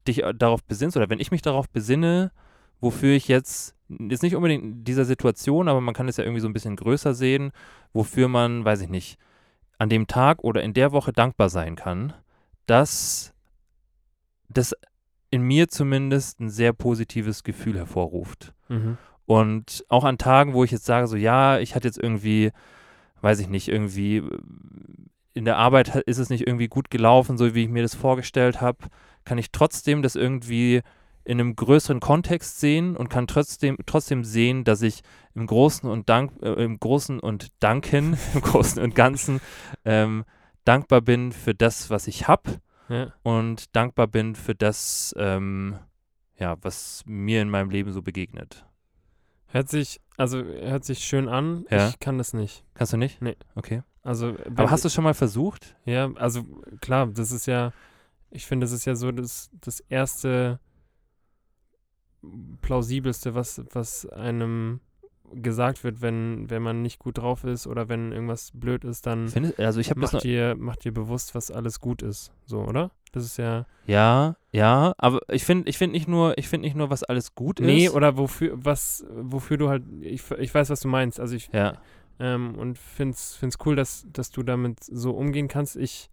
[0.07, 2.31] dich äh, darauf besinnst oder wenn ich mich darauf besinne,
[2.79, 6.41] wofür ich jetzt, jetzt nicht unbedingt in dieser Situation, aber man kann es ja irgendwie
[6.41, 7.51] so ein bisschen größer sehen,
[7.93, 9.17] wofür man, weiß ich nicht,
[9.77, 12.13] an dem Tag oder in der Woche dankbar sein kann,
[12.65, 13.33] dass
[14.49, 14.73] das
[15.29, 18.53] in mir zumindest ein sehr positives Gefühl hervorruft.
[18.69, 18.97] Mhm.
[19.25, 22.51] Und auch an Tagen, wo ich jetzt sage, so ja, ich hatte jetzt irgendwie,
[23.21, 24.23] weiß ich nicht, irgendwie
[25.33, 28.61] in der Arbeit ist es nicht irgendwie gut gelaufen, so wie ich mir das vorgestellt
[28.61, 28.87] habe,
[29.25, 30.81] kann ich trotzdem das irgendwie
[31.25, 35.01] in einem größeren Kontext sehen und kann trotzdem, trotzdem sehen, dass ich
[35.33, 39.41] im Großen und Dank, äh, im Großen und Danken, im Großen und Ganzen
[39.83, 40.23] ähm,
[40.63, 43.11] dankbar bin für das, was ich habe Ja.
[43.23, 45.77] und dankbar bin für das, ähm,
[46.37, 48.65] ja, was mir in meinem Leben so begegnet.
[49.47, 51.65] Hört sich, also hört sich schön an.
[51.69, 51.89] Ja.
[51.89, 52.63] Ich kann das nicht.
[52.73, 53.21] Kannst du nicht?
[53.21, 53.35] Nee.
[53.55, 53.81] Okay.
[54.03, 55.75] Also, Aber hast du es schon mal versucht?
[55.85, 56.43] Ja, also
[56.81, 57.71] klar, das ist ja,
[58.29, 60.59] ich finde, das ist ja so das, das erste
[62.61, 64.79] plausibelste, was, was einem
[65.33, 69.27] gesagt wird, wenn, wenn man nicht gut drauf ist oder wenn irgendwas blöd ist, dann
[69.27, 72.31] Findest, also ich macht dir, macht dir bewusst, was alles gut ist.
[72.45, 72.91] So, oder?
[73.11, 73.65] Das ist ja.
[73.87, 77.33] ja, ja, aber ich finde, ich finde nicht nur, ich finde nicht nur, was alles
[77.33, 77.93] gut Nee, ist.
[77.93, 81.19] oder wofür, was, wofür du halt, ich, ich weiß, was du meinst.
[81.19, 81.77] Also ich, ja,
[82.19, 85.75] ähm, und find's, find's cool, dass, dass du damit so umgehen kannst.
[85.75, 86.09] Ich,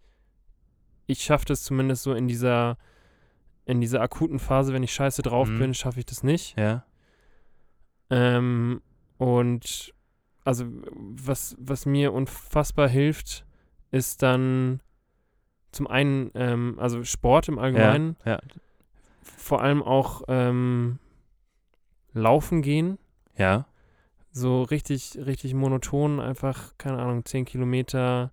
[1.07, 2.77] ich schaffe das zumindest so in dieser,
[3.65, 5.59] in dieser akuten Phase, wenn ich scheiße drauf Mhm.
[5.59, 6.57] bin, schaffe ich das nicht.
[6.57, 6.85] ja,
[8.09, 8.81] Ähm,
[9.17, 9.93] und
[10.43, 13.45] also was, was mir unfassbar hilft,
[13.91, 14.81] ist dann
[15.71, 18.39] zum einen, ähm, also Sport im Allgemeinen, ja,
[19.21, 20.99] vor allem auch ähm,
[22.13, 22.97] Laufen gehen.
[23.37, 23.65] ja,
[24.35, 28.31] so richtig, richtig monoton, einfach, keine Ahnung, 10 Kilometer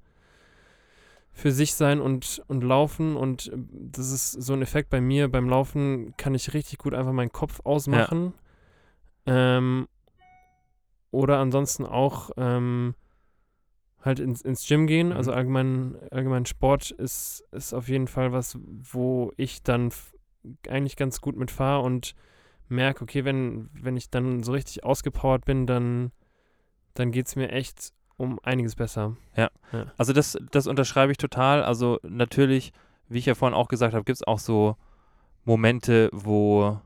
[1.33, 3.17] für sich sein und, und laufen.
[3.17, 5.29] Und äh, das ist so ein Effekt bei mir.
[5.29, 8.35] Beim Laufen kann ich richtig gut einfach meinen Kopf ausmachen.
[9.27, 9.89] Ähm,
[11.11, 12.95] oder ansonsten auch ähm,
[14.03, 15.09] halt ins, ins Gym gehen.
[15.09, 15.17] Mhm.
[15.17, 19.91] Also allgemein, allgemein Sport ist, ist auf jeden Fall was, wo ich dann
[20.69, 22.15] eigentlich ganz gut mitfahre und
[22.69, 26.13] merke, okay, wenn, wenn ich dann so richtig ausgepowert bin, dann,
[26.95, 29.17] dann geht es mir echt um einiges besser.
[29.97, 31.63] Also das, das unterschreibe ich total.
[31.63, 32.73] Also natürlich,
[33.09, 34.77] wie ich ja vorhin auch gesagt habe, gibt es auch so
[35.45, 36.79] Momente, wo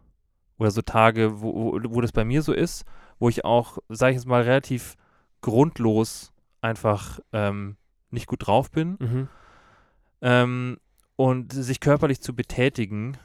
[0.58, 2.84] oder so Tage, wo, wo, wo das bei mir so ist,
[3.18, 4.94] wo ich auch, sage ich jetzt mal, relativ
[5.40, 7.76] grundlos einfach ähm,
[8.10, 8.96] nicht gut drauf bin.
[9.00, 9.28] Mhm.
[10.22, 10.78] Ähm,
[11.16, 13.16] und sich körperlich zu betätigen,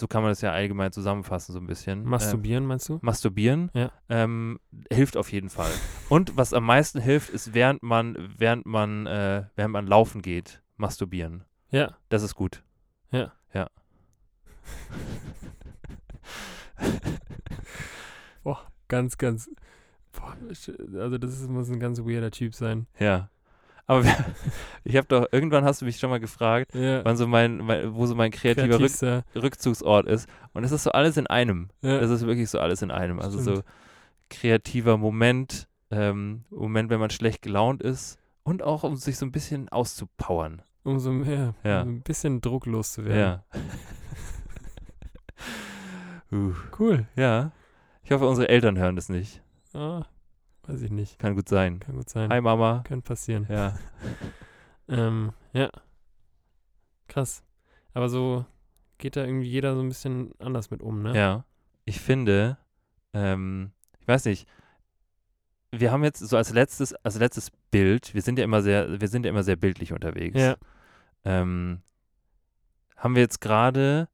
[0.00, 2.00] so kann man das ja allgemein zusammenfassen, so ein bisschen.
[2.00, 2.98] Ähm, Masturbieren, meinst du?
[3.02, 3.92] masturbieren Ja.
[4.08, 4.58] ähm,
[4.90, 5.70] hilft auf jeden Fall.
[6.08, 10.62] Und was am meisten hilft, ist, während man, während man, äh, während man laufen geht,
[10.76, 11.44] masturbieren.
[11.70, 11.96] Ja.
[12.08, 12.64] Das ist gut.
[13.12, 13.32] Ja.
[13.54, 13.68] Ja.
[18.90, 19.48] Ganz, ganz.
[20.10, 20.36] Boah,
[20.98, 22.88] also das ist, muss ein ganz weirder Typ sein.
[22.98, 23.30] Ja.
[23.90, 24.04] Aber
[24.84, 27.04] ich habe doch, irgendwann hast du mich schon mal gefragt, Ja.
[27.04, 29.24] wann so mein, mein wo so mein kreativer Rück.
[29.34, 30.28] Rückzugsort ist.
[30.52, 31.70] Und es ist so alles in einem.
[31.82, 31.98] Ja.
[31.98, 33.18] Es ist wirklich so alles in einem.
[33.18, 33.66] Also so Stimmt.
[34.30, 39.32] kreativer Moment, ähm, Moment, wenn man schlecht gelaunt ist und auch um sich so ein
[39.32, 40.62] bisschen auszupowern.
[40.84, 41.54] Umso mehr.
[41.64, 41.82] Ja.
[41.82, 43.18] Um ein bisschen drucklos zu werden.
[43.18, 43.44] Ja.
[46.32, 47.06] uh, Cool.
[47.16, 47.50] ja.
[48.04, 49.42] Ich hoffe, unsere Eltern hören das nicht.
[49.74, 50.04] Ah,
[50.62, 51.18] weiß ich nicht.
[51.18, 51.80] Kann gut sein.
[51.80, 52.30] Kann gut sein.
[52.30, 52.82] Hi Mama.
[52.86, 53.46] Kann passieren.
[53.48, 53.78] Ja.
[54.92, 55.70] Ähm, ja.
[57.06, 57.44] Krass.
[57.94, 58.44] Aber so
[58.98, 61.16] geht da irgendwie jeder so ein bisschen anders mit um, ne?
[61.16, 61.44] Ja.
[61.84, 62.58] Ich finde,
[63.12, 63.70] ähm,
[64.00, 64.48] ich weiß nicht,
[65.70, 69.06] wir haben jetzt so als letztes, als letztes Bild, wir sind ja immer sehr, wir
[69.06, 70.36] sind ja immer sehr bildlich unterwegs.
[70.40, 70.56] Ja.
[71.24, 71.82] Ähm,
[72.96, 74.08] haben wir jetzt gerade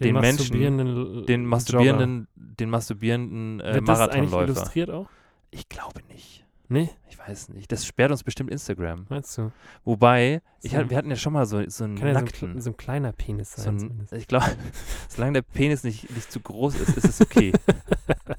[0.00, 3.70] den Menschen, masturbierenden, den masturbierenden, den masturbierenden Jogger.
[3.70, 4.44] äh, Wird das Marathonläufer?
[4.44, 5.10] illustriert auch?
[5.52, 6.44] Ich glaube nicht.
[6.68, 7.70] Nee, Ich weiß nicht.
[7.70, 9.04] Das sperrt uns bestimmt Instagram.
[9.10, 9.52] meinst du?
[9.84, 10.78] Wobei, ich So.
[10.78, 12.60] hat, wir hatten ja schon mal so, so einen Kann ja so ein, nackten.
[12.60, 14.12] so ein kleiner Penis So sein ein, zumindest.
[14.14, 14.46] ich glaube,
[15.08, 17.52] solange der Penis nicht, nicht zu groß ist, ist es okay.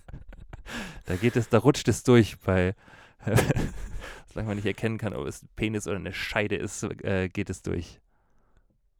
[1.05, 2.73] da geht es, da rutscht es durch bei,
[4.33, 7.49] solange man nicht erkennen kann, ob es ein Penis oder eine Scheide ist, äh, geht
[7.51, 7.99] es durch.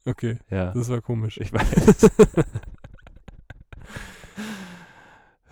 [0.06, 1.40] Okay, Ja, das war komisch.
[1.40, 2.11] ich weiß.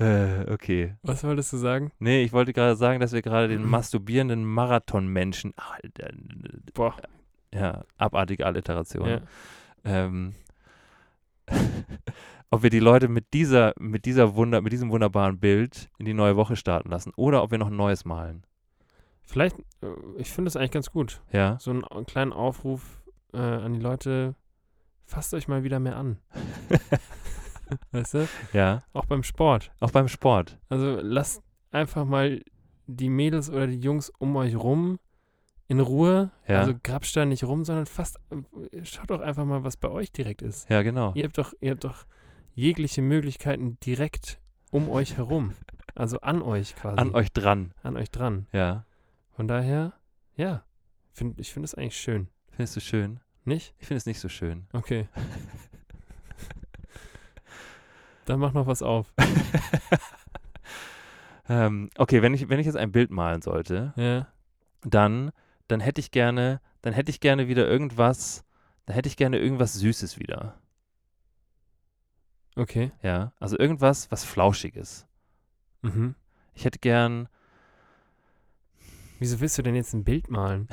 [0.02, 0.95] Äh, okay.
[1.03, 1.91] Was wolltest du sagen?
[1.99, 5.53] Nee, ich wollte gerade sagen, dass wir gerade den masturbierenden Marathonmenschen,
[6.73, 6.95] Boah.
[7.53, 9.07] ja, abartige Alliteration.
[9.07, 9.22] Ja.
[9.84, 10.34] ähm,
[12.49, 16.14] ob wir die Leute mit dieser, mit dieser Wunder, mit diesem wunderbaren Bild in die
[16.14, 18.44] neue Woche starten lassen oder ob wir noch ein neues malen.
[19.23, 19.88] Vielleicht, äh,
[20.18, 21.22] ich finde das eigentlich ganz gut.
[21.32, 23.02] Ja, So einen, einen kleinen Aufruf
[23.34, 24.36] äh, an die Leute,
[25.06, 26.18] fasst euch mal wieder mehr an.
[27.91, 28.27] weißt du?
[28.53, 29.72] Ja, Auch beim Sport.
[29.80, 30.57] auch beim Sport.
[30.69, 31.41] Also lasst
[31.72, 32.41] einfach mal
[32.88, 34.99] die Mädels oder die Jungs um euch rum
[35.68, 36.31] in Ruhe.
[36.48, 36.60] Ja.
[36.60, 38.19] Also grapscht da nicht rum, sondern fasst,
[38.84, 40.69] schaut doch einfach mal, was bei euch direkt ist.
[40.69, 41.14] Ja, genau.
[41.15, 42.06] Ihr habt doch, ihr habt doch
[42.53, 44.41] jegliche Möglichkeiten direkt
[44.72, 45.53] um euch herum.
[45.95, 46.98] Also an euch quasi.
[46.98, 47.73] An euch dran.
[47.84, 48.48] An euch dran.
[48.52, 48.85] Ja.
[49.31, 49.93] Von daher,
[50.35, 50.64] ja,
[51.14, 52.27] find, ich finde es eigentlich schön.
[52.49, 53.19] Findest du schön?
[53.45, 53.73] Nicht?
[53.80, 54.68] Ich finde es nicht so schön.
[54.73, 55.07] Okay.
[58.31, 59.13] Dann mach noch was auf.
[61.49, 64.27] Ähm, okay, wenn ich, wenn ich jetzt ein Bild malen sollte, Ja.
[64.83, 65.31] dann,
[65.67, 68.45] dann hätte ich gerne, dann hätte ich gerne wieder irgendwas,
[68.85, 70.57] dann hätte ich gerne irgendwas Süßes wieder.
[72.55, 72.93] Okay.
[73.01, 73.33] Ja.
[73.41, 75.07] Also irgendwas, was Flauschiges.
[75.81, 76.15] Mhm.
[76.53, 77.27] Ich hätte gern,
[79.19, 80.69] Wieso willst du denn jetzt ein Bild malen?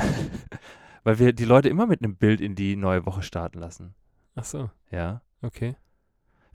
[1.02, 3.96] weil wir die Leute immer mit einem Bild in die neue Woche starten lassen.
[4.36, 5.22] Ach so, Ja.
[5.42, 5.74] okay.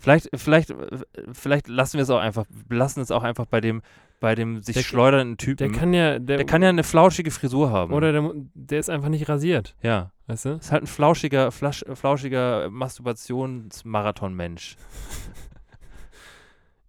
[0.03, 0.97] Vielleicht, vielleicht, äh,
[1.31, 3.81] vielleicht lassen wir es auch einfach, lassen es auch einfach bei dem,
[4.19, 5.71] bei dem sich Der- schleudernden Typen.
[5.71, 7.93] Der kann ja, der, der kann ja eine flauschige Frisur haben.
[7.93, 10.11] oder der, der ist einfach nicht rasiert, Ja.
[10.27, 10.49] weißt du?
[10.55, 14.75] Ist halt ein flauschiger, flasch, flauschiger Masturbationsmarathon-Mensch.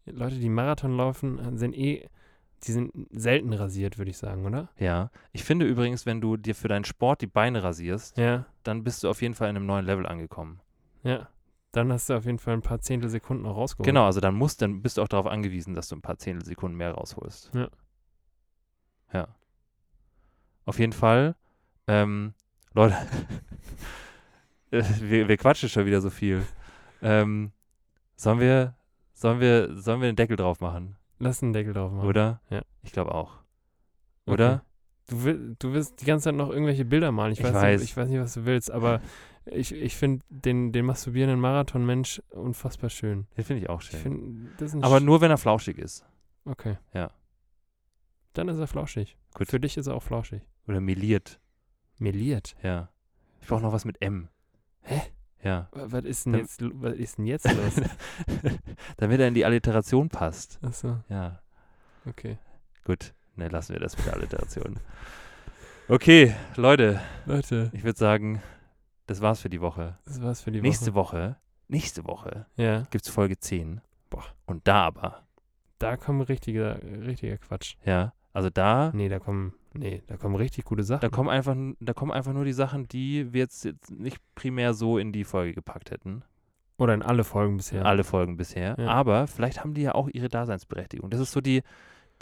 [0.07, 2.09] Leute, die Marathon laufen, sind eh,
[2.67, 4.69] die sind selten rasiert, würde ich sagen, oder?
[4.79, 5.11] Ja.
[5.33, 9.03] Ich finde übrigens, wenn du dir für deinen Sport die Beine rasierst, Ja, dann bist
[9.05, 10.61] du auf jeden Fall in einem neuen Level angekommen.
[11.05, 11.29] ja.
[11.75, 13.87] Dann hast du auf jeden Fall ein paar Zehntelsekunden auch rausgeholt.
[13.87, 16.79] Genau, also dann musst, dann bist du auch darauf angewiesen, dass du ein paar Zehntelsekunden
[16.79, 17.51] mehr rausholst.
[17.53, 17.69] Ja.
[19.13, 19.29] Ja.
[20.67, 21.35] Auf jeden Fall,
[21.89, 22.35] ähm,
[22.75, 22.97] Leute,
[24.71, 26.47] äh, wir, wir quatschen schon wieder so viel.
[27.03, 27.51] Ähm,
[28.15, 28.77] sollen wir,
[29.13, 30.97] sollen wir, sollen wir den Deckel drauf machen?
[31.19, 32.09] Lass einen Deckel drauf machen.
[32.09, 32.41] Oder?
[32.51, 32.63] Ja.
[32.83, 33.41] Ich glaube auch.
[34.27, 34.33] Okay.
[34.33, 34.65] Oder?
[35.09, 37.33] Du, will, du willst die ganze Zeit noch irgendwelche Bilder malen.
[37.33, 37.81] Ich, Ich weiß, weiß.
[37.81, 39.01] Nicht, ich weiß nicht, was du willst, aber
[39.47, 43.27] ich, ich finde den, den masturbierenden Marathon-Mensch unfassbar schön.
[43.37, 44.49] Den finde ich auch Ich schön.
[44.59, 46.05] ist ein Aber sch- nur, wenn er flauschig ist.
[46.45, 46.77] Okay.
[46.93, 47.11] Ja.
[48.33, 49.17] Dann ist er flauschig.
[49.35, 49.49] Gut.
[49.49, 50.43] Für dich ist er auch flauschig.
[50.67, 51.41] Oder meliert.
[51.99, 52.55] Meliert.
[52.63, 52.89] Ja.
[53.41, 54.29] Ich brauche noch was mit M.
[54.83, 55.01] Hä?
[55.43, 55.69] Ja.
[55.73, 57.81] Wa- Was ist denn Dann- jetzt, was ist denn jetzt los?
[58.97, 60.59] Damit er in die Alliteration passt.
[60.63, 61.41] Achso, Ja.
[62.07, 62.39] okay.
[62.85, 63.15] Gut.
[63.37, 64.79] Ne, lassen wir das mit der Alliteration.
[65.89, 68.41] Okay, Leute, Leute, ich würde sagen,
[69.07, 69.99] das war's für die Woche.
[70.05, 71.17] das war's für die nächste Woche.
[71.17, 71.37] Woche,
[71.69, 73.81] nächste Woche Ja, gibt's Folge 10.
[74.11, 74.25] Boah.
[74.47, 75.23] Und da aber,
[75.79, 77.75] da kommen richtiger, richtiger Quatsch.
[77.85, 81.01] ja, also da, Nee, da kommen, nee, da kommen richtig gute Sachen.
[81.03, 84.75] da kommen einfach, da kommen einfach nur die Sachen, die wir jetzt, jetzt nicht primär
[84.75, 86.23] so in die Folge gepackt hätten.
[86.77, 87.87] Oder in alle Folgen bisher.
[87.87, 88.75] Alle Folgen bisher.
[88.79, 88.89] Ja.
[88.89, 91.09] Aber vielleicht haben die ja auch ihre Daseinsberechtigung.
[91.11, 91.63] Das ist so die,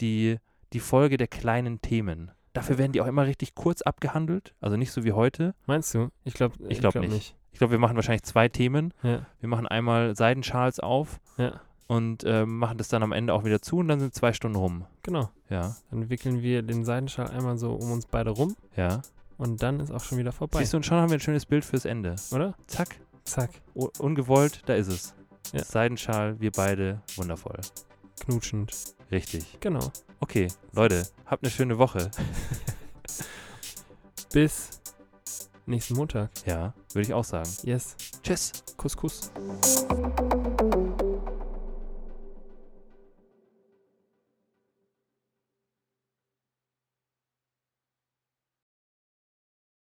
[0.00, 0.36] die,
[0.74, 2.30] die Folge der kleinen Themen.
[2.52, 4.54] Dafür werden die auch immer richtig kurz abgehandelt.
[4.60, 5.54] Also nicht so wie heute.
[5.66, 6.08] Meinst du?
[6.24, 7.36] Ich glaube Ich glaub nicht.
[7.52, 8.94] Ich glaube, wir machen wahrscheinlich zwei Themen.
[9.02, 13.44] Ja, Wir machen einmal Seidenschals auf ja, und ähm, machen das dann am Ende auch
[13.44, 14.86] wieder zu und dann sind zwei Stunden rum.
[15.02, 15.30] genau.
[15.50, 19.02] Ja, Dann wickeln wir den Seidenschal einmal so um uns beide rum ja.
[19.36, 20.60] und dann ist auch schon wieder vorbei.
[20.60, 22.16] Siehst du, und schon haben wir ein schönes Bild fürs Ende.
[22.30, 22.54] Oder?
[22.68, 22.96] Zack.
[23.24, 23.50] Zack.
[23.74, 25.14] U ungewollt, da ist es.
[25.52, 25.62] Ja.
[25.62, 27.60] Seidenschal, wir beide, wundervoll.
[28.20, 28.72] Knutschend.
[29.10, 29.58] Richtig.
[29.60, 29.92] Genau.
[30.22, 32.08] Okay, Leute, habt eine schöne Woche.
[34.32, 34.80] Bis
[35.66, 36.30] nächsten Montag.
[36.46, 37.50] Ja, würde ich auch sagen.
[37.64, 37.96] Yes.
[38.22, 38.52] Tschüss.
[38.76, 39.32] Kuss, Kuss.